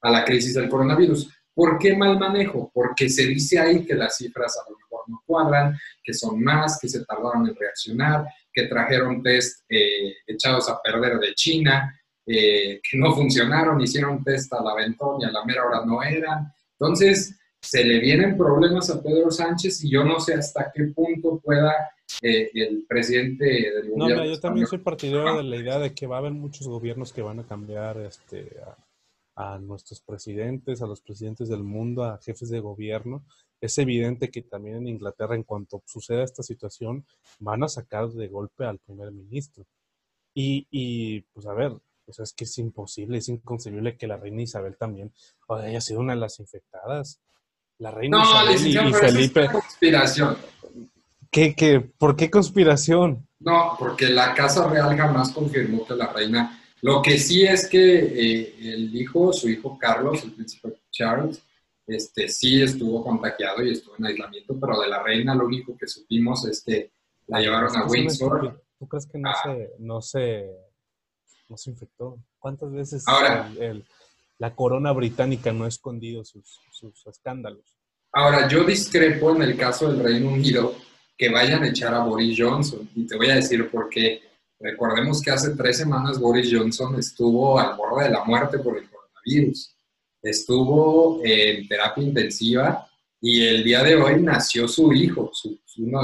a 0.02 0.12
la 0.12 0.26
crisis 0.26 0.54
del 0.54 0.68
coronavirus. 0.68 1.32
¿Por 1.54 1.80
qué 1.80 1.96
mal 1.96 2.20
manejo? 2.20 2.70
Porque 2.74 3.10
se 3.10 3.26
dice 3.26 3.58
ahí 3.58 3.86
que 3.86 3.96
las 3.96 4.18
cifras 4.18 4.58
a 4.58 4.70
lo 4.70 4.76
mejor 4.76 5.00
no 5.08 5.24
cuadran, 5.26 5.80
que 6.04 6.14
son 6.14 6.44
más, 6.44 6.78
que 6.82 6.90
se 6.90 7.06
tardaron 7.06 7.48
en 7.48 7.56
reaccionar, 7.56 8.26
que 8.52 8.64
trajeron 8.64 9.24
test 9.24 9.64
eh, 9.70 10.16
echados 10.28 10.68
a 10.68 10.82
perder 10.82 11.20
de 11.20 11.34
China, 11.36 11.98
eh, 12.26 12.82
que 12.84 12.98
no 12.98 13.16
funcionaron, 13.16 13.80
hicieron 13.80 14.26
test 14.26 14.52
a 14.52 14.62
la 14.62 14.72
aventón 14.72 15.22
y 15.22 15.26
a 15.26 15.32
la 15.32 15.46
mera 15.46 15.66
hora 15.66 15.86
no 15.86 16.04
eran. 16.04 16.52
Entonces, 16.78 17.34
se 17.62 17.82
le 17.86 18.02
vienen 18.02 18.38
problemas 18.38 18.90
a 18.90 19.02
Pedro 19.02 19.32
Sánchez 19.32 19.86
y 19.86 19.90
yo 19.90 20.04
no 20.04 20.20
sé 20.20 20.34
hasta 20.34 20.70
qué 20.76 20.84
punto 20.94 21.40
pueda 21.42 21.74
eh, 22.22 22.50
el 22.54 22.86
presidente 22.88 23.46
del 23.46 23.90
gobierno. 23.90 24.24
No, 24.24 24.26
yo 24.26 24.40
también 24.40 24.68
soy 24.68 24.80
partidario 24.80 25.38
de 25.38 25.44
la 25.44 25.56
idea 25.58 25.80
de 25.80 25.94
que 25.94 26.08
va 26.08 26.18
a 26.18 26.20
haber 26.20 26.34
muchos 26.34 26.68
gobiernos 26.68 27.14
que 27.14 27.22
van 27.22 27.40
a 27.40 27.48
cambiar 27.48 27.98
este, 28.00 28.58
a, 29.36 29.60
nuestros 29.60 30.02
presidentes, 30.02 30.82
a 30.82 30.88
los 30.88 31.02
presidentes 31.02 31.50
del 31.50 31.64
mundo, 31.64 32.04
a 32.04 32.20
jefes 32.20 32.50
de 32.50 32.60
gobierno. 32.60 33.26
Es 33.62 33.78
evidente 33.78 34.30
que 34.30 34.42
también 34.42 34.78
en 34.78 34.88
Inglaterra, 34.88 35.36
en 35.36 35.44
cuanto 35.44 35.84
suceda 35.86 36.24
esta 36.24 36.44
situación, 36.44 37.06
van 37.40 37.64
a 37.64 37.68
sacar 37.68 38.10
de 38.10 38.28
golpe 38.28 38.66
al 38.66 38.80
primer 38.80 39.12
ministro. 39.12 39.66
Y, 40.34 40.68
y 40.70 41.22
pues 41.34 41.48
a 41.48 41.54
ver, 41.54 41.74
pues 42.08 42.20
es 42.20 42.34
que 42.34 42.46
es 42.46 42.58
imposible, 42.58 43.18
es 43.18 43.28
inconcebible 43.28 43.98
que 43.98 44.08
la 44.08 44.16
reina 44.16 44.42
Isabel 44.42 44.78
también 44.78 45.12
haya 45.50 45.82
sido 45.82 46.00
una 46.00 46.14
de 46.14 46.22
las 46.22 46.40
infectadas. 46.40 47.20
La 47.80 47.92
reina 47.92 48.24
Isabel 48.24 48.90
y, 48.90 48.94
Felipe. 48.94 49.50
conspiración. 49.52 50.38
¿Qué, 51.32 51.56
qué, 51.56 51.80
por 51.82 52.16
qué 52.16 52.30
conspiración? 52.30 53.28
No, 53.40 53.76
porque 53.78 54.08
la 54.10 54.34
Casa 54.34 54.68
Real 54.68 54.96
jamás 54.98 55.32
confirmó 55.32 55.86
que 55.86 55.96
la 55.96 56.08
reina. 56.12 56.60
Lo 56.82 57.02
que 57.02 57.18
sí 57.18 57.44
es 57.46 57.68
que 57.68 57.98
eh, 58.00 58.56
el 58.74 58.96
hijo, 58.96 59.34
su 59.34 59.50
hijo 59.50 59.78
Carlos, 59.80 60.24
el 60.24 60.32
príncipe 60.34 60.74
Charles, 60.92 61.42
este, 61.86 62.28
sí 62.30 62.62
estuvo 62.62 63.04
contagiado 63.04 63.64
y 63.64 63.72
estuvo 63.72 63.96
en 63.98 64.06
aislamiento, 64.06 64.60
pero 64.60 64.80
de 64.82 64.88
la 64.88 65.02
reina 65.04 65.34
lo 65.36 65.46
único 65.46 65.76
que 65.78 65.88
supimos 65.88 66.46
es 66.48 66.64
que 66.64 66.92
la 67.28 67.40
llevaron 67.40 67.76
a 67.76 67.86
Windsor. 67.86 68.62
¿Tú 68.80 68.88
crees 68.88 69.08
que 69.08 69.18
no, 69.18 69.30
Ah. 69.30 69.36
se, 69.44 69.70
no, 69.80 70.02
se, 70.02 70.52
no 71.50 71.58
se 71.58 71.72
infectó? 71.72 72.18
¿Cuántas 72.40 72.72
veces 72.72 73.08
Ahora- 73.08 73.48
el- 73.58 73.62
el- 73.64 73.86
la 74.40 74.54
corona 74.56 74.92
británica 74.92 75.52
no 75.52 75.66
ha 75.66 75.68
escondido 75.68 76.24
sus, 76.24 76.60
sus 76.72 77.08
escándalos? 77.08 77.76
Ahora, 78.12 78.48
yo 78.48 78.64
discrepo 78.64 79.36
en 79.36 79.42
el 79.42 79.58
caso 79.58 79.92
del 79.92 80.04
Reino 80.04 80.30
Unido 80.30 80.76
que 81.18 81.30
vayan 81.30 81.64
a 81.64 81.70
echar 81.70 81.94
a 81.94 82.00
Boris 82.04 82.36
Johnson 82.38 82.88
y 82.96 83.08
te 83.08 83.16
voy 83.18 83.30
a 83.30 83.36
decir 83.36 83.70
por 83.72 83.90
qué. 83.90 84.22
Recordemos 84.60 85.22
que 85.22 85.32
hace 85.32 85.52
tres 85.56 85.78
semanas 85.78 86.20
Boris 86.20 86.50
Johnson 86.52 86.98
estuvo 87.00 87.60
al 87.60 87.76
borde 87.76 88.06
de 88.06 88.12
la 88.12 88.24
muerte 88.24 88.60
por 88.60 88.78
el 88.78 88.88
coronavirus. 88.90 89.74
Estuvo 90.22 91.22
en 91.24 91.68
terapia 91.68 92.04
intensiva 92.04 92.88
y 93.22 93.46
el 93.46 93.64
día 93.64 93.84
de 93.84 93.96
hoy 93.96 94.22
nació 94.22 94.68
su 94.68 94.92
hijo. 94.94 95.30
Su, 95.34 95.58
su- 95.66 95.84
uno 95.84 96.02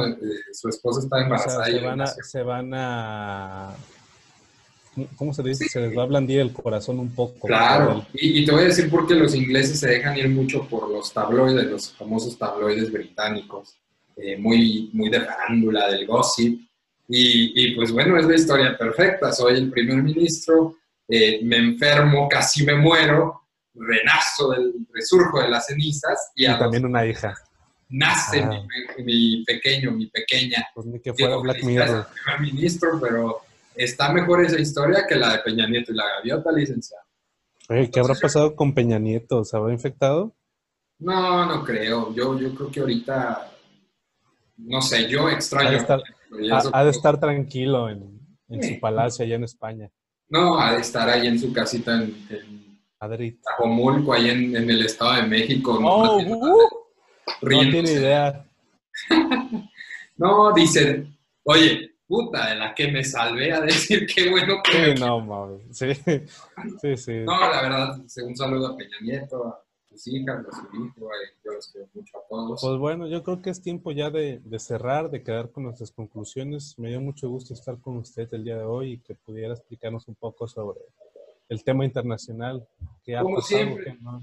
su 0.51 0.69
esposa 0.69 0.99
está 1.01 1.15
O 1.15 1.19
sea, 1.19 1.23
embarazada 1.25 1.69
y 1.69 1.73
se 1.73 1.79
le 1.81 1.85
van, 1.87 2.01
a, 2.01 2.03
nació. 2.05 2.23
se 2.23 2.43
van 2.43 2.73
a... 2.73 3.75
¿Cómo 5.15 5.33
se 5.33 5.41
dice? 5.41 5.67
Se 5.67 5.79
les 5.79 5.97
va 5.97 6.03
a 6.03 6.05
blandir 6.05 6.39
el 6.39 6.53
corazón 6.53 6.99
un 6.99 7.09
poco. 7.15 7.47
Claro, 7.47 8.05
y, 8.13 8.41
y 8.41 8.45
te 8.45 8.51
voy 8.51 8.61
a 8.61 8.65
decir 8.65 8.91
por 8.91 9.07
qué 9.07 9.15
los 9.15 9.33
ingleses 9.33 9.79
se 9.79 9.87
dejan 9.89 10.15
ir 10.15 10.29
mucho 10.29 10.67
por 10.67 10.87
los 10.89 11.11
tabloides, 11.11 11.65
los 11.65 11.91
famosos 11.93 12.37
tabloides 12.37 12.91
británicos, 12.91 13.75
eh, 14.17 14.37
muy, 14.37 14.89
muy 14.93 15.09
de 15.09 15.21
farándula, 15.21 15.87
del 15.91 16.05
gossip. 16.07 16.61
Y, 17.07 17.51
y, 17.55 17.75
pues 17.75 17.91
bueno, 17.91 18.17
es 18.17 18.25
la 18.25 18.35
historia 18.35 18.77
perfecta. 18.77 19.31
Soy 19.33 19.55
el 19.55 19.69
primer 19.71 20.01
ministro, 20.01 20.77
eh, 21.07 21.39
me 21.43 21.57
enfermo, 21.57 22.27
casi 22.29 22.63
me 22.65 22.75
muero, 22.75 23.41
renazo, 23.75 24.51
del, 24.51 24.73
resurjo 24.93 25.41
de 25.41 25.49
las 25.49 25.65
cenizas 25.67 26.31
y, 26.35 26.43
Y 26.43 26.45
a 26.45 26.51
los- 26.51 26.59
también 26.59 26.85
una 26.85 27.05
hija. 27.05 27.33
nace 27.89 28.41
Ah. 28.41 28.49
mi, 28.97 29.03
mi 29.03 29.43
pequeño, 29.43 29.91
mi 29.91 30.07
pequeña. 30.07 30.65
Pues 30.73 30.85
ni 30.87 30.99
que 30.99 31.13
fuera 31.13 31.31
Digo, 31.33 31.41
Black 31.43 31.63
Mirror. 31.63 32.07
primer 32.23 32.41
ministro, 32.53 32.99
pero 33.01 33.41
está 33.75 34.11
mejor 34.11 34.43
esa 34.45 34.59
historia 34.59 35.05
que 35.07 35.15
la 35.15 35.33
de 35.33 35.39
Peña 35.39 35.67
Nieto 35.67 35.91
y 35.91 35.95
la 35.95 36.05
gaviota, 36.17 36.51
licenciado. 36.51 37.03
Oye, 37.69 37.89
¿qué 37.91 37.99
habrá 37.99 38.15
pasado 38.15 38.55
con 38.55 38.73
Peña 38.73 38.97
Nieto? 38.99 39.43
¿Se 39.43 39.55
habrá 39.57 39.73
infectado? 39.73 40.33
No, 40.99 41.45
no 41.45 41.63
creo. 41.63 42.13
Yo, 42.15 42.39
yo 42.39 42.53
creo 42.55 42.71
que 42.71 42.79
ahorita, 42.79 43.51
no 44.57 44.81
sé, 44.81 45.07
yo 45.09 45.29
extraño. 45.29 45.69
Ha 45.69 45.71
de 45.71 45.77
estar- 45.77 46.01
pero 46.29 46.43
ya 46.43 46.55
Ha, 46.55 46.59
eso- 46.59 46.69
ha 46.73 46.83
de 46.83 46.89
estar 46.91 47.19
tranquilo 47.19 47.89
en, 47.89 48.19
en 48.49 48.61
Sí. 48.63 48.75
su 48.75 48.79
palacio 48.79 49.25
allá 49.25 49.35
en 49.35 49.43
España. 49.43 49.89
No, 50.29 50.59
ha 50.59 50.73
de 50.73 50.81
estar 50.81 51.09
ahí 51.09 51.27
en 51.27 51.37
su 51.39 51.51
casita 51.53 51.95
en, 51.95 52.15
en 52.29 52.79
Madrid. 52.99 53.35
Tlajomulco, 53.43 54.13
ahí 54.13 54.29
en, 54.29 54.55
en 54.55 54.69
el 54.69 54.85
Estado 54.85 55.15
de 55.21 55.23
México. 55.27 55.79
Oh, 55.83 56.21
no, 56.21 56.37
uh, 56.37 56.57
no 57.41 57.59
tiene 57.71 57.91
idea. 57.91 58.45
No, 60.15 60.53
dicen, 60.53 61.17
oye, 61.43 61.95
puta, 62.07 62.49
de 62.49 62.55
la 62.55 62.75
que 62.75 62.91
me 62.91 63.03
salvé 63.03 63.51
a 63.51 63.61
decir 63.61 64.05
qué 64.05 64.29
bueno 64.29 64.61
que... 64.63 64.93
Sí, 64.95 65.01
no, 65.01 65.19
mames. 65.21 65.61
Sí, 65.71 65.87
sí, 66.81 66.97
sí. 66.97 67.13
No, 67.25 67.39
la 67.39 67.61
verdad, 67.63 67.97
un 68.23 68.35
saludo 68.37 68.67
a 68.67 68.77
Peña 68.77 68.97
Nieto, 69.01 69.47
a 69.47 69.59
sus 69.93 70.07
hijas, 70.07 70.45
a 70.47 70.51
su 70.51 70.65
hijo, 70.83 71.09
yo 71.45 71.51
los 71.53 71.67
quiero 71.71 71.87
mucho 71.93 72.17
a 72.17 72.21
todos. 72.29 72.61
Pues 72.61 72.77
bueno, 72.77 73.07
yo 73.07 73.23
creo 73.23 73.41
que 73.41 73.49
es 73.51 73.61
tiempo 73.61 73.91
ya 73.91 74.09
de, 74.09 74.39
de 74.43 74.59
cerrar, 74.59 75.09
de 75.11 75.23
quedar 75.23 75.51
con 75.51 75.63
nuestras 75.63 75.91
conclusiones. 75.91 76.77
Me 76.79 76.89
dio 76.89 76.99
mucho 77.01 77.29
gusto 77.29 77.53
estar 77.53 77.79
con 77.79 77.97
usted 77.97 78.27
el 78.33 78.43
día 78.43 78.57
de 78.57 78.63
hoy 78.63 78.93
y 78.93 78.97
que 78.99 79.15
pudiera 79.15 79.53
explicarnos 79.53 80.07
un 80.07 80.15
poco 80.15 80.47
sobre 80.47 80.79
el 81.49 81.63
tema 81.63 81.85
internacional 81.85 82.67
que 83.03 83.15
ha 83.15 83.21
Como 83.21 83.35
pasado. 83.37 83.57
siempre. 83.63 83.83
que 83.85 84.01
no- 84.01 84.21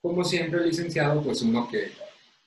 como 0.00 0.22
siempre, 0.22 0.64
licenciado, 0.64 1.20
pues 1.22 1.42
uno 1.42 1.68
que, 1.68 1.88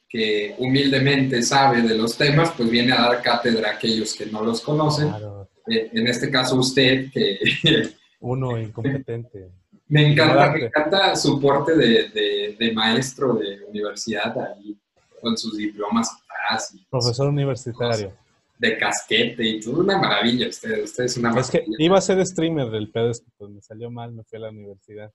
que 0.08 0.56
humildemente 0.58 1.42
sabe 1.44 1.82
de 1.82 1.96
los 1.98 2.18
temas, 2.18 2.52
pues 2.56 2.70
viene 2.70 2.94
a 2.94 3.02
dar 3.02 3.22
cátedra 3.22 3.72
a 3.72 3.74
aquellos 3.74 4.14
que 4.16 4.26
no 4.28 4.42
los 4.44 4.62
conocen. 4.62 5.10
Claro, 5.10 5.50
Eh, 5.68 5.90
en 5.94 6.08
este 6.08 6.32
caso 6.32 6.56
usted, 6.58 7.12
que 7.12 7.38
uno 8.22 8.58
incompetente. 8.60 9.52
Me 9.92 10.12
encanta, 10.12 10.52
me 10.54 10.66
encanta 10.66 11.16
su 11.16 11.40
porte 11.40 11.76
de, 11.76 12.10
de- 12.10 12.56
de 12.60 12.72
maestro 12.74 13.34
de 13.36 13.64
universidad 13.66 14.34
ahí, 14.40 14.76
con 15.22 15.38
sus 15.38 15.56
diplomas 15.58 16.10
atrás, 16.24 16.74
y 16.74 16.84
Profesor 16.90 17.28
universitario. 17.30 18.14
de 18.58 18.78
casquete 18.78 19.44
y 19.44 19.60
todo, 19.60 19.82
una 19.82 19.98
maravilla 19.98 20.48
usted, 20.48 20.84
usted 20.84 21.04
es 21.06 21.18
una 21.18 21.30
Es 21.40 21.50
que 21.52 21.60
maravilla. 21.60 21.78
iba 21.86 21.98
a 21.98 22.02
ser 22.02 22.26
streamer 22.26 22.70
del 22.70 22.90
pedo, 22.90 23.12
es 23.12 23.20
que 23.22 23.28
pues 23.38 23.52
me 23.52 23.62
salió 23.62 23.90
mal, 23.92 24.12
me 24.12 24.24
fui 24.24 24.38
a 24.38 24.42
la 24.42 24.50
universidad. 24.50 25.12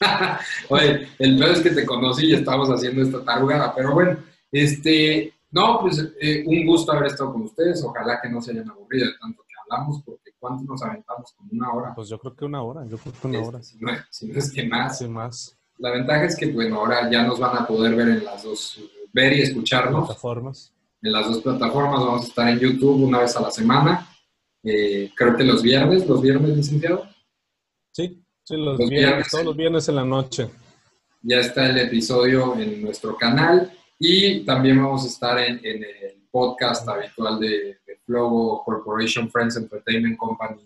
Oye, 0.68 1.08
el 1.18 1.38
peor 1.38 1.50
es 1.50 1.60
que 1.60 1.70
te 1.70 1.84
conocí 1.86 2.26
y 2.26 2.34
estábamos 2.34 2.68
haciendo 2.70 3.02
esta 3.02 3.24
tarugada, 3.24 3.74
pero 3.74 3.92
bueno, 3.94 4.18
este, 4.52 5.32
no, 5.50 5.80
pues 5.80 6.04
eh, 6.20 6.44
un 6.46 6.66
gusto 6.66 6.92
haber 6.92 7.06
estado 7.06 7.32
con 7.32 7.42
ustedes, 7.42 7.82
ojalá 7.84 8.20
que 8.22 8.28
no 8.28 8.40
se 8.40 8.52
hayan 8.52 8.70
aburrido 8.70 9.06
de 9.06 9.12
tanto 9.20 9.42
hablamos, 9.70 10.02
porque 10.04 10.30
¿cuánto 10.38 10.64
nos 10.64 10.82
aventamos? 10.82 11.32
Como 11.36 11.50
una 11.52 11.72
hora. 11.72 11.94
Pues 11.94 12.08
yo 12.08 12.18
creo 12.18 12.34
que 12.34 12.44
una 12.44 12.62
hora, 12.62 12.84
yo 12.86 12.98
creo 12.98 13.14
que 13.20 13.26
una 13.28 13.38
Este, 13.38 13.48
hora. 13.48 13.62
si, 13.62 13.76
no, 13.78 13.92
si 14.10 14.26
no 14.28 14.38
es 14.38 14.52
que 14.52 14.66
más. 14.66 14.92
Hace 14.92 15.08
más 15.08 15.56
La 15.78 15.90
ventaja 15.92 16.24
es 16.24 16.36
que, 16.36 16.52
bueno, 16.52 16.76
ahora 16.80 17.10
ya 17.10 17.22
nos 17.22 17.38
van 17.38 17.56
a 17.56 17.66
poder 17.66 17.94
ver 17.94 18.08
en 18.08 18.24
las 18.24 18.42
dos, 18.42 18.80
ver 19.12 19.32
y 19.34 19.42
escucharnos 19.42 20.06
plataformas. 20.06 20.72
en 21.02 21.12
las 21.12 21.26
dos 21.26 21.40
plataformas, 21.42 22.00
vamos 22.00 22.22
a 22.24 22.26
estar 22.28 22.48
en 22.48 22.58
YouTube 22.58 23.02
una 23.04 23.20
vez 23.20 23.36
a 23.36 23.40
la 23.42 23.50
semana, 23.50 24.06
Eh, 24.62 25.10
creo 25.16 25.34
que 25.36 25.42
los 25.44 25.62
viernes, 25.62 26.06
los 26.06 26.20
viernes, 26.20 26.54
licenciado. 26.54 27.04
Sí, 27.92 28.22
sí, 28.44 28.56
los, 28.58 28.78
Los 28.78 28.90
viernes, 28.90 29.06
viernes. 29.08 29.30
todos 29.30 29.44
los 29.46 29.56
viernes 29.56 29.88
en 29.88 29.94
la 29.96 30.04
noche. 30.04 30.50
ya 31.22 31.36
está 31.38 31.66
el 31.70 31.78
episodio 31.78 32.54
en 32.58 32.82
nuestro 32.82 33.16
canal 33.16 33.72
y 33.98 34.44
también 34.44 34.82
vamos 34.82 35.04
a 35.04 35.06
estar 35.08 35.38
en, 35.38 35.58
en 35.64 35.82
el 35.84 36.28
podcast 36.30 36.86
habitual 36.88 37.40
de, 37.40 37.78
Flogo 38.10 38.64
Corporation 38.64 39.30
Friends 39.30 39.56
Entertainment 39.56 40.18
Company 40.18 40.60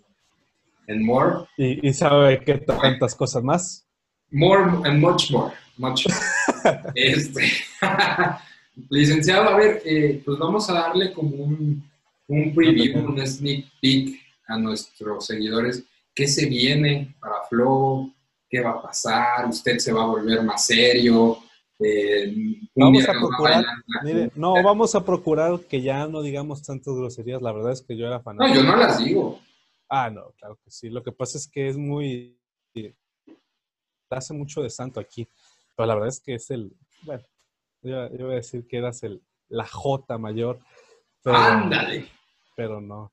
and 0.88 1.04
more. 1.04 1.46
Y, 1.58 1.86
y 1.86 1.92
sabe 1.92 2.40
qué 2.40 2.56
tantas 2.58 3.14
cosas 3.14 3.42
más. 3.42 3.84
More 4.30 4.64
and 4.84 5.00
much 5.00 5.30
more. 5.30 5.52
Much. 5.76 6.06
este, 6.94 7.52
licenciado, 8.88 9.50
a 9.50 9.56
ver, 9.56 9.82
eh, 9.84 10.22
pues 10.24 10.38
vamos 10.38 10.68
a 10.70 10.74
darle 10.74 11.12
como 11.12 11.36
un, 11.36 11.84
un 12.28 12.54
preview, 12.54 13.04
un 13.04 13.26
sneak 13.26 13.66
peek 13.80 14.18
a 14.48 14.56
nuestros 14.56 15.26
seguidores. 15.26 15.84
¿Qué 16.14 16.26
se 16.26 16.46
viene 16.46 17.14
para 17.20 17.42
Flow? 17.48 18.10
¿Qué 18.48 18.60
va 18.60 18.70
a 18.70 18.82
pasar? 18.82 19.48
¿Usted 19.48 19.78
se 19.78 19.92
va 19.92 20.04
a 20.04 20.06
volver 20.06 20.42
más 20.42 20.64
serio? 20.64 21.38
Eh, 21.80 22.32
Vamos 22.76 23.08
a 23.08 23.12
procurar, 23.12 23.64
Mire, 24.04 24.30
no, 24.36 24.54
vamos 24.62 24.94
a 24.94 25.04
procurar 25.04 25.60
que 25.60 25.82
ya 25.82 26.06
no 26.06 26.22
digamos 26.22 26.62
tantas 26.62 26.94
groserías. 26.94 27.42
La 27.42 27.52
verdad 27.52 27.72
es 27.72 27.82
que 27.82 27.96
yo 27.96 28.06
era 28.06 28.18
No, 28.18 28.22
fanático. 28.22 28.54
yo 28.60 28.62
no 28.64 28.76
las 28.76 29.04
digo. 29.04 29.40
Ah, 29.88 30.08
no, 30.10 30.30
claro 30.38 30.56
que 30.64 30.70
sí. 30.70 30.88
Lo 30.88 31.02
que 31.02 31.12
pasa 31.12 31.36
es 31.38 31.48
que 31.48 31.68
es 31.68 31.76
muy... 31.76 32.38
Hace 34.10 34.34
mucho 34.34 34.62
de 34.62 34.70
santo 34.70 35.00
aquí. 35.00 35.28
Pero 35.76 35.86
la 35.86 35.94
verdad 35.94 36.08
es 36.10 36.20
que 36.20 36.34
es 36.34 36.50
el... 36.50 36.72
Bueno, 37.02 37.24
yo, 37.82 38.08
yo 38.16 38.26
voy 38.26 38.34
a 38.34 38.36
decir 38.36 38.66
que 38.68 38.78
eras 38.78 39.02
el, 39.02 39.20
la 39.48 39.66
J 39.66 40.16
mayor. 40.18 40.60
Pero, 41.22 41.36
Ándale. 41.36 42.06
Pero 42.56 42.80
no. 42.80 43.10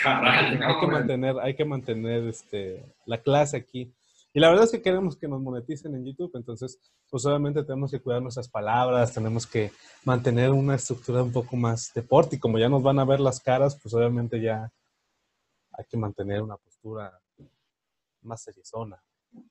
Caray, 0.00 0.56
hay 0.56 0.58
no, 0.58 0.80
que 0.80 0.86
man. 0.86 0.92
mantener, 0.96 1.38
hay 1.40 1.54
que 1.54 1.64
mantener 1.64 2.24
este, 2.28 2.84
la 3.06 3.18
clase 3.18 3.56
aquí. 3.56 3.92
Y 4.36 4.40
la 4.40 4.48
verdad 4.48 4.64
es 4.64 4.72
que 4.72 4.82
queremos 4.82 5.16
que 5.16 5.28
nos 5.28 5.40
moneticen 5.40 5.94
en 5.94 6.04
YouTube, 6.04 6.32
entonces, 6.34 6.80
pues 7.08 7.24
obviamente 7.24 7.62
tenemos 7.62 7.92
que 7.92 8.00
cuidar 8.00 8.20
nuestras 8.20 8.48
palabras, 8.48 9.14
tenemos 9.14 9.46
que 9.46 9.70
mantener 10.04 10.50
una 10.50 10.74
estructura 10.74 11.22
un 11.22 11.30
poco 11.30 11.54
más 11.56 11.92
deporte 11.94 12.34
y 12.34 12.40
como 12.40 12.58
ya 12.58 12.68
nos 12.68 12.82
van 12.82 12.98
a 12.98 13.04
ver 13.04 13.20
las 13.20 13.38
caras, 13.38 13.78
pues 13.80 13.94
obviamente 13.94 14.40
ya 14.42 14.72
hay 15.70 15.84
que 15.88 15.96
mantener 15.96 16.42
una 16.42 16.56
postura 16.56 17.16
más 18.22 18.42
seriezona. 18.42 19.00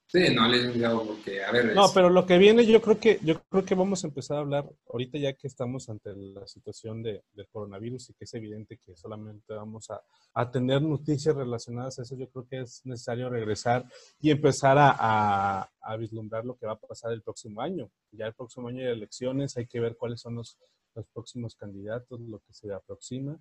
Sí, 0.08 0.36
no, 0.36 1.06
porque, 1.08 1.44
a 1.44 1.52
ver, 1.52 1.74
No, 1.76 1.86
es- 1.88 1.92
pero 1.92 2.08
lo 2.10 2.26
que 2.28 2.38
viene, 2.38 2.66
yo 2.68 2.80
creo 2.84 3.00
que, 3.00 3.20
yo 3.24 3.42
creo 3.50 3.66
que 3.66 3.74
vamos 3.74 4.04
a 4.04 4.08
empezar 4.08 4.38
a 4.38 4.42
hablar 4.42 4.70
ahorita 4.88 5.18
ya 5.18 5.34
que 5.34 5.48
estamos 5.48 5.90
ante 5.90 6.16
la 6.16 6.46
situación 6.46 7.02
de, 7.02 7.24
del 7.34 7.48
coronavirus 7.48 8.12
y 8.12 8.14
que 8.14 8.26
es 8.26 8.34
evidente 8.36 8.78
que 8.78 8.96
solamente 8.96 9.54
vamos 9.56 9.90
a, 9.90 10.02
a 10.36 10.52
tener 10.52 10.84
noticias 10.84 11.36
relacionadas 11.36 11.98
a 11.98 12.04
eso. 12.04 12.16
Yo 12.16 12.30
creo 12.30 12.48
que 12.48 12.62
es 12.62 12.82
necesario 12.86 13.28
regresar 13.30 13.86
y 14.22 14.30
empezar 14.30 14.78
a, 14.78 14.96
a, 15.00 15.72
a 15.82 15.98
vislumbrar 15.98 16.46
lo 16.46 16.56
que 16.58 16.68
va 16.68 16.74
a 16.74 16.80
pasar 16.80 17.12
el 17.12 17.24
próximo 17.24 17.62
año. 17.62 17.90
Ya 18.12 18.28
el 18.28 18.34
próximo 18.36 18.68
año 18.68 18.82
hay 18.82 18.92
elecciones, 18.94 19.58
hay 19.58 19.66
que 19.66 19.80
ver 19.80 19.98
cuáles 19.98 20.22
son 20.22 20.36
los, 20.36 20.60
los 20.94 21.08
próximos 21.08 21.56
candidatos, 21.56 22.20
lo 22.22 22.38
que 22.38 22.54
se 22.54 22.72
aproxima 22.72 23.40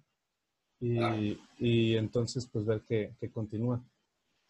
y, 0.81 1.39
y 1.59 1.97
entonces 1.97 2.49
pues 2.51 2.65
ver 2.65 2.81
qué, 2.89 3.15
qué 3.21 3.31
continúa. 3.31 3.85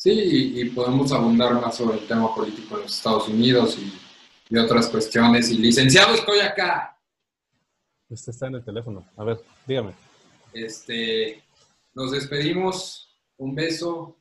Sí, 0.03 0.11
y, 0.11 0.61
y 0.61 0.64
podemos 0.70 1.12
abundar 1.12 1.55
más 1.61 1.76
sobre 1.76 1.96
el 1.96 2.09
tema 2.09 2.34
político 2.34 2.74
en 2.74 2.82
los 2.82 2.96
Estados 2.96 3.28
Unidos 3.28 3.78
y, 3.78 4.53
y 4.53 4.59
otras 4.59 4.88
cuestiones. 4.88 5.48
Y 5.48 5.59
licenciado, 5.59 6.12
estoy 6.12 6.40
acá. 6.40 7.00
Este 8.11 8.32
está 8.32 8.48
en 8.48 8.57
el 8.57 8.64
teléfono. 8.64 9.07
A 9.16 9.22
ver, 9.22 9.40
dígame. 9.64 9.92
Este, 10.53 11.44
nos 11.94 12.11
despedimos. 12.11 13.16
Un 13.36 13.55
beso, 13.55 14.16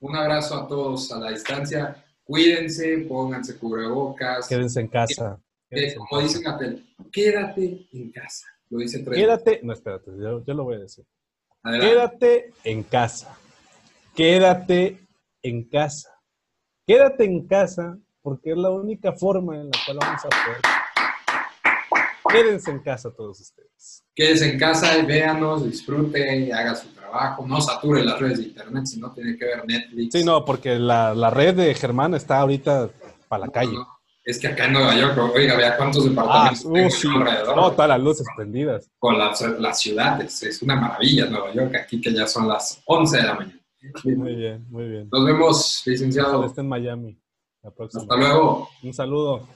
un 0.00 0.16
abrazo 0.16 0.56
a 0.56 0.66
todos 0.66 1.12
a 1.12 1.20
la 1.20 1.30
distancia. 1.30 2.04
Cuídense, 2.24 2.98
pónganse 3.08 3.58
cubrebocas. 3.58 4.48
Quédense 4.48 4.80
en 4.80 4.88
casa. 4.88 5.40
Eh, 5.70 5.94
como 5.94 6.20
dicen 6.20 6.42
Gatel, 6.42 6.84
quédate 7.12 7.86
en 7.92 8.10
casa. 8.10 8.48
Lo 8.68 8.78
dice 8.80 8.98
tres. 9.04 9.20
Quédate, 9.20 9.60
no, 9.62 9.72
espérate, 9.72 10.10
yo, 10.20 10.44
yo 10.44 10.54
lo 10.54 10.64
voy 10.64 10.74
a 10.74 10.80
decir. 10.80 11.04
Quédate 11.62 12.52
en 12.64 12.82
casa. 12.82 13.38
Quédate 14.14 14.98
en 15.42 15.68
casa. 15.68 16.10
Quédate 16.86 17.24
en 17.24 17.46
casa 17.46 17.96
porque 18.22 18.50
es 18.50 18.56
la 18.56 18.70
única 18.70 19.12
forma 19.12 19.56
en 19.56 19.70
la 19.70 19.78
cual 19.84 19.98
vamos 20.00 20.24
a 20.24 20.28
poder. 20.28 20.60
Quédense 22.30 22.70
en 22.70 22.80
casa 22.80 23.10
todos 23.10 23.40
ustedes. 23.40 24.04
Quédense 24.14 24.50
en 24.50 24.58
casa 24.58 24.98
y 24.98 25.06
véanos, 25.06 25.64
disfrute, 25.64 26.38
y 26.38 26.50
haga 26.50 26.74
su 26.74 26.88
trabajo. 26.88 27.46
No 27.46 27.60
sature 27.60 28.04
las 28.04 28.20
redes 28.20 28.38
de 28.38 28.44
internet 28.44 28.86
si 28.86 29.00
no 29.00 29.12
tiene 29.12 29.36
que 29.36 29.44
ver 29.44 29.64
Netflix. 29.66 30.12
Sí, 30.12 30.24
no, 30.24 30.44
porque 30.44 30.78
la, 30.78 31.14
la 31.14 31.30
red 31.30 31.54
de 31.54 31.74
Germán 31.74 32.14
está 32.14 32.40
ahorita 32.40 32.90
para 33.28 33.46
la 33.46 33.52
calle. 33.52 33.76
Es 34.24 34.38
que 34.38 34.48
acá 34.48 34.66
en 34.66 34.74
Nueva 34.74 34.94
York, 34.94 35.18
oiga, 35.34 35.56
vea 35.56 35.76
cuántos 35.76 36.04
departamentos 36.04 36.64
ah, 36.66 36.68
uh, 36.68 36.90
sí. 36.90 37.08
alrededor. 37.08 37.56
No, 37.56 37.72
todas 37.72 37.88
las 37.88 38.00
luces 38.00 38.26
prendidas. 38.36 38.90
Con 38.98 39.18
las, 39.18 39.40
las 39.40 39.80
ciudades, 39.80 40.42
es 40.42 40.60
una 40.62 40.76
maravilla 40.76 41.26
Nueva 41.26 41.52
York, 41.52 41.74
aquí 41.76 42.00
que 42.00 42.12
ya 42.12 42.26
son 42.26 42.46
las 42.46 42.82
11 42.84 43.16
de 43.16 43.22
la 43.22 43.34
mañana. 43.34 43.59
Muy 44.04 44.34
bien, 44.34 44.66
muy 44.68 44.88
bien. 44.88 45.08
Nos 45.10 45.24
vemos, 45.24 45.82
licenciado. 45.86 46.44
Está 46.44 46.60
en 46.60 46.68
Miami. 46.68 47.18
La 47.62 47.70
próxima. 47.70 48.02
Hasta 48.02 48.16
luego. 48.16 48.68
Un 48.82 48.92
saludo. 48.92 49.46